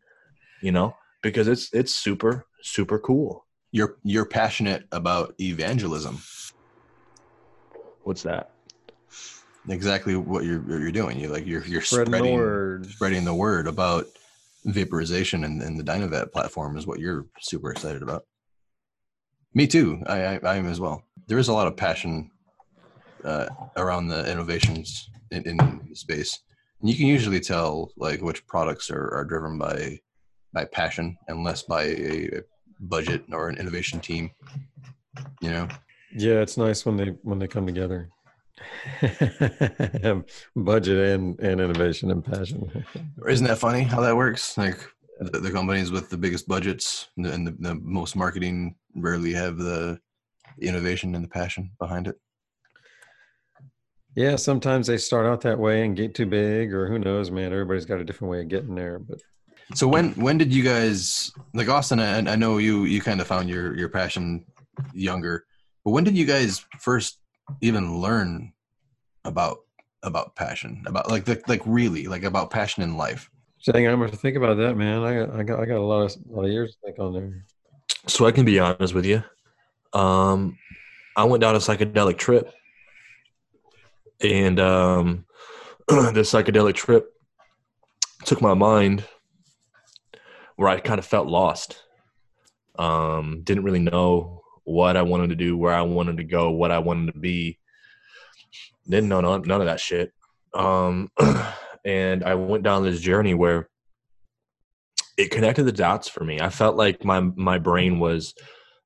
you 0.63 0.71
know 0.73 0.95
because 1.23 1.49
it's 1.49 1.73
it's 1.73 1.95
super 1.95 2.47
super 2.63 2.99
cool 2.99 3.47
You're 3.73 3.97
you're 4.03 4.27
passionate 4.27 4.85
about 4.93 5.35
evangelism. 5.41 6.19
what's 8.05 8.23
that 8.23 8.53
Exactly 9.69 10.17
what 10.17 10.45
you're 10.45 10.61
what 10.61 10.81
you're 10.81 10.91
doing. 10.91 11.21
You 11.21 11.29
like 11.29 11.47
you're 11.47 11.65
you're 11.67 11.83
Spreading 11.83 12.07
spreading 12.13 12.37
the 12.37 12.43
word. 12.43 12.87
spreading 12.87 13.25
the 13.27 13.35
word 13.35 13.67
about 13.67 14.07
vaporization 14.65 15.45
and, 15.45 15.61
and 15.63 15.79
the 15.79 15.85
Dynavap 15.85 16.33
platform 16.33 16.79
is 16.79 16.87
what 16.87 16.99
you're 16.99 17.27
super 17.41 17.71
excited 17.71 18.03
about. 18.03 18.25
Me 19.55 19.67
too. 19.67 20.03
I, 20.07 20.25
I, 20.25 20.41
I 20.45 20.57
am 20.57 20.67
as 20.67 20.81
well. 20.81 21.03
There 21.27 21.39
is 21.39 21.49
a 21.49 21.53
lot 21.53 21.67
of 21.67 21.77
passion 21.77 22.31
uh, 23.25 23.47
around 23.77 24.09
the 24.09 24.31
innovations 24.31 25.11
in, 25.31 25.43
in 25.43 25.95
space. 25.95 26.41
And 26.81 26.89
you 26.89 26.97
can 26.97 27.07
usually 27.07 27.41
tell 27.41 27.91
like 27.97 28.23
which 28.23 28.47
products 28.47 28.91
are, 28.91 29.13
are 29.15 29.25
driven 29.25 29.59
by 29.59 29.99
by 30.53 30.65
passion 30.65 31.17
and 31.29 31.45
less 31.45 31.63
by 31.63 31.83
a, 31.85 32.29
a 32.39 32.41
budget 32.81 33.23
or 33.33 33.49
an 33.49 33.57
innovation 33.59 34.01
team. 34.01 34.31
You 35.41 35.51
know, 35.51 35.69
Yeah, 36.13 36.41
it's 36.41 36.57
nice 36.57 36.85
when 36.87 36.97
they 36.97 37.09
when 37.23 37.39
they 37.39 37.47
come 37.47 37.67
together. 37.67 38.09
Budget 40.57 40.99
and 41.15 41.39
and 41.41 41.61
innovation 41.61 42.11
and 42.11 42.25
passion. 42.25 42.85
isn't 43.29 43.47
that 43.47 43.59
funny 43.59 43.83
how 43.83 44.01
that 44.01 44.17
works? 44.17 44.57
Like 44.59 44.79
the, 45.21 45.39
the 45.39 45.51
companies 45.51 45.91
with 45.91 46.09
the 46.09 46.17
biggest 46.17 46.49
budgets 46.49 47.09
and 47.17 47.27
the, 47.27 47.33
and 47.33 47.47
the, 47.47 47.57
the 47.61 47.75
most 47.75 48.17
marketing 48.17 48.75
rarely 48.97 49.33
have 49.33 49.59
the 49.59 50.01
innovation 50.61 51.15
and 51.15 51.23
the 51.23 51.29
passion 51.29 51.71
behind 51.79 52.07
it. 52.09 52.17
Yeah, 54.17 54.37
sometimes 54.37 54.87
they 54.87 54.97
start 54.97 55.27
out 55.27 55.43
that 55.43 55.59
way 55.59 55.85
and 55.85 55.97
get 55.97 56.15
too 56.15 56.27
big, 56.27 56.75
or 56.75 56.89
who 56.89 56.99
knows, 56.99 57.31
man. 57.31 57.53
Everybody's 57.53 57.85
got 57.85 58.01
a 58.01 58.05
different 58.05 58.31
way 58.33 58.41
of 58.41 58.49
getting 58.49 58.75
there. 58.75 58.99
But 58.99 59.21
So 59.75 59.87
when 59.87 60.13
when 60.15 60.37
did 60.37 60.53
you 60.53 60.65
guys 60.65 61.31
like 61.55 61.69
Austin? 61.69 62.01
I, 62.01 62.19
I 62.19 62.37
know 62.37 62.59
you 62.59 62.85
you 62.85 63.01
kind 63.01 63.21
of 63.21 63.29
found 63.29 63.49
your 63.49 63.77
your 63.77 63.89
passion 63.89 64.45
younger, 64.93 65.45
but 65.85 65.93
when 65.93 66.03
did 66.03 66.17
you 66.17 66.25
guys 66.25 66.65
first 66.81 67.21
even 67.61 68.01
learn 68.01 68.53
about 69.25 69.59
about 70.03 70.35
passion 70.35 70.83
about 70.87 71.09
like 71.09 71.29
like, 71.29 71.47
like 71.49 71.63
really 71.65 72.07
like 72.07 72.25
about 72.25 72.51
passion 72.51 72.83
in 72.83 72.97
life 72.97 73.31
Saying 73.63 73.87
I'm 73.87 74.01
gonna 74.01 74.13
think 74.13 74.37
about 74.37 74.57
that, 74.57 74.75
man. 74.75 75.03
I 75.03 75.15
got 75.15 75.35
I 75.35 75.43
got 75.43 75.61
I 75.61 75.67
got 75.67 75.77
a 75.77 75.85
lot 75.85 76.03
of 76.03 76.17
a 76.31 76.35
lot 76.35 76.45
of 76.45 76.51
years 76.51 76.73
to 76.73 76.79
think 76.83 76.99
on 76.99 77.13
there. 77.13 77.45
So 78.07 78.25
I 78.25 78.33
can 78.33 78.47
be 78.47 78.59
honest 78.59 78.95
with 78.95 79.05
you. 79.05 79.23
Um, 79.93 80.57
I 81.15 81.25
went 81.25 81.43
down 81.43 81.55
a 81.55 81.59
psychedelic 81.59 82.17
trip, 82.17 82.51
and 84.23 84.59
um, 84.59 85.27
the 85.89 86.23
psychedelic 86.23 86.75
trip 86.75 87.13
took 88.25 88.41
my 88.41 88.55
mind 88.55 89.05
where 90.57 90.69
I 90.69 90.81
kind 90.81 90.99
of 90.99 91.05
felt 91.05 91.27
lost. 91.27 91.83
Um, 92.79 93.43
didn't 93.45 93.65
really 93.65 93.79
know 93.79 94.41
what 94.65 94.97
I 94.97 95.03
wanted 95.03 95.31
to 95.31 95.37
do, 95.37 95.59
where 95.59 95.75
I 95.75 95.83
wanted 95.83 96.17
to 96.17 96.25
go, 96.25 96.51
what 96.51 96.71
I 96.71 96.79
wanted 96.79 97.13
to 97.13 97.19
be. 97.19 97.59
Didn't 98.89 99.11
know 99.11 99.21
none, 99.21 99.43
none 99.43 99.61
of 99.61 99.67
that 99.67 99.81
shit. 99.81 100.13
Um, 100.55 101.11
and 101.85 102.25
I 102.25 102.35
went 102.35 102.63
down 102.63 102.85
this 102.85 103.01
journey 103.01 103.35
where 103.35 103.69
it 105.17 105.31
connected 105.31 105.65
the 105.65 105.73
dots 105.73 106.09
for 106.09 106.25
me. 106.25 106.41
I 106.41 106.49
felt 106.49 106.77
like 106.77 107.05
my 107.05 107.21
my 107.21 107.59
brain 107.59 107.99
was 107.99 108.35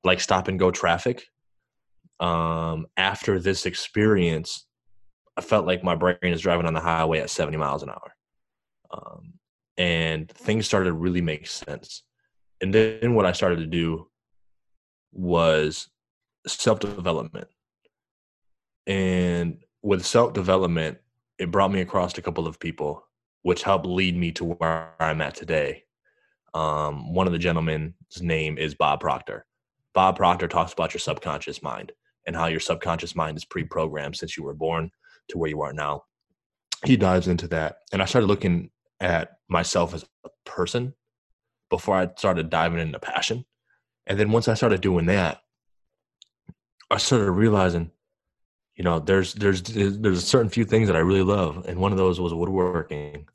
like 0.03 0.21
stop 0.21 0.49
and 0.49 0.59
go 0.59 0.71
traffic. 0.71 1.25
Um, 2.21 2.87
after 2.97 3.39
this 3.39 3.67
experience, 3.67 4.67
I 5.37 5.41
felt 5.41 5.67
like 5.67 5.83
my 5.83 5.95
brain 5.95 6.17
is 6.23 6.41
driving 6.41 6.67
on 6.67 6.75
the 6.75 6.81
highway 6.81 7.21
at 7.21 7.31
70 7.31 7.57
miles 7.57 7.83
an 7.83 7.91
hour. 7.91 8.15
Um, 8.91 9.35
and 9.77 10.31
things 10.31 10.67
started 10.67 10.87
to 10.87 10.93
really 10.93 11.21
make 11.21 11.47
sense. 11.47 12.05
And 12.61 12.73
then 12.73 13.15
what 13.15 13.27
I 13.27 13.33
started 13.33 13.57
to 13.57 13.67
do 13.67 14.09
was 15.13 15.89
self 16.47 16.79
development. 16.79 17.49
And 18.87 19.59
with 19.83 20.05
self 20.05 20.33
development, 20.33 20.99
it 21.39 21.51
brought 21.51 21.73
me 21.73 21.81
across 21.81 22.17
a 22.17 22.23
couple 22.23 22.47
of 22.47 22.61
people, 22.61 23.07
which 23.43 23.63
helped 23.63 23.87
lead 23.87 24.17
me 24.17 24.33
to 24.33 24.45
where 24.45 24.95
I'm 25.01 25.21
at 25.21 25.35
today. 25.35 25.85
Um, 26.55 27.13
one 27.13 27.27
of 27.27 27.33
the 27.33 27.39
gentlemen's 27.39 27.95
name 28.21 28.59
is 28.59 28.75
Bob 28.75 29.01
Proctor. 29.01 29.45
Bob 29.93 30.17
Proctor 30.17 30.49
talks 30.49 30.73
about 30.73 30.95
your 30.95 31.01
subconscious 31.01 31.63
mind 31.63 31.93
and 32.27 32.35
how 32.37 32.47
your 32.47 32.61
subconscious 32.61 33.15
mind 33.15 33.37
is 33.37 33.45
pre-programmed 33.45 34.17
since 34.17 34.37
you 34.37 34.45
were 34.45 34.55
born 34.55 34.91
to 35.29 35.39
where 35.39 35.51
you 35.51 35.63
are 35.63 35.73
now. 35.73 36.05
He 36.85 36.97
dives 36.97 37.29
into 37.29 37.49
that, 37.49 37.77
and 37.93 38.03
I 38.03 38.05
started 38.05 38.27
looking 38.27 38.71
at 39.01 39.33
myself 39.49 39.95
as 39.95 40.05
a 40.25 40.31
person 40.45 40.95
before 41.71 41.97
I 41.97 42.09
started 42.17 42.51
diving 42.51 42.79
into 42.79 42.99
passion. 42.99 43.45
And 44.07 44.19
then 44.19 44.31
once 44.31 44.49
I 44.49 44.55
started 44.55 44.81
doing 44.81 45.07
that, 45.07 45.41
I 46.91 46.99
started 46.99 47.31
realizing, 47.31 47.91
you 48.77 48.85
know, 48.85 48.99
there's 48.99 49.35
there's 49.35 49.63
there's 49.63 50.19
a 50.19 50.21
certain 50.21 50.51
few 50.51 50.65
things 50.65 50.89
that 50.89 50.97
I 50.97 51.01
really 51.01 51.23
love, 51.23 51.65
and 51.67 51.79
one 51.79 51.93
of 51.93 51.99
those 51.99 52.21
was 52.21 52.35
woodworking, 52.35 53.29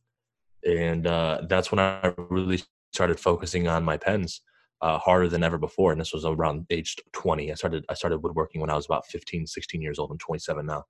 and 0.66 1.08
uh, 1.08 1.42
that's 1.48 1.72
when 1.72 1.80
I 1.80 2.14
really 2.18 2.62
started 2.92 3.20
focusing 3.20 3.68
on 3.68 3.84
my 3.84 3.98
pens 3.98 4.42
uh, 4.82 4.98
harder 4.98 5.28
than 5.28 5.44
ever 5.44 5.58
before. 5.58 5.92
And 5.92 6.02
this 6.02 6.14
was 6.14 6.26
around 6.26 6.66
age 6.70 6.96
20. 7.14 7.52
I 7.52 7.56
started 7.56 7.86
I 7.90 7.94
started 7.94 8.20
woodworking 8.20 8.62
when 8.62 8.70
I 8.70 8.76
was 8.76 8.86
about 8.86 9.08
15, 9.08 9.48
16 9.48 9.82
years 9.82 10.00
old. 10.00 10.12
I'm 10.12 10.18
27 10.18 10.66
now. 10.66 10.84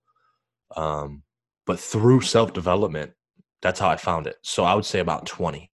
Um, 0.75 1.23
but 1.65 1.79
through 1.79 2.21
self 2.21 2.53
development, 2.53 3.11
that's 3.61 3.79
how 3.79 3.89
I 3.89 3.97
found 3.97 4.27
it. 4.27 4.37
So 4.41 4.63
I 4.63 4.73
would 4.73 4.85
say 4.85 4.99
about 4.99 5.25
20 5.25 5.69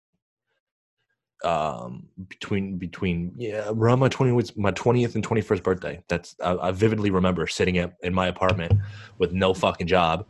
um 1.44 2.08
between 2.30 2.78
between 2.78 3.32
yeah 3.36 3.66
around 3.70 3.98
my 3.98 4.08
20 4.08 4.52
my 4.56 4.72
20th 4.72 5.16
and 5.16 5.28
21st 5.28 5.64
birthday. 5.64 6.04
That's 6.08 6.36
I, 6.44 6.56
I, 6.56 6.72
vividly 6.72 7.10
remember 7.10 7.48
sitting 7.48 7.80
at, 7.80 7.94
in 8.04 8.14
my 8.14 8.28
apartment 8.28 8.74
with 9.18 9.34
no 9.34 9.54
fucking 9.54 9.88
job 9.88 10.28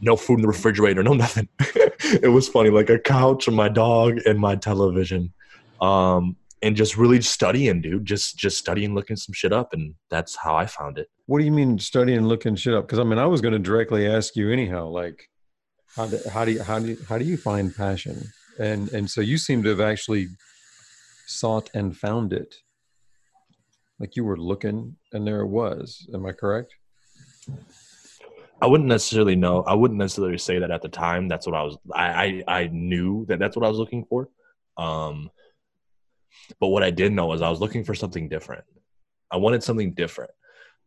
no 0.00 0.16
food 0.16 0.36
in 0.36 0.42
the 0.42 0.48
refrigerator 0.48 1.02
no 1.02 1.12
nothing. 1.12 1.48
It 2.22 2.32
was 2.32 2.48
funny 2.48 2.70
like 2.70 2.90
a 2.90 2.98
couch 2.98 3.48
and 3.48 3.56
my 3.56 3.68
dog 3.68 4.18
and 4.24 4.38
my 4.38 4.56
television. 4.56 5.32
Um 5.80 6.36
and 6.60 6.74
just 6.74 6.96
really 6.96 7.20
studying 7.20 7.80
dude 7.80 8.04
just 8.04 8.36
just 8.36 8.58
studying 8.58 8.94
looking 8.94 9.16
some 9.16 9.32
shit 9.32 9.52
up 9.52 9.72
and 9.72 9.94
that's 10.10 10.34
how 10.34 10.56
i 10.56 10.66
found 10.66 10.98
it. 10.98 11.08
What 11.26 11.38
do 11.38 11.44
you 11.44 11.52
mean 11.52 11.78
studying 11.78 12.26
looking 12.26 12.56
shit 12.56 12.74
up? 12.74 12.86
Because 12.86 12.98
i 12.98 13.04
mean 13.04 13.18
i 13.18 13.26
was 13.26 13.40
going 13.40 13.52
to 13.52 13.60
directly 13.60 14.08
ask 14.08 14.34
you 14.34 14.50
anyhow 14.50 14.88
like 14.88 15.28
how 15.98 16.06
do, 16.06 16.18
how 16.30 16.44
do 16.44 16.52
you 16.52 16.62
how 16.62 16.78
do 16.78 16.88
you, 16.88 16.98
how 17.08 17.18
do 17.18 17.24
you 17.24 17.36
find 17.36 17.74
passion? 17.74 18.22
And 18.58 18.88
and 18.92 19.10
so 19.10 19.20
you 19.20 19.38
seem 19.38 19.62
to 19.64 19.70
have 19.70 19.80
actually 19.80 20.28
sought 21.28 21.70
and 21.74 21.96
found 21.96 22.32
it. 22.32 22.56
Like 24.00 24.16
you 24.16 24.24
were 24.24 24.36
looking 24.36 24.96
and 25.12 25.26
there 25.26 25.40
it 25.40 25.48
was. 25.48 26.08
Am 26.14 26.24
i 26.26 26.32
correct? 26.32 26.74
I 28.60 28.66
wouldn't 28.66 28.88
necessarily 28.88 29.36
know. 29.36 29.62
I 29.62 29.74
wouldn't 29.74 29.98
necessarily 29.98 30.38
say 30.38 30.58
that 30.58 30.70
at 30.70 30.82
the 30.82 30.88
time 30.88 31.28
that's 31.28 31.46
what 31.46 31.54
i 31.54 31.62
was 31.62 31.76
i 31.94 32.42
i, 32.48 32.60
I 32.60 32.66
knew 32.72 33.26
that 33.26 33.38
that's 33.38 33.56
what 33.56 33.64
i 33.64 33.68
was 33.68 33.78
looking 33.78 34.04
for. 34.04 34.28
Um 34.76 35.30
but 36.60 36.68
what 36.68 36.82
i 36.82 36.90
did 36.90 37.12
know 37.12 37.32
is 37.32 37.42
i 37.42 37.50
was 37.50 37.60
looking 37.60 37.84
for 37.84 37.94
something 37.94 38.28
different. 38.28 38.64
I 39.30 39.36
wanted 39.36 39.62
something 39.62 39.92
different 39.92 40.30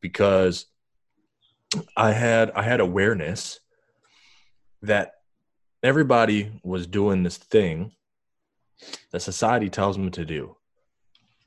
because 0.01 0.65
i 1.95 2.11
had 2.11 2.51
i 2.51 2.63
had 2.63 2.79
awareness 2.79 3.59
that 4.81 5.13
everybody 5.83 6.51
was 6.63 6.87
doing 6.87 7.23
this 7.23 7.37
thing 7.37 7.91
that 9.11 9.21
society 9.21 9.69
tells 9.69 9.95
them 9.97 10.11
to 10.11 10.25
do, 10.25 10.55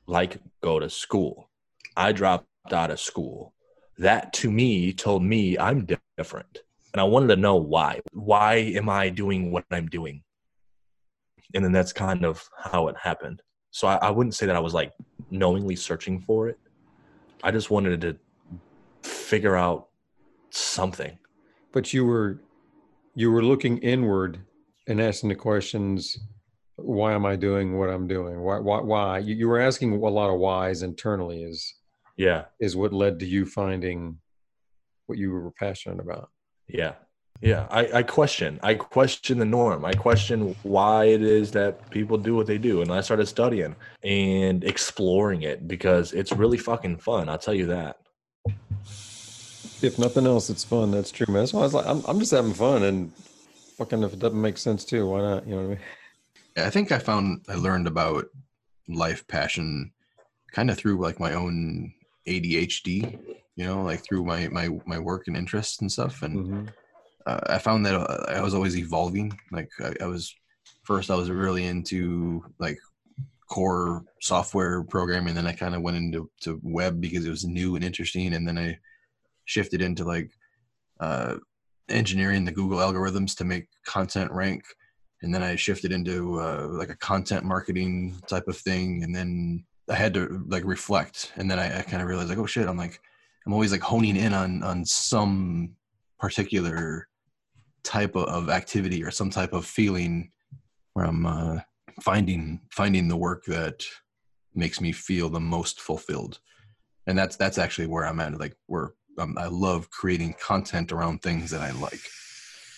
like 0.07 0.37
go 0.61 0.79
to 0.79 0.89
school. 0.89 1.49
I 1.97 2.11
dropped 2.11 2.47
out 2.71 2.91
of 2.91 2.99
school. 2.99 3.53
That 3.97 4.33
to 4.33 4.51
me 4.51 4.93
told 4.93 5.23
me 5.23 5.57
I'm 5.57 5.87
different. 6.17 6.59
And 6.93 7.01
I 7.01 7.03
wanted 7.03 7.27
to 7.27 7.35
know 7.35 7.55
why. 7.55 8.01
Why 8.13 8.55
am 8.55 8.89
I 8.89 9.09
doing 9.09 9.51
what 9.51 9.65
I'm 9.71 9.87
doing? 9.87 10.23
And 11.53 11.63
then 11.63 11.71
that's 11.71 11.93
kind 11.93 12.25
of 12.25 12.47
how 12.57 12.87
it 12.87 12.95
happened. 12.97 13.41
So 13.71 13.87
I, 13.87 13.95
I 13.95 14.09
wouldn't 14.11 14.35
say 14.35 14.45
that 14.45 14.55
I 14.55 14.59
was 14.59 14.73
like 14.73 14.93
knowingly 15.29 15.75
searching 15.75 16.21
for 16.21 16.47
it. 16.47 16.57
I 17.43 17.51
just 17.51 17.69
wanted 17.69 18.01
to 18.01 18.17
figure 19.03 19.55
out 19.55 19.89
something. 20.49 21.17
But 21.71 21.93
you 21.93 22.05
were 22.05 22.41
you 23.13 23.31
were 23.31 23.43
looking 23.43 23.77
inward 23.79 24.39
and 24.87 25.01
asking 25.01 25.29
the 25.29 25.35
questions 25.35 26.17
why 26.77 27.13
am 27.13 27.25
I 27.25 27.35
doing 27.35 27.77
what 27.77 27.89
I'm 27.89 28.07
doing? 28.07 28.41
Why, 28.41 28.59
why, 28.59 28.81
why? 28.81 29.19
You, 29.19 29.35
you 29.35 29.47
were 29.47 29.59
asking 29.59 29.93
a 29.93 30.09
lot 30.09 30.29
of 30.29 30.39
whys 30.39 30.81
internally 30.81 31.43
is, 31.43 31.73
yeah, 32.17 32.45
is 32.59 32.75
what 32.75 32.93
led 32.93 33.19
to 33.19 33.25
you 33.25 33.45
finding 33.45 34.19
what 35.07 35.17
you 35.17 35.31
were 35.31 35.51
passionate 35.51 35.99
about. 35.99 36.29
Yeah. 36.67 36.93
Yeah. 37.41 37.67
I, 37.69 37.99
I 37.99 38.03
question, 38.03 38.59
I 38.63 38.75
question 38.75 39.39
the 39.39 39.45
norm. 39.45 39.85
I 39.85 39.93
question 39.93 40.55
why 40.63 41.05
it 41.05 41.21
is 41.21 41.51
that 41.51 41.89
people 41.89 42.17
do 42.17 42.35
what 42.35 42.47
they 42.47 42.57
do. 42.57 42.81
And 42.81 42.91
I 42.91 43.01
started 43.01 43.27
studying 43.27 43.75
and 44.03 44.63
exploring 44.63 45.43
it 45.43 45.67
because 45.67 46.13
it's 46.13 46.31
really 46.31 46.57
fucking 46.57 46.97
fun. 46.97 47.29
I'll 47.29 47.37
tell 47.37 47.53
you 47.53 47.67
that. 47.67 47.99
If 49.81 49.99
nothing 49.99 50.25
else, 50.25 50.49
it's 50.49 50.63
fun. 50.63 50.91
That's 50.91 51.11
true, 51.11 51.27
man. 51.27 51.41
That's 51.41 51.53
why 51.53 51.61
I 51.61 51.63
was 51.63 51.73
like, 51.73 51.85
I'm, 51.85 52.03
I'm 52.07 52.19
just 52.19 52.31
having 52.31 52.53
fun 52.53 52.83
and 52.83 53.11
fucking 53.77 54.03
if 54.03 54.13
it 54.13 54.19
doesn't 54.19 54.41
make 54.41 54.57
sense 54.57 54.85
too, 54.85 55.05
why 55.05 55.19
not? 55.19 55.45
You 55.45 55.55
know 55.55 55.61
what 55.61 55.65
I 55.65 55.69
mean? 55.69 55.79
I 56.57 56.69
think 56.69 56.91
I 56.91 56.99
found 56.99 57.45
I 57.49 57.55
learned 57.55 57.87
about 57.87 58.25
life 58.87 59.27
passion 59.27 59.91
kind 60.51 60.69
of 60.69 60.77
through 60.77 61.01
like 61.01 61.19
my 61.19 61.33
own 61.33 61.93
ADHD, 62.27 63.19
you 63.55 63.65
know, 63.65 63.83
like 63.83 64.03
through 64.03 64.23
my 64.23 64.47
my 64.47 64.69
my 64.85 64.99
work 64.99 65.27
and 65.27 65.35
interests 65.35 65.81
and 65.81 65.91
stuff. 65.91 66.21
And 66.23 66.37
mm-hmm. 66.37 66.65
uh, 67.25 67.39
I 67.47 67.57
found 67.57 67.85
that 67.85 67.95
uh, 67.95 68.25
I 68.29 68.41
was 68.41 68.53
always 68.53 68.77
evolving. 68.77 69.37
Like 69.51 69.69
I, 69.79 69.93
I, 70.01 70.05
was 70.07 70.33
first, 70.83 71.11
I 71.11 71.15
was 71.15 71.29
really 71.29 71.65
into 71.65 72.43
like 72.59 72.77
core 73.49 74.03
software 74.21 74.83
programming. 74.83 75.35
Then 75.35 75.47
I 75.47 75.53
kind 75.53 75.75
of 75.75 75.81
went 75.81 75.97
into 75.97 76.29
to 76.41 76.59
web 76.63 77.01
because 77.01 77.25
it 77.25 77.29
was 77.29 77.45
new 77.45 77.75
and 77.75 77.83
interesting. 77.83 78.33
And 78.33 78.47
then 78.47 78.57
I 78.57 78.77
shifted 79.43 79.81
into 79.81 80.05
like 80.05 80.31
uh, 80.99 81.35
engineering 81.89 82.45
the 82.45 82.51
Google 82.51 82.79
algorithms 82.79 83.35
to 83.37 83.43
make 83.43 83.67
content 83.85 84.31
rank 84.31 84.63
and 85.25 85.33
then 85.33 85.41
I 85.41 85.55
shifted 85.55 85.91
into 85.91 86.39
uh, 86.39 86.67
like 86.69 86.91
a 86.91 86.95
content 86.97 87.43
marketing 87.43 88.15
type 88.27 88.47
of 88.47 88.55
thing, 88.55 89.03
and 89.03 89.13
then 89.13 89.65
I 89.89 89.95
had 89.95 90.13
to 90.13 90.45
like 90.47 90.63
reflect, 90.63 91.33
and 91.35 91.49
then 91.49 91.57
I, 91.57 91.79
I 91.79 91.81
kind 91.81 92.03
of 92.03 92.07
realized 92.07 92.29
like, 92.29 92.37
oh 92.37 92.45
shit, 92.45 92.67
I'm 92.67 92.77
like, 92.77 93.01
I'm 93.45 93.53
always 93.53 93.71
like 93.71 93.81
honing 93.81 94.17
in 94.17 94.35
on 94.35 94.61
on 94.61 94.85
some 94.85 95.75
particular 96.19 97.07
type 97.83 98.15
of, 98.15 98.49
activity 98.49 99.03
or 99.03 99.09
some 99.09 99.31
type 99.31 99.51
of 99.51 99.65
feeling 99.65 100.31
where 100.93 101.05
I'm 101.05 101.25
uh, 101.25 101.59
finding 102.01 102.61
finding 102.69 103.07
the 103.07 103.17
work 103.17 103.45
that 103.45 103.83
makes 104.53 104.79
me 104.79 104.91
feel 104.91 105.29
the 105.29 105.39
most 105.39 105.81
fulfilled, 105.81 106.39
and 107.07 107.17
that's 107.17 107.35
that's 107.35 107.57
actually 107.57 107.87
where 107.87 108.05
I'm 108.05 108.19
at. 108.19 108.39
Like 108.39 108.55
where 108.67 108.93
um, 109.17 109.35
I 109.39 109.47
love 109.47 109.89
creating 109.89 110.35
content 110.39 110.91
around 110.91 111.23
things 111.23 111.49
that 111.49 111.61
I 111.61 111.71
like. 111.71 112.01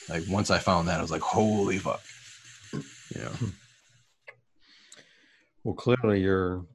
Like 0.08 0.24
once 0.30 0.50
I 0.50 0.60
found 0.60 0.88
that, 0.88 1.00
I 1.00 1.02
was 1.02 1.12
like, 1.12 1.22
holy 1.22 1.78
fuck 1.78 2.02
yeah. 3.16 3.30
Hmm. 3.30 3.50
Well, 5.64 5.76
clearly 5.76 6.22
you're 6.22 6.66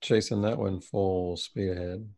chasing 0.00 0.42
that 0.42 0.58
one 0.58 0.80
full 0.80 1.36
speed 1.36 1.70
ahead. 1.70 2.08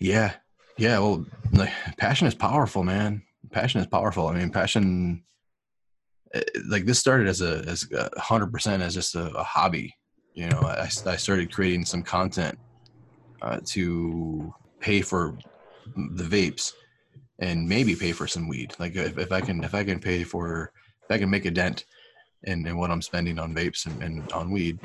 Yeah. 0.00 0.34
Yeah. 0.78 0.98
Well, 0.98 1.24
like 1.52 1.70
passion 1.96 2.26
is 2.26 2.34
powerful, 2.34 2.82
man. 2.82 3.22
Passion 3.52 3.80
is 3.80 3.86
powerful. 3.86 4.26
I 4.28 4.34
mean, 4.34 4.50
passion. 4.50 5.22
eh, 6.34 6.42
Like 6.68 6.84
this 6.86 6.98
started 6.98 7.28
as 7.28 7.40
a 7.40 7.64
as 7.66 7.86
a 7.92 8.20
hundred 8.20 8.52
percent 8.52 8.82
as 8.82 8.94
just 8.94 9.14
a, 9.14 9.26
a 9.36 9.42
hobby. 9.44 9.94
You 10.34 10.48
know, 10.48 10.58
I, 10.60 10.88
I 11.06 11.16
started 11.16 11.52
creating 11.52 11.84
some 11.86 12.02
content 12.02 12.58
uh, 13.40 13.60
to 13.66 14.52
pay 14.80 15.00
for 15.00 15.38
the 15.94 16.24
vapes 16.24 16.72
and 17.38 17.66
maybe 17.68 17.94
pay 17.94 18.12
for 18.12 18.26
some 18.26 18.48
weed. 18.48 18.74
Like 18.78 18.96
if, 18.96 19.16
if 19.18 19.32
I 19.32 19.40
can 19.40 19.62
if 19.64 19.74
I 19.74 19.84
can 19.84 20.00
pay 20.00 20.24
for 20.24 20.72
if 21.08 21.14
I 21.14 21.18
can 21.18 21.30
make 21.30 21.44
a 21.44 21.50
dent 21.50 21.84
in, 22.44 22.66
in 22.66 22.76
what 22.76 22.90
I'm 22.90 23.02
spending 23.02 23.38
on 23.38 23.54
vapes 23.54 23.86
and, 23.86 24.02
and 24.02 24.32
on 24.32 24.50
weed, 24.50 24.78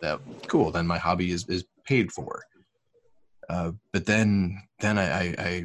that 0.00 0.20
cool. 0.46 0.70
Then 0.70 0.86
my 0.86 0.98
hobby 0.98 1.30
is 1.32 1.48
is 1.48 1.64
paid 1.86 2.12
for. 2.12 2.42
Uh, 3.48 3.72
but 3.92 4.06
then 4.06 4.60
then 4.80 4.98
I, 4.98 5.20
I, 5.20 5.34
I 5.38 5.64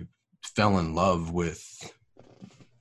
fell 0.55 0.79
in 0.79 0.95
love 0.95 1.31
with 1.31 1.63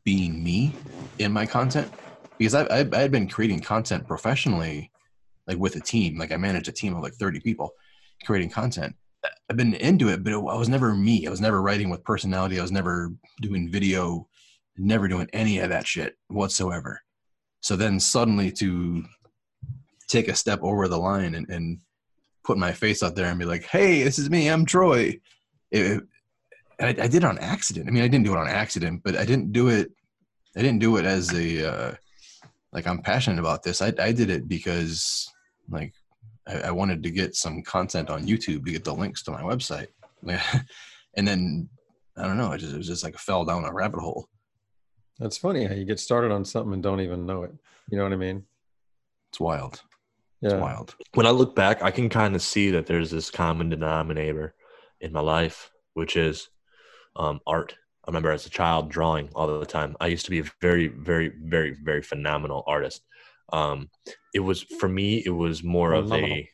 being 0.05 0.43
me 0.43 0.75
in 1.19 1.33
my 1.33 1.47
content 1.47 1.93
because 2.39 2.55
I, 2.55 2.63
I 2.65 2.89
I 2.93 2.99
had 2.99 3.13
been 3.13 3.29
creating 3.29 3.61
content 3.61 4.07
professionally, 4.07 4.91
like 5.47 5.59
with 5.59 5.77
a 5.77 5.81
team. 5.81 6.19
Like 6.19 6.33
I 6.33 6.37
managed 6.37 6.69
a 6.69 6.73
team 6.73 6.95
of 6.95 7.03
like 7.03 7.15
30 7.15 7.41
people 7.41 7.73
creating 8.25 8.51
content. 8.51 8.95
I've 9.49 9.57
been 9.57 9.75
into 9.75 10.09
it, 10.09 10.25
but 10.25 10.33
it, 10.33 10.37
I 10.37 10.57
was 10.57 10.69
never 10.69 10.95
me. 10.95 11.27
I 11.27 11.31
was 11.31 11.41
never 11.41 11.63
writing 11.63 11.91
with 11.91 12.05
personality. 12.05 12.59
I 12.59 12.63
was 12.63 12.73
never 12.73 13.13
doing 13.41 13.71
video, 13.71 14.27
never 14.77 15.09
doing 15.09 15.29
any 15.33 15.59
of 15.59 15.71
that 15.71 15.87
shit 15.87 16.17
whatsoever. 16.29 17.01
So 17.61 17.77
then 17.77 18.01
suddenly 18.01 18.51
to 18.53 19.05
take 20.09 20.29
a 20.29 20.35
step 20.35 20.61
over 20.63 20.89
the 20.89 20.99
line 20.99 21.35
and, 21.35 21.49
and 21.49 21.79
put 22.45 22.59
my 22.59 22.73
face 22.73 23.03
out 23.03 23.15
there 23.15 23.27
and 23.27 23.39
be 23.39 23.45
like, 23.45 23.65
"Hey, 23.65 24.03
this 24.03 24.19
is 24.19 24.31
me. 24.31 24.49
I'm 24.49 24.67
Troy." 24.67 25.21
It, 25.71 26.03
I, 26.81 26.89
I 26.89 26.93
did 26.93 27.17
it 27.17 27.25
on 27.25 27.39
accident. 27.39 27.89
I 27.89 27.91
mean, 27.91 28.03
I 28.03 28.09
didn't 28.09 28.25
do 28.25 28.33
it 28.33 28.39
on 28.39 28.49
accident, 28.49 29.03
but 29.05 29.17
I 29.17 29.25
didn't 29.25 29.53
do 29.53 29.69
it. 29.69 29.91
I 30.57 30.61
didn't 30.61 30.81
do 30.81 30.97
it 30.97 31.05
as 31.05 31.33
a 31.33 31.73
uh, 31.73 31.95
like 32.73 32.87
I'm 32.87 33.03
passionate 33.03 33.39
about 33.39 33.63
this. 33.63 33.81
I 33.81 33.93
I 33.99 34.13
did 34.13 34.31
it 34.31 34.49
because 34.49 35.29
like 35.69 35.95
I, 36.47 36.61
I 36.61 36.71
wanted 36.71 37.03
to 37.05 37.11
get 37.11 37.37
some 37.37 37.63
content 37.63 38.11
on 38.11 38.27
YouTube 38.27 38.65
to 38.65 38.73
get 38.73 38.85
the 38.85 38.95
links 38.95 39.23
to 39.25 39.31
my 39.31 39.43
website, 39.43 39.89
and 41.17 41.29
then 41.29 41.69
I 42.17 42.25
don't 42.27 42.39
know. 42.39 42.53
It 42.53 42.59
just 42.59 42.75
it 42.75 42.79
was 42.79 42.89
just 42.89 43.05
like 43.05 43.17
fell 43.19 43.45
down 43.45 43.65
a 43.65 43.73
rabbit 43.73 44.01
hole. 44.01 44.29
That's 45.19 45.37
funny 45.37 45.65
how 45.65 45.75
you 45.75 45.85
get 45.85 46.01
started 46.01 46.33
on 46.33 46.45
something 46.45 46.73
and 46.73 46.83
don't 46.83 47.01
even 47.01 47.27
know 47.27 47.43
it. 47.45 47.53
You 47.91 47.99
know 47.99 48.05
what 48.05 48.13
I 48.13 48.17
mean? 48.17 48.45
It's 49.31 49.41
wild. 49.41 49.83
It's 50.41 50.53
Yeah. 50.53 50.61
wild. 50.61 50.95
when 51.15 51.27
I 51.27 51.31
look 51.31 51.55
back, 51.55 51.83
I 51.83 51.91
can 51.91 52.09
kind 52.09 52.35
of 52.35 52.43
see 52.43 52.71
that 52.71 52.87
there's 52.87 53.11
this 53.11 53.31
common 53.31 53.69
denominator 53.69 54.55
in 55.01 55.13
my 55.13 55.21
life, 55.21 55.71
which 55.95 56.17
is 56.17 56.49
um, 57.17 57.41
art. 57.47 57.77
I 58.05 58.11
remember 58.11 58.33
as 58.33 58.47
a 58.47 58.51
child 58.51 58.91
drawing 58.91 59.29
all 59.35 59.47
the 59.59 59.67
time. 59.67 59.97
I 60.01 60.09
used 60.09 60.25
to 60.25 60.31
be 60.31 60.41
a 60.41 60.45
very, 60.61 60.89
very, 60.89 61.29
very, 61.29 61.77
very 61.83 62.03
phenomenal 62.03 62.65
artist. 62.67 63.03
Um, 63.53 63.91
it 64.35 64.41
was 64.41 64.63
for 64.63 64.89
me. 64.89 65.23
It 65.25 65.31
was 65.31 65.63
more 65.63 65.93
of 65.93 66.13
a. 66.13 66.49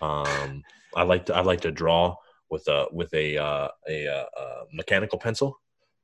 Um, 0.00 0.62
I 0.94 1.02
like 1.02 1.26
to 1.26 1.34
I 1.34 1.40
like 1.40 1.62
to 1.62 1.72
draw 1.72 2.16
with 2.50 2.68
a 2.68 2.86
with 2.92 3.12
a 3.14 3.38
uh, 3.38 3.68
a, 3.88 4.06
uh, 4.06 4.24
uh, 4.38 4.64
mechanical 4.72 5.18
pencil 5.18 5.58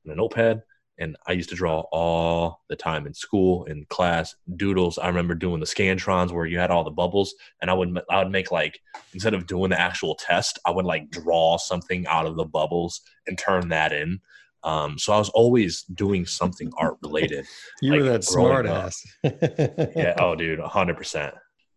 and 0.05 0.13
a 0.13 0.17
notepad, 0.17 0.63
and 0.99 1.17
I 1.27 1.33
used 1.33 1.49
to 1.51 1.55
draw 1.55 1.81
all 1.93 2.63
the 2.69 2.77
time 2.77 3.07
in 3.07 3.15
school, 3.15 3.65
in 3.65 3.87
class, 3.89 4.35
doodles. 4.57 4.99
I 4.99 5.07
remember 5.07 5.35
doing 5.35 5.61
the 5.61 5.67
scantrons 5.67 6.33
where 6.33 6.47
you 6.47 6.59
had 6.59 6.71
all 6.71 6.85
the 6.85 6.91
bubbles, 6.91 7.35
and 7.61 7.71
I 7.71 7.75
would 7.75 7.99
I 8.11 8.19
would 8.19 8.33
make 8.33 8.51
like 8.51 8.81
instead 9.15 9.35
of 9.35 9.47
doing 9.47 9.71
the 9.71 9.81
actual 9.81 10.15
test, 10.17 10.59
I 10.67 10.71
would 10.71 10.85
like 10.85 11.11
draw 11.11 11.57
something 11.59 12.07
out 12.07 12.27
of 12.27 12.37
the 12.37 12.45
bubbles 12.45 13.01
and 13.27 13.39
turn 13.39 13.69
that 13.69 13.93
in. 13.93 14.21
Um, 14.65 14.99
so 14.99 15.13
I 15.13 15.19
was 15.19 15.29
always 15.31 15.83
doing 15.83 16.27
something 16.27 16.71
art 16.77 16.97
related. 17.03 17.47
You 17.81 17.93
were 17.93 18.03
that 18.03 18.25
smart 18.25 18.67
ass. 18.67 19.01
Yeah. 19.23 20.15
Oh, 20.19 20.35
dude, 20.35 20.59
hundred 20.61 20.97
percent. 20.97 21.35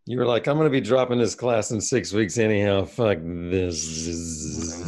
You 0.07 0.17
were 0.17 0.25
like, 0.25 0.47
I'm 0.47 0.57
going 0.57 0.65
to 0.65 0.71
be 0.71 0.81
dropping 0.81 1.19
this 1.19 1.35
class 1.35 1.69
in 1.69 1.79
six 1.79 2.11
weeks 2.11 2.39
anyhow. 2.39 2.85
Fuck 2.85 3.19
this. 3.21 4.83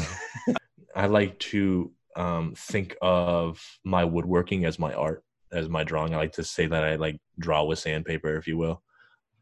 I 0.96 1.06
like 1.06 1.38
to 1.40 1.92
um, 2.16 2.54
think 2.56 2.96
of 3.02 3.62
my 3.84 4.06
woodworking 4.06 4.66
as 4.66 4.80
my 4.80 4.94
art, 4.94 5.24
as 5.52 5.70
my 5.70 5.84
drawing. 5.84 6.14
I 6.14 6.18
like 6.18 6.34
to 6.34 6.44
say 6.44 6.68
that 6.68 6.84
I 6.84 6.96
like 6.96 7.18
draw 7.40 7.64
with 7.64 7.80
sandpaper, 7.80 8.36
if 8.38 8.48
you 8.48 8.58
will, 8.58 8.82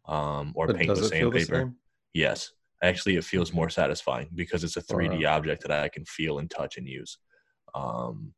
um, 0.08 0.54
or 0.56 0.68
But 0.68 0.78
paint 0.78 0.90
with 0.90 1.06
it 1.06 1.10
feel 1.12 1.32
the 1.32 1.40
sandpaper. 1.40 1.74
Yes, 2.14 2.52
actually, 2.84 3.16
it 3.16 3.24
feels 3.24 3.54
more 3.54 3.70
satisfying 3.70 4.30
because 4.36 4.64
it's 4.64 4.78
a 4.78 4.82
3D 4.82 5.24
Wow. 5.26 5.38
object 5.38 5.62
that 5.64 5.72
I 5.72 5.90
can 5.90 6.06
feel 6.06 6.40
and 6.40 6.50
touch 6.50 6.78
and 6.78 6.88
use. 6.88 7.18
Um, 7.74 8.34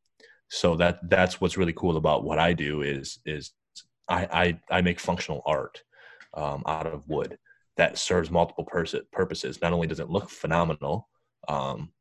so 0.50 0.76
that 0.76 1.10
that's 1.10 1.42
what's 1.42 1.58
really 1.58 1.74
cool 1.74 1.98
about 1.98 2.24
what 2.24 2.38
I 2.38 2.54
do 2.54 2.82
is 2.84 3.20
is 3.26 3.54
I 4.08 4.58
I, 4.70 4.78
I 4.78 4.82
make 4.82 5.00
functional 5.00 5.42
art 5.46 5.82
um, 6.36 6.62
out 6.68 6.86
of 6.86 7.08
wood 7.08 7.38
that 7.78 7.98
serves 7.98 8.30
multiple 8.30 8.66
pers- 8.66 8.96
purposes. 9.12 9.60
Not 9.62 9.74
only 9.74 9.88
does 9.88 10.00
it 10.00 10.10
look 10.10 10.30
phenomenal, 10.30 11.10
um, 11.48 11.92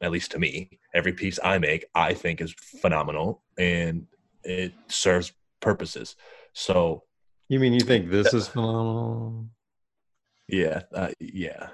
at 0.00 0.10
least 0.10 0.30
to 0.32 0.38
me, 0.38 0.78
every 0.94 1.12
piece 1.12 1.38
I 1.42 1.58
make 1.58 1.86
I 1.94 2.14
think 2.14 2.40
is 2.40 2.52
phenomenal 2.52 3.42
and 3.58 4.06
it 4.44 4.72
serves 4.88 5.32
purposes. 5.60 6.16
So 6.52 7.04
You 7.48 7.58
mean 7.60 7.72
you 7.72 7.80
think 7.80 8.10
this 8.10 8.32
is 8.32 8.48
phenomenal? 8.48 9.48
yeah, 10.48 10.82
uh, 10.94 11.08
yeah, 11.20 11.68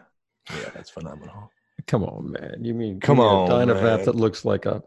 yeah, 0.50 0.70
that's 0.74 0.90
phenomenal. 0.90 1.50
Come 1.86 2.04
on, 2.04 2.32
man. 2.32 2.64
You 2.64 2.72
mean 2.74 3.00
Come 3.00 3.20
on, 3.20 3.50
a 3.50 3.52
Dynavap 3.52 4.04
that 4.06 4.14
looks 4.14 4.44
like 4.44 4.64
a 4.64 4.82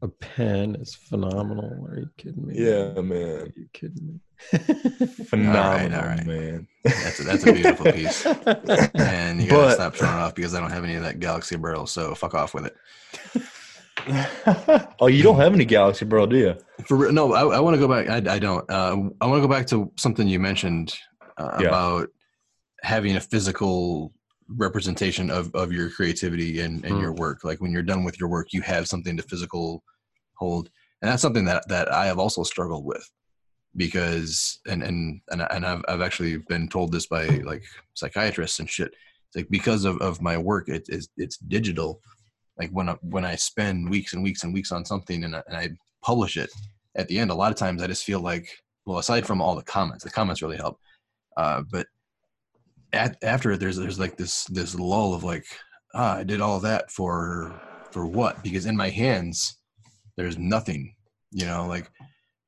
a 0.00 0.08
pen 0.08 0.76
is 0.76 0.94
phenomenal? 0.94 1.86
Are 1.88 1.98
you 1.98 2.10
kidding 2.16 2.46
me? 2.46 2.54
Yeah, 2.56 2.92
man. 3.00 3.00
Are 3.00 3.02
man. 3.02 3.52
you 3.56 3.68
kidding 3.72 4.06
me? 4.06 4.20
Phenomenal, 5.24 6.00
all 6.00 6.06
right. 6.06 6.24
man. 6.26 6.68
That's 6.84 7.20
a, 7.20 7.22
that's 7.24 7.46
a 7.46 7.52
beautiful 7.52 7.92
piece. 7.92 8.24
And 8.94 9.42
you 9.42 9.48
gotta 9.50 9.66
But- 9.68 9.74
stop 9.74 9.94
showing 9.96 10.12
off 10.12 10.34
because 10.34 10.54
I 10.54 10.60
don't 10.60 10.70
have 10.70 10.84
any 10.84 10.94
of 10.94 11.02
that 11.02 11.18
Galaxy 11.20 11.56
Burl. 11.56 11.86
So 11.86 12.14
fuck 12.14 12.34
off 12.34 12.54
with 12.54 12.66
it. 12.66 12.76
oh, 15.00 15.08
you 15.08 15.22
don't 15.22 15.36
have 15.36 15.52
any 15.54 15.64
Galaxy 15.64 16.04
Burl, 16.04 16.26
do 16.26 16.36
you? 16.38 16.54
For 16.86 16.96
real, 16.96 17.12
no, 17.12 17.32
I, 17.32 17.56
I 17.56 17.60
want 17.60 17.74
to 17.74 17.80
go 17.80 17.88
back. 17.88 18.08
I, 18.08 18.34
I 18.34 18.38
don't. 18.38 18.68
Uh, 18.70 19.10
I 19.20 19.26
want 19.26 19.42
to 19.42 19.46
go 19.46 19.48
back 19.48 19.66
to 19.68 19.90
something 19.96 20.28
you 20.28 20.38
mentioned 20.38 20.94
uh, 21.36 21.58
Yeah. 21.60 21.68
about 21.68 22.08
having 22.82 23.16
a 23.16 23.20
physical 23.20 24.12
representation 24.56 25.30
of, 25.30 25.54
of 25.54 25.72
your 25.72 25.90
creativity 25.90 26.60
and, 26.60 26.84
and 26.84 26.94
Hmm. 26.94 27.00
your 27.00 27.12
work. 27.12 27.44
Like 27.44 27.60
when 27.60 27.72
you're 27.72 27.82
done 27.82 28.04
with 28.04 28.18
your 28.18 28.28
work, 28.28 28.52
you 28.52 28.62
have 28.62 28.88
something 28.88 29.16
to 29.16 29.22
physical 29.22 29.82
hold, 30.36 30.70
and 31.02 31.10
that's 31.10 31.22
something 31.22 31.44
that 31.44 31.68
that 31.68 31.92
I 31.92 32.06
have 32.06 32.18
also 32.18 32.42
struggled 32.42 32.84
with 32.84 33.08
because 33.76 34.60
and 34.68 34.82
and 34.82 35.20
and, 35.30 35.46
and 35.50 35.66
I've 35.66 35.84
I've 35.88 36.00
actually 36.00 36.38
been 36.38 36.68
told 36.68 36.92
this 36.92 37.06
by 37.06 37.40
like 37.44 37.62
psychiatrists 37.94 38.58
and 38.58 38.68
shit. 38.68 38.92
It's 39.28 39.36
like 39.36 39.48
because 39.50 39.84
of, 39.84 39.98
of 39.98 40.22
my 40.22 40.38
work, 40.38 40.68
it, 40.68 40.86
it's 40.88 41.08
it's 41.16 41.36
digital. 41.36 42.00
Like 42.58 42.70
when 42.70 42.88
I, 42.88 42.96
when 43.02 43.24
I 43.24 43.36
spend 43.36 43.88
weeks 43.88 44.14
and 44.14 44.22
weeks 44.22 44.42
and 44.42 44.52
weeks 44.52 44.72
on 44.72 44.84
something 44.84 45.22
and 45.24 45.36
I, 45.36 45.42
and 45.46 45.56
I 45.56 45.68
publish 46.02 46.36
it, 46.36 46.50
at 46.96 47.06
the 47.06 47.18
end, 47.18 47.30
a 47.30 47.34
lot 47.34 47.52
of 47.52 47.58
times 47.58 47.82
I 47.82 47.86
just 47.86 48.04
feel 48.04 48.20
like, 48.20 48.48
well, 48.84 48.98
aside 48.98 49.26
from 49.26 49.40
all 49.40 49.54
the 49.54 49.62
comments, 49.62 50.02
the 50.02 50.10
comments 50.10 50.42
really 50.42 50.56
help. 50.56 50.80
Uh, 51.36 51.62
but 51.70 51.86
at, 52.92 53.22
after 53.22 53.52
it, 53.52 53.60
there's 53.60 53.76
there's 53.76 53.98
like 53.98 54.16
this 54.16 54.44
this 54.44 54.74
lull 54.74 55.14
of 55.14 55.24
like, 55.24 55.46
ah, 55.94 56.16
I 56.16 56.24
did 56.24 56.40
all 56.40 56.60
that 56.60 56.90
for 56.90 57.60
for 57.90 58.06
what? 58.06 58.42
Because 58.42 58.66
in 58.66 58.76
my 58.76 58.88
hands, 58.88 59.58
there's 60.16 60.38
nothing. 60.38 60.94
You 61.30 61.46
know, 61.46 61.66
like 61.66 61.90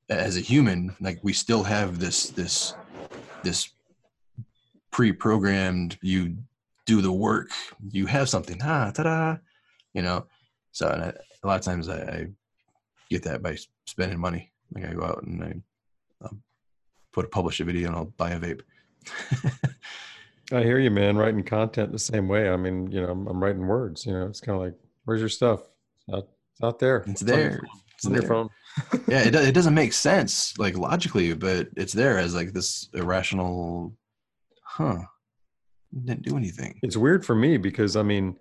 as 0.08 0.36
a 0.36 0.40
human, 0.40 0.96
like 1.00 1.18
we 1.22 1.32
still 1.32 1.62
have 1.62 1.98
this 1.98 2.30
this 2.30 2.74
this 3.42 3.70
pre-programmed. 4.90 5.98
You 6.02 6.36
do 6.86 7.02
the 7.02 7.12
work, 7.12 7.50
you 7.90 8.06
have 8.06 8.28
something. 8.28 8.58
Ah, 8.62 8.90
ta-da! 8.90 9.36
You 9.94 10.02
know. 10.02 10.26
So 10.72 10.88
and 10.88 11.02
I, 11.02 11.12
a 11.42 11.46
lot 11.46 11.58
of 11.58 11.64
times 11.64 11.88
I, 11.88 11.98
I 12.00 12.26
get 13.10 13.22
that 13.24 13.42
by 13.42 13.56
spending 13.86 14.18
money. 14.18 14.52
Like 14.74 14.86
I 14.86 14.94
go 14.94 15.04
out 15.04 15.22
and 15.24 15.44
I 15.44 15.54
I'll 16.22 16.38
put 17.12 17.24
a 17.24 17.28
publish 17.28 17.60
a 17.60 17.64
video 17.64 17.88
and 17.88 17.96
I'll 17.96 18.04
buy 18.16 18.30
a 18.30 18.40
vape. 18.40 18.62
I 20.52 20.62
hear 20.62 20.78
you, 20.78 20.90
man. 20.90 21.16
Writing 21.16 21.42
content 21.42 21.92
the 21.92 21.98
same 21.98 22.28
way. 22.28 22.50
I 22.50 22.56
mean, 22.56 22.90
you 22.90 23.00
know, 23.00 23.10
I'm, 23.10 23.26
I'm 23.26 23.42
writing 23.42 23.66
words. 23.66 24.06
You 24.06 24.12
know, 24.12 24.26
it's 24.26 24.40
kind 24.40 24.56
of 24.56 24.62
like, 24.62 24.74
where's 25.04 25.20
your 25.20 25.28
stuff? 25.28 25.60
It's 26.06 26.16
out, 26.16 26.28
it's 26.52 26.62
out 26.62 26.78
there. 26.78 27.04
It's 27.06 27.22
your 27.22 27.36
there. 27.36 27.60
It's 27.94 28.06
on 28.06 28.14
your 28.14 28.22
phone. 28.22 28.48
yeah, 29.08 29.22
it, 29.22 29.34
it 29.34 29.54
doesn't 29.54 29.74
make 29.74 29.92
sense 29.92 30.56
like 30.58 30.76
logically, 30.76 31.34
but 31.34 31.68
it's 31.76 31.92
there 31.92 32.18
as 32.18 32.34
like 32.34 32.52
this 32.52 32.88
irrational. 32.94 33.94
Huh? 34.64 35.00
Didn't 36.04 36.22
do 36.22 36.36
anything. 36.36 36.78
It's 36.82 36.96
weird 36.96 37.24
for 37.24 37.34
me 37.34 37.56
because 37.56 37.96
I 37.96 38.02
mean, 38.02 38.36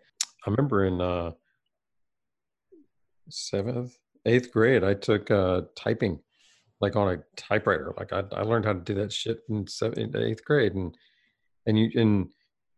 I 0.45 0.51
remember 0.51 0.85
in 0.85 1.01
uh, 1.01 1.31
seventh, 3.29 3.97
eighth 4.25 4.51
grade, 4.51 4.83
I 4.83 4.93
took 4.93 5.29
uh, 5.31 5.61
typing, 5.75 6.19
like 6.79 6.95
on 6.95 7.15
a 7.15 7.23
typewriter. 7.35 7.93
Like 7.97 8.13
I, 8.13 8.23
I 8.31 8.43
learned 8.43 8.65
how 8.65 8.73
to 8.73 8.79
do 8.79 8.93
that 8.95 9.11
shit 9.11 9.39
in 9.49 9.67
seventh, 9.67 10.15
eighth 10.15 10.45
grade, 10.45 10.75
and 10.75 10.95
and 11.65 11.77
you 11.77 11.91
and 11.95 12.27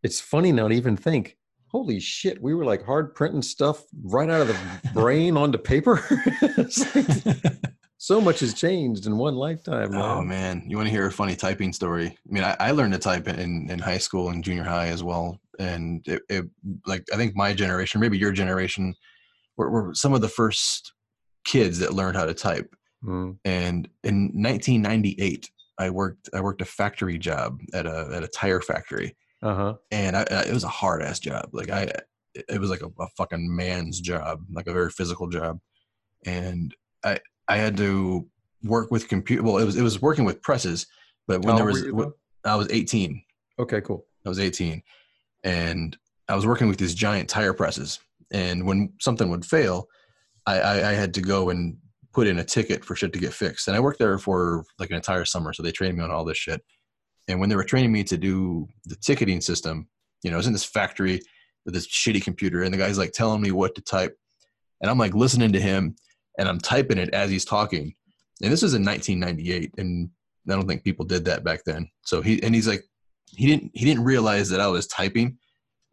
it's 0.02 0.20
funny 0.20 0.52
now 0.52 0.68
to 0.68 0.74
even 0.74 0.96
think 0.96 1.36
holy 1.72 1.98
shit, 1.98 2.40
we 2.40 2.54
were 2.54 2.66
like 2.66 2.84
hard 2.84 3.14
printing 3.14 3.42
stuff 3.42 3.84
right 4.04 4.28
out 4.28 4.42
of 4.42 4.48
the 4.48 4.90
brain 4.92 5.36
onto 5.36 5.58
paper. 5.58 6.04
Like, 6.56 7.36
so 7.98 8.20
much 8.20 8.40
has 8.40 8.52
changed 8.52 9.06
in 9.06 9.16
one 9.16 9.36
lifetime. 9.36 9.94
Oh 9.94 10.20
man. 10.20 10.28
man, 10.28 10.64
you 10.68 10.76
want 10.76 10.88
to 10.88 10.92
hear 10.92 11.06
a 11.06 11.12
funny 11.12 11.34
typing 11.34 11.72
story? 11.72 12.08
I 12.08 12.32
mean, 12.32 12.44
I, 12.44 12.56
I 12.60 12.70
learned 12.72 12.92
to 12.92 12.98
type 12.98 13.26
in 13.28 13.70
in 13.70 13.78
high 13.78 13.98
school 13.98 14.28
and 14.28 14.44
junior 14.44 14.64
high 14.64 14.88
as 14.88 15.02
well, 15.02 15.40
and 15.58 16.06
it, 16.06 16.22
it 16.28 16.44
like 16.86 17.04
I 17.12 17.16
think 17.16 17.34
my 17.34 17.54
generation, 17.54 18.00
maybe 18.00 18.18
your 18.18 18.32
generation, 18.32 18.94
were, 19.56 19.70
were 19.70 19.94
some 19.94 20.12
of 20.12 20.20
the 20.20 20.28
first 20.28 20.92
kids 21.44 21.78
that 21.78 21.94
learned 21.94 22.16
how 22.16 22.26
to 22.26 22.34
type. 22.34 22.74
Mm. 23.04 23.38
And 23.44 23.88
in 24.04 24.30
1998, 24.34 25.50
I 25.82 25.90
worked 25.90 26.28
I 26.32 26.40
worked 26.40 26.60
a 26.62 26.64
factory 26.64 27.18
job 27.18 27.58
at 27.74 27.86
a 27.86 28.08
at 28.14 28.22
a 28.22 28.28
tire 28.28 28.60
factory, 28.60 29.16
Uh-huh. 29.42 29.74
and 29.90 30.16
I, 30.16 30.24
I, 30.30 30.42
it 30.44 30.54
was 30.54 30.64
a 30.64 30.68
hard 30.68 31.02
ass 31.02 31.18
job. 31.18 31.48
Like 31.52 31.70
I, 31.70 31.90
it 32.34 32.60
was 32.60 32.70
like 32.70 32.82
a, 32.82 32.90
a 33.00 33.08
fucking 33.16 33.54
man's 33.54 34.00
job, 34.00 34.40
like 34.52 34.66
a 34.68 34.72
very 34.72 34.90
physical 34.90 35.28
job, 35.28 35.58
and 36.24 36.74
I 37.04 37.18
I 37.48 37.56
had 37.56 37.76
to 37.78 38.26
work 38.62 38.90
with 38.90 39.08
computer. 39.08 39.42
Well, 39.42 39.58
it 39.58 39.64
was 39.64 39.76
it 39.76 39.82
was 39.82 40.00
working 40.00 40.24
with 40.24 40.40
presses, 40.42 40.86
but 41.26 41.42
when 41.44 41.56
there 41.56 41.64
was 41.64 41.82
when- 41.90 42.12
I 42.44 42.56
was 42.56 42.68
18. 42.70 43.22
Okay, 43.58 43.80
cool. 43.80 44.04
I 44.26 44.28
was 44.28 44.38
18, 44.40 44.82
and 45.44 45.96
I 46.28 46.34
was 46.34 46.46
working 46.46 46.68
with 46.68 46.78
these 46.78 46.94
giant 46.94 47.28
tire 47.28 47.52
presses. 47.52 48.00
And 48.32 48.66
when 48.66 48.92
something 49.00 49.28
would 49.30 49.44
fail, 49.44 49.86
I, 50.46 50.58
I, 50.60 50.74
I 50.90 50.92
had 50.94 51.12
to 51.14 51.20
go 51.20 51.50
and 51.50 51.76
put 52.12 52.26
in 52.26 52.38
a 52.38 52.44
ticket 52.44 52.84
for 52.84 52.94
shit 52.94 53.12
to 53.12 53.18
get 53.18 53.32
fixed. 53.32 53.68
And 53.68 53.76
I 53.76 53.80
worked 53.80 53.98
there 53.98 54.18
for 54.18 54.64
like 54.78 54.90
an 54.90 54.96
entire 54.96 55.24
summer, 55.24 55.52
so 55.52 55.62
they 55.62 55.72
trained 55.72 55.96
me 55.96 56.04
on 56.04 56.10
all 56.10 56.24
this 56.24 56.38
shit. 56.38 56.62
And 57.28 57.40
when 57.40 57.48
they 57.48 57.56
were 57.56 57.64
training 57.64 57.92
me 57.92 58.04
to 58.04 58.16
do 58.16 58.66
the 58.84 58.96
ticketing 58.96 59.40
system, 59.40 59.88
you 60.22 60.30
know, 60.30 60.36
I 60.36 60.38
was 60.38 60.46
in 60.46 60.52
this 60.52 60.64
factory 60.64 61.20
with 61.64 61.74
this 61.74 61.86
shitty 61.86 62.22
computer, 62.22 62.62
and 62.62 62.72
the 62.72 62.78
guy's 62.78 62.98
like 62.98 63.12
telling 63.12 63.40
me 63.40 63.52
what 63.52 63.74
to 63.76 63.80
type, 63.80 64.16
and 64.80 64.90
I'm 64.90 64.98
like 64.98 65.14
listening 65.14 65.52
to 65.52 65.60
him, 65.60 65.94
and 66.38 66.48
I'm 66.48 66.58
typing 66.58 66.98
it 66.98 67.14
as 67.14 67.30
he's 67.30 67.44
talking. 67.44 67.94
And 68.42 68.52
this 68.52 68.62
is 68.62 68.74
in 68.74 68.84
1998, 68.84 69.74
and 69.78 70.10
I 70.48 70.54
don't 70.54 70.66
think 70.66 70.82
people 70.82 71.04
did 71.04 71.24
that 71.26 71.44
back 71.44 71.60
then. 71.64 71.88
So 72.04 72.20
he 72.20 72.42
and 72.42 72.54
he's 72.54 72.66
like, 72.66 72.82
he 73.26 73.46
didn't 73.46 73.70
he 73.74 73.84
didn't 73.84 74.04
realize 74.04 74.48
that 74.50 74.60
I 74.60 74.66
was 74.66 74.86
typing, 74.88 75.38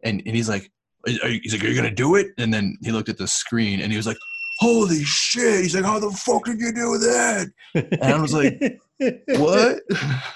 and 0.02 0.22
and 0.26 0.34
he's 0.34 0.48
like, 0.48 0.70
you, 1.06 1.40
he's 1.42 1.52
like, 1.52 1.64
are 1.64 1.68
you 1.68 1.76
gonna 1.76 1.90
do 1.90 2.16
it? 2.16 2.28
And 2.38 2.52
then 2.52 2.76
he 2.82 2.90
looked 2.90 3.08
at 3.08 3.18
the 3.18 3.28
screen 3.28 3.80
and 3.80 3.92
he 3.92 3.96
was 3.96 4.06
like, 4.06 4.18
holy 4.60 5.02
shit! 5.04 5.62
He's 5.62 5.74
like, 5.74 5.84
how 5.84 5.98
the 5.98 6.10
fuck 6.10 6.44
did 6.44 6.60
you 6.60 6.72
do 6.72 6.98
that? 6.98 7.46
And 7.74 8.02
I 8.14 8.20
was 8.20 8.32
like, 8.34 8.80
what? 9.38 9.80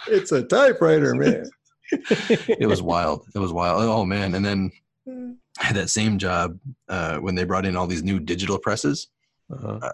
it's 0.08 0.32
a 0.32 0.42
typewriter, 0.42 1.14
man. 1.14 1.48
it 1.92 2.66
was 2.66 2.82
wild. 2.82 3.26
It 3.34 3.38
was 3.38 3.52
wild. 3.52 3.82
Oh 3.82 4.04
man! 4.04 4.34
And 4.34 4.44
then 4.44 4.70
I 5.60 5.64
had 5.66 5.76
that 5.76 5.90
same 5.90 6.18
job 6.18 6.58
uh, 6.88 7.18
when 7.18 7.34
they 7.34 7.44
brought 7.44 7.66
in 7.66 7.76
all 7.76 7.86
these 7.86 8.02
new 8.02 8.18
digital 8.18 8.58
presses. 8.58 9.08
Uh-huh. 9.52 9.90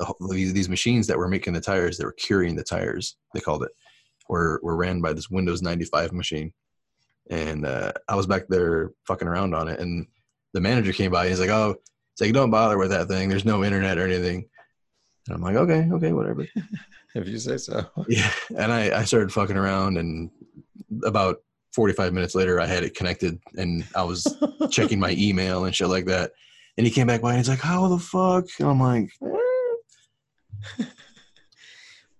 whole- 0.00 0.28
These 0.28 0.52
these 0.52 0.68
machines 0.68 1.06
that 1.06 1.16
were 1.18 1.28
making 1.28 1.54
the 1.54 1.60
tires, 1.60 1.96
that 1.96 2.04
were 2.04 2.12
curing 2.12 2.56
the 2.56 2.64
tires, 2.64 3.16
they 3.32 3.40
called 3.40 3.62
it, 3.62 3.70
were 4.28 4.60
were 4.62 4.76
ran 4.76 5.00
by 5.00 5.12
this 5.12 5.30
Windows 5.30 5.62
ninety 5.62 5.84
five 5.84 6.12
machine. 6.12 6.52
And 7.30 7.66
uh, 7.66 7.92
I 8.08 8.14
was 8.16 8.26
back 8.26 8.44
there 8.48 8.90
fucking 9.06 9.28
around 9.28 9.54
on 9.54 9.68
it, 9.68 9.80
and 9.80 10.06
the 10.54 10.60
manager 10.60 10.92
came 10.92 11.10
by. 11.12 11.28
He's 11.28 11.40
like, 11.40 11.50
"Oh, 11.50 11.76
it's 12.18 12.26
like 12.26 12.34
don't 12.34 12.50
bother 12.50 12.78
with 12.78 12.90
that 12.90 13.06
thing. 13.06 13.28
There's 13.28 13.44
no 13.44 13.62
internet 13.64 13.96
or 13.96 14.04
anything." 14.04 14.48
And 15.28 15.36
I'm 15.36 15.40
like, 15.42 15.54
"Okay, 15.54 15.88
okay, 15.92 16.12
whatever." 16.12 16.46
If 17.14 17.26
you 17.26 17.38
say 17.38 17.56
so. 17.56 17.86
Yeah, 18.08 18.30
and 18.56 18.70
I, 18.70 19.00
I 19.00 19.04
started 19.04 19.32
fucking 19.32 19.56
around, 19.56 19.96
and 19.96 20.30
about 21.04 21.38
45 21.72 22.12
minutes 22.12 22.34
later, 22.34 22.60
I 22.60 22.66
had 22.66 22.82
it 22.84 22.94
connected, 22.94 23.40
and 23.56 23.84
I 23.96 24.02
was 24.02 24.26
checking 24.70 25.00
my 25.00 25.12
email 25.18 25.64
and 25.64 25.74
shit 25.74 25.88
like 25.88 26.04
that. 26.06 26.32
And 26.76 26.86
he 26.86 26.92
came 26.92 27.06
back 27.06 27.22
by, 27.22 27.30
and 27.30 27.38
he's 27.38 27.48
like, 27.48 27.60
"How 27.60 27.88
the 27.88 27.98
fuck?" 27.98 28.44
And 28.58 28.68
I'm 28.68 28.80
like, 28.80 29.10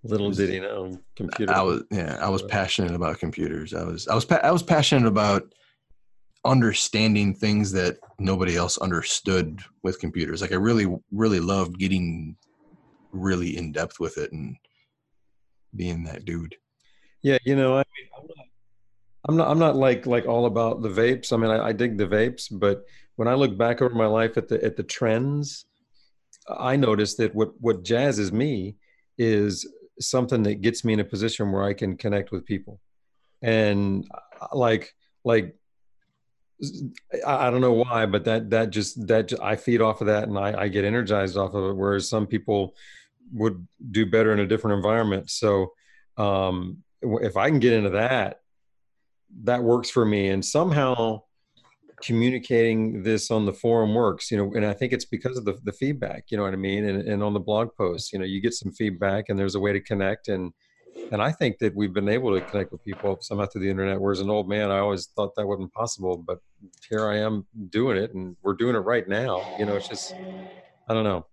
Little 0.04 0.30
did 0.30 0.50
he 0.50 0.60
know, 0.60 0.98
computer. 1.16 1.52
"I 1.52 1.60
was, 1.60 1.82
yeah, 1.90 2.18
I 2.20 2.28
was 2.28 2.42
passionate 2.42 2.94
about 2.94 3.18
computers. 3.18 3.74
I 3.74 3.82
was, 3.84 4.06
I 4.08 4.14
was, 4.14 4.24
pa- 4.24 4.40
I 4.42 4.52
was 4.52 4.62
passionate 4.62 5.06
about 5.08 5.52
understanding 6.48 7.34
things 7.34 7.70
that 7.72 7.98
nobody 8.18 8.56
else 8.56 8.78
understood 8.78 9.60
with 9.82 10.00
computers. 10.00 10.40
Like 10.40 10.52
I 10.52 10.56
really, 10.56 10.86
really 11.12 11.40
loved 11.40 11.78
getting 11.78 12.36
really 13.12 13.56
in 13.56 13.70
depth 13.70 14.00
with 14.00 14.16
it 14.16 14.32
and 14.32 14.56
being 15.76 16.04
that 16.04 16.24
dude. 16.24 16.56
Yeah, 17.22 17.38
you 17.44 17.54
know, 17.54 17.76
I 17.76 17.84
mean, 17.94 18.08
I'm 19.28 19.36
not, 19.36 19.48
I'm 19.50 19.58
not, 19.58 19.76
like 19.76 20.06
like 20.06 20.26
all 20.26 20.46
about 20.46 20.80
the 20.80 20.88
vapes. 20.88 21.32
I 21.32 21.36
mean, 21.36 21.50
I, 21.50 21.68
I 21.68 21.72
dig 21.72 21.98
the 21.98 22.06
vapes, 22.06 22.46
but 22.50 22.84
when 23.16 23.28
I 23.28 23.34
look 23.34 23.58
back 23.58 23.82
over 23.82 23.94
my 23.94 24.06
life 24.06 24.38
at 24.38 24.48
the 24.48 24.64
at 24.64 24.76
the 24.76 24.82
trends, 24.82 25.66
I 26.48 26.76
noticed 26.76 27.18
that 27.18 27.34
what 27.34 27.50
what 27.60 27.84
jazzes 27.84 28.32
me 28.32 28.76
is 29.18 29.70
something 30.00 30.44
that 30.44 30.62
gets 30.62 30.84
me 30.84 30.94
in 30.94 31.00
a 31.00 31.04
position 31.04 31.52
where 31.52 31.64
I 31.64 31.74
can 31.74 31.96
connect 31.96 32.30
with 32.30 32.46
people, 32.46 32.80
and 33.42 34.08
uh, 34.40 34.56
like 34.56 34.94
like 35.24 35.57
I, 37.26 37.50
don't 37.50 37.60
know 37.60 37.72
why, 37.72 38.06
but 38.06 38.24
that 38.24 38.50
that 38.50 38.70
just 38.70 39.06
that 39.06 39.32
I 39.40 39.54
feed 39.56 39.80
off 39.80 40.00
of 40.00 40.08
that, 40.08 40.24
and 40.24 40.36
I, 40.36 40.62
I 40.62 40.68
get 40.68 40.84
energized 40.84 41.36
off 41.36 41.54
of 41.54 41.70
it. 41.70 41.76
Whereas 41.76 42.08
some 42.08 42.26
people 42.26 42.74
would 43.32 43.66
do 43.90 44.06
better 44.06 44.32
in 44.32 44.40
a 44.40 44.46
different 44.46 44.76
environment. 44.76 45.30
So 45.30 45.72
um, 46.16 46.78
if 47.02 47.36
I 47.36 47.48
can 47.48 47.58
get 47.58 47.74
into 47.74 47.90
that, 47.90 48.40
that 49.44 49.62
works 49.62 49.90
for 49.90 50.04
me. 50.04 50.28
And 50.28 50.44
somehow 50.44 51.22
communicating 52.02 53.02
this 53.02 53.30
on 53.30 53.44
the 53.44 53.52
forum 53.52 53.94
works, 53.94 54.30
you 54.30 54.38
know, 54.38 54.52
and 54.54 54.64
I 54.64 54.72
think 54.72 54.92
it's 54.92 55.04
because 55.04 55.36
of 55.36 55.44
the, 55.44 55.58
the 55.64 55.72
feedback, 55.72 56.26
you 56.28 56.36
know 56.36 56.44
what 56.44 56.52
I 56.52 56.56
mean? 56.56 56.84
And, 56.86 57.06
and 57.08 57.22
on 57.22 57.34
the 57.34 57.40
blog 57.40 57.68
posts, 57.76 58.12
you 58.12 58.18
know, 58.18 58.24
you 58.24 58.40
get 58.40 58.54
some 58.54 58.72
feedback 58.72 59.26
and 59.28 59.38
there's 59.38 59.56
a 59.56 59.60
way 59.60 59.72
to 59.72 59.80
connect. 59.80 60.28
And, 60.28 60.52
and 61.10 61.22
I 61.22 61.32
think 61.32 61.58
that 61.58 61.74
we've 61.74 61.92
been 61.92 62.08
able 62.08 62.34
to 62.34 62.40
connect 62.40 62.72
with 62.72 62.84
people 62.84 63.18
somehow 63.20 63.46
through 63.46 63.62
the 63.62 63.70
internet. 63.70 64.00
Whereas 64.00 64.20
an 64.20 64.30
old 64.30 64.48
man, 64.48 64.70
I 64.70 64.78
always 64.78 65.06
thought 65.06 65.34
that 65.36 65.46
wasn't 65.46 65.72
possible, 65.72 66.16
but 66.16 66.38
here 66.88 67.08
I 67.08 67.18
am 67.18 67.46
doing 67.70 67.96
it 67.96 68.14
and 68.14 68.36
we're 68.42 68.54
doing 68.54 68.76
it 68.76 68.80
right 68.80 69.08
now. 69.08 69.50
You 69.56 69.66
know, 69.66 69.76
it's 69.76 69.88
just, 69.88 70.16
I 70.88 70.94
don't 70.94 71.04
know. 71.04 71.26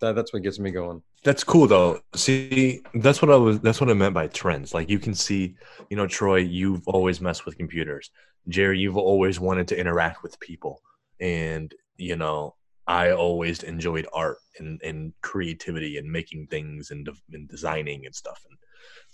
That, 0.00 0.14
that's 0.14 0.32
what 0.32 0.42
gets 0.42 0.58
me 0.58 0.70
going. 0.70 1.02
That's 1.22 1.44
cool 1.44 1.66
though. 1.66 2.00
See, 2.14 2.82
that's 2.94 3.20
what 3.20 3.30
I 3.30 3.36
was 3.36 3.60
that's 3.60 3.80
what 3.80 3.90
I 3.90 3.94
meant 3.94 4.14
by 4.14 4.28
trends. 4.28 4.72
Like 4.72 4.88
you 4.88 4.98
can 4.98 5.14
see, 5.14 5.54
you 5.90 5.96
know, 5.96 6.06
Troy, 6.06 6.38
you've 6.38 6.88
always 6.88 7.20
messed 7.20 7.44
with 7.44 7.58
computers. 7.58 8.10
Jerry, 8.48 8.78
you've 8.78 8.96
always 8.96 9.38
wanted 9.38 9.68
to 9.68 9.78
interact 9.78 10.22
with 10.22 10.40
people. 10.40 10.80
And, 11.20 11.72
you 11.98 12.16
know, 12.16 12.54
I 12.86 13.12
always 13.12 13.62
enjoyed 13.62 14.06
art 14.14 14.38
and, 14.58 14.80
and 14.82 15.12
creativity 15.22 15.98
and 15.98 16.10
making 16.10 16.46
things 16.46 16.90
and, 16.90 17.04
de- 17.04 17.12
and 17.32 17.48
designing 17.48 18.06
and 18.06 18.14
stuff. 18.14 18.42
And 18.48 18.58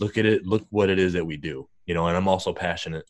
look 0.01 0.19
at 0.19 0.27
it, 0.27 0.47
look 0.47 0.67
what 0.71 0.91
it 0.91 0.99
is 0.99 1.13
that 1.15 1.25
we 1.25 1.37
do. 1.37 1.69
You 1.87 1.95
know, 1.95 2.07
and 2.07 2.17
I'm 2.17 2.29
also 2.29 2.53
passionate 2.53 3.09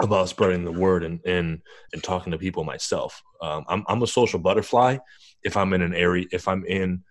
about 0.00 0.28
spreading 0.28 0.64
the 0.64 0.72
word 0.72 1.04
and 1.04 1.20
and, 1.24 1.60
and 1.92 2.02
talking 2.02 2.32
to 2.32 2.38
people 2.38 2.64
myself. 2.64 3.22
Um, 3.40 3.64
I'm 3.68 3.84
I'm 3.88 4.02
a 4.02 4.06
social 4.06 4.38
butterfly. 4.38 4.98
If 5.42 5.56
I'm 5.56 5.72
in 5.72 5.82
an 5.82 5.94
area, 5.94 6.26
if 6.32 6.48
I'm 6.48 6.64
in 6.64 7.02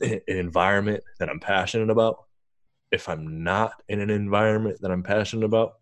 an 0.00 0.20
environment 0.26 1.02
that 1.18 1.28
I'm 1.28 1.40
passionate 1.40 1.90
about, 1.90 2.16
if 2.90 3.08
I'm 3.08 3.42
not 3.42 3.72
in 3.88 4.00
an 4.00 4.10
environment 4.10 4.78
that 4.80 4.90
I'm 4.90 5.02
passionate 5.02 5.44
about, 5.44 5.74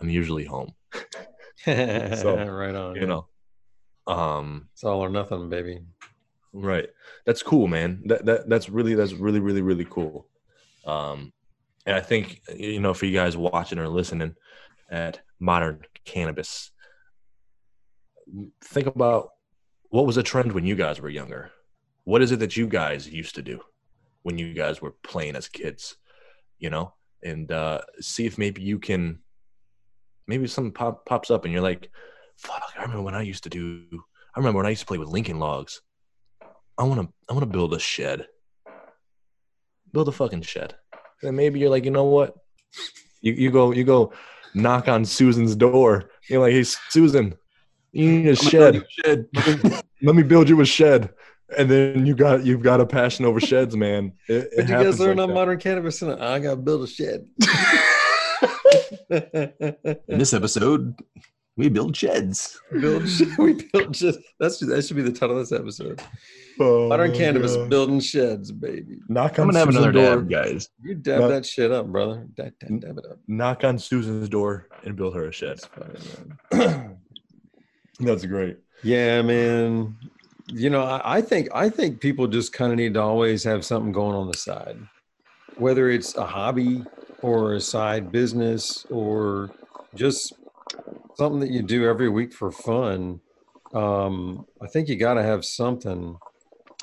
I'm 0.00 0.08
usually 0.08 0.44
home. 0.44 0.74
right 1.66 2.74
on. 2.74 2.96
You 2.96 3.06
know, 3.06 3.28
um, 4.06 4.68
It's 4.72 4.84
all 4.84 5.04
or 5.04 5.10
nothing, 5.10 5.48
baby. 5.48 5.82
right? 6.52 6.88
That's 7.26 7.42
cool, 7.42 7.66
man. 7.68 8.02
That 8.06 8.24
that 8.26 8.48
that's 8.48 8.68
really 8.68 8.94
that's 8.94 9.12
really 9.12 9.40
really 9.40 9.62
really 9.62 9.86
cool. 9.88 10.26
Um, 10.84 11.32
and 11.86 11.96
I 11.96 12.00
think 12.00 12.40
you 12.54 12.80
know 12.80 12.94
for 12.94 13.06
you 13.06 13.14
guys 13.14 13.36
watching 13.36 13.78
or 13.78 13.88
listening 13.88 14.34
at 14.90 15.20
Modern 15.38 15.82
Cannabis, 16.04 16.70
think 18.62 18.86
about 18.86 19.30
what 19.88 20.06
was 20.06 20.16
a 20.16 20.22
trend 20.22 20.52
when 20.52 20.64
you 20.64 20.76
guys 20.76 21.00
were 21.00 21.08
younger. 21.08 21.50
What 22.04 22.22
is 22.22 22.32
it 22.32 22.38
that 22.40 22.56
you 22.56 22.66
guys 22.66 23.08
used 23.08 23.34
to 23.36 23.42
do 23.42 23.60
when 24.22 24.38
you 24.38 24.54
guys 24.54 24.80
were 24.80 24.94
playing 25.02 25.36
as 25.36 25.48
kids? 25.48 25.96
You 26.58 26.70
know, 26.70 26.94
and 27.22 27.50
uh, 27.50 27.80
see 28.00 28.26
if 28.26 28.38
maybe 28.38 28.62
you 28.62 28.78
can. 28.78 29.20
Maybe 30.26 30.46
something 30.46 30.72
pop, 30.72 31.06
pops 31.06 31.30
up 31.30 31.44
and 31.44 31.52
you're 31.52 31.62
like, 31.62 31.90
"Fuck! 32.36 32.62
I 32.78 32.82
remember 32.82 33.02
when 33.02 33.14
I 33.14 33.22
used 33.22 33.44
to 33.44 33.50
do. 33.50 33.84
I 34.34 34.38
remember 34.38 34.58
when 34.58 34.66
I 34.66 34.70
used 34.70 34.82
to 34.82 34.86
play 34.86 34.98
with 34.98 35.08
Lincoln 35.08 35.40
Logs. 35.40 35.82
I 36.78 36.84
want 36.84 37.00
to. 37.00 37.08
I 37.28 37.32
want 37.32 37.42
to 37.42 37.46
build 37.50 37.74
a 37.74 37.80
shed. 37.80 38.26
Build 39.92 40.08
a 40.08 40.12
fucking 40.12 40.42
shed. 40.42 40.74
And 41.22 41.36
maybe 41.36 41.58
you're 41.60 41.70
like, 41.70 41.84
you 41.84 41.90
know 41.90 42.04
what? 42.04 42.34
You 43.20 43.32
you 43.32 43.50
go 43.50 43.72
you 43.72 43.84
go 43.84 44.12
knock 44.54 44.88
on 44.88 45.04
Susan's 45.04 45.54
door. 45.56 46.10
You're 46.28 46.40
like, 46.40 46.52
hey 46.52 46.64
Susan, 46.64 47.34
you 47.92 48.10
need 48.10 48.28
a 48.28 48.36
shed. 48.36 48.84
Shed. 48.88 49.26
Let 50.02 50.16
me 50.16 50.22
build 50.22 50.48
you 50.48 50.60
a 50.60 50.64
shed. 50.64 51.10
And 51.58 51.68
then 51.68 52.06
you 52.06 52.14
got 52.14 52.44
you've 52.44 52.62
got 52.62 52.80
a 52.80 52.86
passion 52.86 53.24
over 53.24 53.40
sheds, 53.40 53.76
man. 53.76 54.12
It, 54.28 54.48
it 54.52 54.58
What 54.58 54.68
you 54.68 54.74
guys 54.84 55.00
learn 55.00 55.16
like 55.16 55.24
on 55.24 55.28
that. 55.30 55.34
modern 55.34 55.58
cannabis? 55.58 56.00
And 56.00 56.12
I 56.22 56.38
got 56.38 56.50
to 56.50 56.56
build 56.56 56.84
a 56.84 56.86
shed. 56.86 57.26
In 59.10 60.18
this 60.18 60.32
episode, 60.32 60.94
We 61.60 61.68
build 61.68 61.94
sheds. 61.94 62.58
Build, 62.72 63.02
we 63.38 63.52
build 63.70 63.94
sheds. 63.94 64.16
that's 64.38 64.60
that 64.60 64.82
should 64.82 64.96
be 64.96 65.02
the 65.02 65.12
title 65.12 65.38
of 65.38 65.46
this 65.46 65.52
episode. 65.58 66.00
Oh, 66.58 66.88
Modern 66.88 67.12
cannabis 67.12 67.54
building 67.68 68.00
sheds, 68.00 68.50
baby. 68.50 68.96
Knock 69.08 69.36
I'm 69.38 69.42
on 69.42 69.48
gonna 69.48 69.58
have 69.58 69.68
Susan's 69.68 69.84
another 69.84 69.92
door. 69.92 70.22
dab, 70.22 70.30
guys. 70.30 70.70
You 70.82 70.94
dab 70.94 71.20
No. 71.20 71.28
that 71.28 71.44
shit 71.44 71.70
up, 71.70 71.86
brother. 71.88 72.26
Dab, 72.34 72.54
dab, 72.60 72.80
dab 72.80 72.96
it 72.98 73.04
up. 73.10 73.18
Knock 73.28 73.62
on 73.64 73.78
Susan's 73.78 74.30
door 74.30 74.68
and 74.84 74.96
build 74.96 75.14
her 75.14 75.26
a 75.28 75.32
shed. 75.32 75.60
That's 75.76 76.06
fine. 76.50 76.98
That's 78.00 78.24
great. 78.24 78.56
Yeah, 78.82 79.20
man. 79.20 79.96
You 80.48 80.70
know, 80.70 80.82
I, 80.82 81.18
I 81.18 81.20
think 81.20 81.48
I 81.54 81.68
think 81.68 82.00
people 82.00 82.26
just 82.26 82.54
kind 82.54 82.72
of 82.72 82.78
need 82.78 82.94
to 82.94 83.02
always 83.02 83.44
have 83.44 83.66
something 83.66 83.92
going 83.92 84.16
on 84.16 84.28
the 84.28 84.36
side, 84.38 84.78
whether 85.58 85.90
it's 85.90 86.16
a 86.16 86.24
hobby 86.24 86.84
or 87.20 87.52
a 87.56 87.60
side 87.60 88.10
business 88.10 88.86
or 88.90 89.50
just 89.94 90.32
something 91.16 91.40
that 91.40 91.50
you 91.50 91.62
do 91.62 91.88
every 91.88 92.08
week 92.08 92.32
for 92.32 92.50
fun. 92.50 93.20
Um, 93.74 94.46
I 94.62 94.66
think 94.66 94.88
you 94.88 94.96
got 94.96 95.14
to 95.14 95.22
have 95.22 95.44
something, 95.44 96.16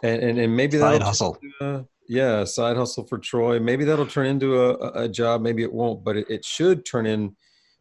and 0.03 0.23
and, 0.23 0.39
and 0.39 0.55
maybe 0.55 0.77
Side 0.77 0.93
that'll 0.93 1.07
hustle. 1.07 1.39
uh, 1.61 1.81
yeah, 2.07 2.43
side 2.45 2.77
hustle 2.77 3.05
for 3.05 3.17
Troy. 3.17 3.59
Maybe 3.59 3.83
that'll 3.83 4.05
turn 4.07 4.27
into 4.27 4.61
a, 4.61 4.73
a- 4.75 5.03
a 5.03 5.09
job. 5.09 5.41
Maybe 5.41 5.63
it 5.63 5.73
won't, 5.73 6.03
but 6.03 6.15
it, 6.17 6.29
it 6.29 6.45
should 6.45 6.85
turn 6.85 7.05
in 7.05 7.35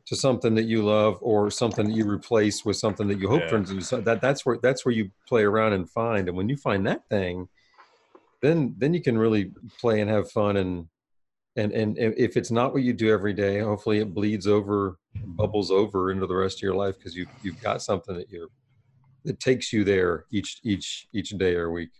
to 0.07 0.17
something 0.17 0.55
that 0.55 0.65
you 0.65 0.85
love 0.85 1.19
or 1.21 1.51
something 1.51 1.87
that 1.87 1.93
you 1.95 2.09
replace 2.09 2.65
with 2.65 2.77
something 2.77 3.07
that 3.09 3.19
you 3.19 3.29
hope 3.29 3.43
Yeah. 3.43 3.49
turns 3.49 3.71
into 3.71 3.85
so 3.85 4.01
that 4.01 4.21
that's 4.21 4.47
where 4.47 4.59
that's 4.63 4.85
where 4.85 4.95
you 4.95 5.11
play 5.29 5.43
around 5.45 5.73
and 5.75 5.89
find. 5.91 6.29
And 6.29 6.37
when 6.37 6.49
you 6.49 6.57
find 6.57 6.87
that 6.87 7.09
thing, 7.09 7.49
then 8.43 8.75
then 8.79 8.93
you 8.95 9.03
can 9.03 9.17
really 9.19 9.53
play 9.81 10.01
and 10.01 10.11
have 10.11 10.31
fun 10.31 10.57
and 10.57 10.87
and 11.57 11.73
and 11.73 11.99
if 11.99 12.15
if 12.17 12.37
it's 12.37 12.51
not 12.51 12.73
what 12.73 12.83
you 12.83 12.93
do 12.93 13.11
every 13.13 13.33
day, 13.33 13.61
hopefully 13.61 13.99
it 13.99 14.15
bleeds 14.15 14.47
over, 14.47 14.99
bubbles 15.15 15.71
over 15.71 16.11
into 16.11 16.27
the 16.27 16.35
rest 16.35 16.59
of 16.59 16.63
your 16.63 16.75
life 16.75 16.97
because 16.99 17.15
you 17.15 17.27
you've 17.43 17.61
got 17.61 17.83
something 17.83 18.15
that 18.17 18.31
you're 18.31 18.49
that 19.25 19.41
takes 19.41 19.73
you 19.73 19.85
there 19.85 20.27
each 20.31 20.61
each 20.63 21.09
each 21.13 21.31
day 21.31 21.55
or 21.55 21.71
week. 21.71 21.91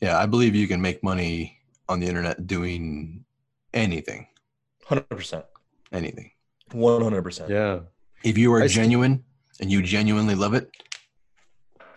Yeah, 0.00 0.18
I 0.18 0.26
believe 0.26 0.54
you 0.54 0.68
can 0.68 0.80
make 0.80 1.02
money 1.02 1.58
on 1.88 2.00
the 2.00 2.06
internet 2.06 2.46
doing 2.46 3.24
anything. 3.72 4.26
Hundred 4.84 5.08
percent. 5.08 5.44
Anything. 5.92 6.30
One 6.72 7.02
hundred 7.02 7.22
percent. 7.22 7.50
Yeah. 7.50 7.80
If 8.24 8.36
you 8.36 8.52
are 8.52 8.62
I 8.62 8.66
st- 8.66 8.84
genuine 8.84 9.24
and 9.60 9.70
you 9.70 9.82
genuinely 9.82 10.34
love 10.34 10.54
it, 10.54 10.70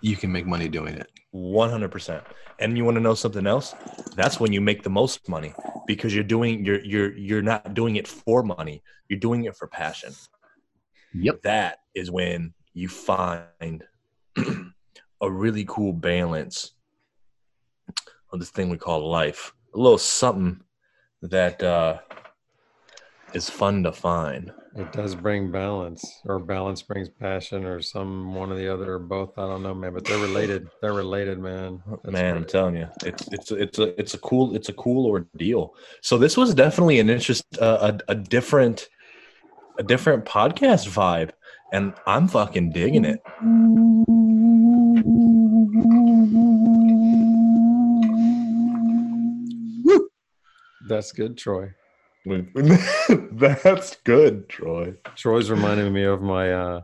you 0.02 0.16
can 0.16 0.32
make 0.32 0.46
money 0.46 0.68
doing 0.68 0.96
it. 0.96 1.10
One 1.32 1.70
hundred 1.70 1.92
percent. 1.92 2.24
And 2.60 2.78
you 2.78 2.84
want 2.84 2.96
to 2.96 3.02
know 3.02 3.14
something 3.14 3.46
else? 3.46 3.76
That's 4.16 4.40
when 4.40 4.52
you 4.52 4.62
make 4.62 4.84
the 4.84 4.90
most 4.90 5.30
money 5.30 5.54
because 5.88 6.14
you're 6.14 6.24
doing 6.24 6.66
you're 6.66 6.84
you're 6.84 7.16
you're 7.16 7.42
not 7.42 7.74
doing 7.74 7.96
it 7.96 8.08
for 8.08 8.44
money. 8.44 8.84
You're 9.08 9.20
doing 9.20 9.46
it 9.46 9.56
for 9.56 9.68
passion. 9.68 10.14
Yep. 11.14 11.42
That 11.44 11.80
is 11.96 12.12
when 12.12 12.54
you 12.74 12.88
find 12.88 13.84
a 15.22 15.32
really 15.32 15.66
cool 15.68 15.94
balance 15.94 16.72
of 18.32 18.40
this 18.40 18.50
thing 18.50 18.70
we 18.70 18.78
call 18.78 19.10
life. 19.10 19.54
A 19.74 19.78
little 19.78 19.98
something 19.98 20.62
that 21.22 21.62
uh, 21.62 22.00
is 23.34 23.50
fun 23.50 23.84
to 23.84 23.92
find. 23.92 24.52
It 24.80 24.94
does 24.94 25.14
bring 25.14 25.52
balance, 25.52 26.22
or 26.24 26.40
balance 26.40 26.82
brings 26.82 27.10
passion, 27.10 27.66
or 27.66 27.82
some 27.82 28.34
one 28.34 28.50
or 28.50 28.56
the 28.56 28.74
other, 28.74 28.94
or 28.94 29.00
both. 29.00 29.38
I 29.38 29.42
don't 29.42 29.62
know, 29.62 29.74
man, 29.74 29.94
but 29.94 30.06
they're 30.06 30.18
related. 30.18 30.70
They're 30.82 30.94
related, 30.94 31.38
man. 31.38 31.84
That's 32.04 32.14
man 32.14 32.38
i'm 32.38 32.46
telling 32.46 32.76
you 32.76 32.88
it's 33.04 33.28
it's 33.28 33.52
it's 33.52 33.78
a 33.78 34.00
it's 34.00 34.14
a 34.14 34.18
cool 34.20 34.56
it's 34.56 34.70
a 34.70 34.74
cool 34.74 35.06
ordeal 35.06 35.76
so 36.02 36.18
this 36.18 36.38
was 36.38 36.54
definitely 36.54 37.00
an 37.00 37.10
interest 37.10 37.44
uh, 37.60 37.94
a, 38.08 38.12
a 38.12 38.16
different 38.16 38.88
a 39.78 39.84
different 39.84 40.26
podcast 40.26 40.88
vibe 40.88 41.32
and 41.74 41.94
i'm 42.08 42.28
fucking 42.28 42.72
digging 42.72 43.06
it 43.06 43.20
That's 50.90 51.12
good, 51.12 51.38
Troy. 51.38 51.70
that's 53.32 53.96
good 54.04 54.50
troy 54.50 54.94
Troy's 55.16 55.50
reminding 55.50 55.92
me 55.94 56.04
of 56.04 56.22
my 56.22 56.52
uh 56.52 56.82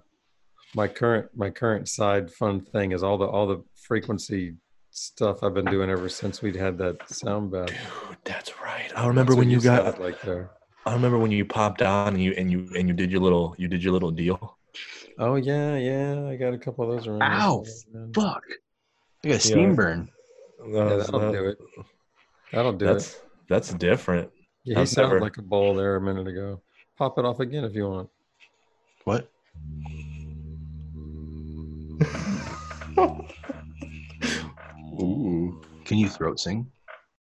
my 0.76 0.88
current 0.88 1.30
my 1.36 1.50
current 1.50 1.88
side 1.90 2.32
fun 2.32 2.62
thing 2.62 2.92
is 2.92 3.04
all 3.04 3.18
the 3.18 3.26
all 3.26 3.46
the 3.48 3.64
frequency 3.76 4.56
stuff 4.92 5.44
I've 5.44 5.54
been 5.54 5.66
doing 5.66 5.90
ever 5.90 6.08
since 6.10 6.42
we'd 6.42 6.56
had 6.56 6.78
that 6.78 7.10
sound 7.10 7.52
bath. 7.52 7.68
dude 7.68 7.78
that's 8.24 8.60
right 8.62 8.92
i 8.96 9.06
remember 9.08 9.34
That's 9.34 9.40
when 9.40 9.50
you 9.50 9.60
got 9.62 10.00
like 10.00 10.22
there. 10.22 10.52
i 10.86 10.94
remember 10.94 11.18
when 11.20 11.32
you 11.32 11.44
popped 11.46 11.82
on 11.82 12.14
and 12.14 12.24
you 12.24 12.34
and 12.38 12.50
you 12.52 12.70
and 12.78 12.88
you 12.88 12.94
did 12.94 13.12
your 13.12 13.22
little 13.22 13.56
you 13.58 13.68
did 13.68 13.84
your 13.84 13.94
little 13.94 14.12
deal 14.12 14.58
Oh 15.18 15.36
yeah, 15.36 15.78
yeah. 15.78 16.28
I 16.28 16.36
got 16.36 16.54
a 16.54 16.58
couple 16.58 16.84
of 16.84 16.98
those 16.98 17.08
around. 17.08 17.22
Ow, 17.24 17.64
man. 17.94 18.12
Fuck. 18.14 18.44
I 19.24 19.28
got 19.30 19.38
a 19.38 19.40
steam 19.40 19.70
Yeah. 19.70 19.76
burn. 19.76 20.10
Yeah, 20.68 20.96
that'll 20.98 21.32
do 21.32 21.46
it. 21.46 21.58
That'll 22.52 22.74
do 22.74 22.84
it. 22.84 22.94
that's 22.96 23.22
that's 23.48 23.74
different 23.76 24.30
Yeah, 24.66 24.76
he 24.78 24.82
I've 24.82 24.90
sounded 24.90 25.10
never- 25.16 25.22
like 25.22 25.38
a 25.38 25.42
bowl 25.44 25.76
there 25.76 25.96
a 25.96 26.02
minute 26.02 26.28
ago. 26.28 26.60
Pop 26.98 27.18
it 27.20 27.26
off 27.26 27.40
again 27.40 27.64
if 27.64 27.76
you 27.76 27.88
want. 27.88 28.10
What? 29.04 29.30
Ooh. 35.00 35.62
Can 35.86 35.98
you 35.98 36.10
throat 36.10 36.40
sing? 36.40 36.72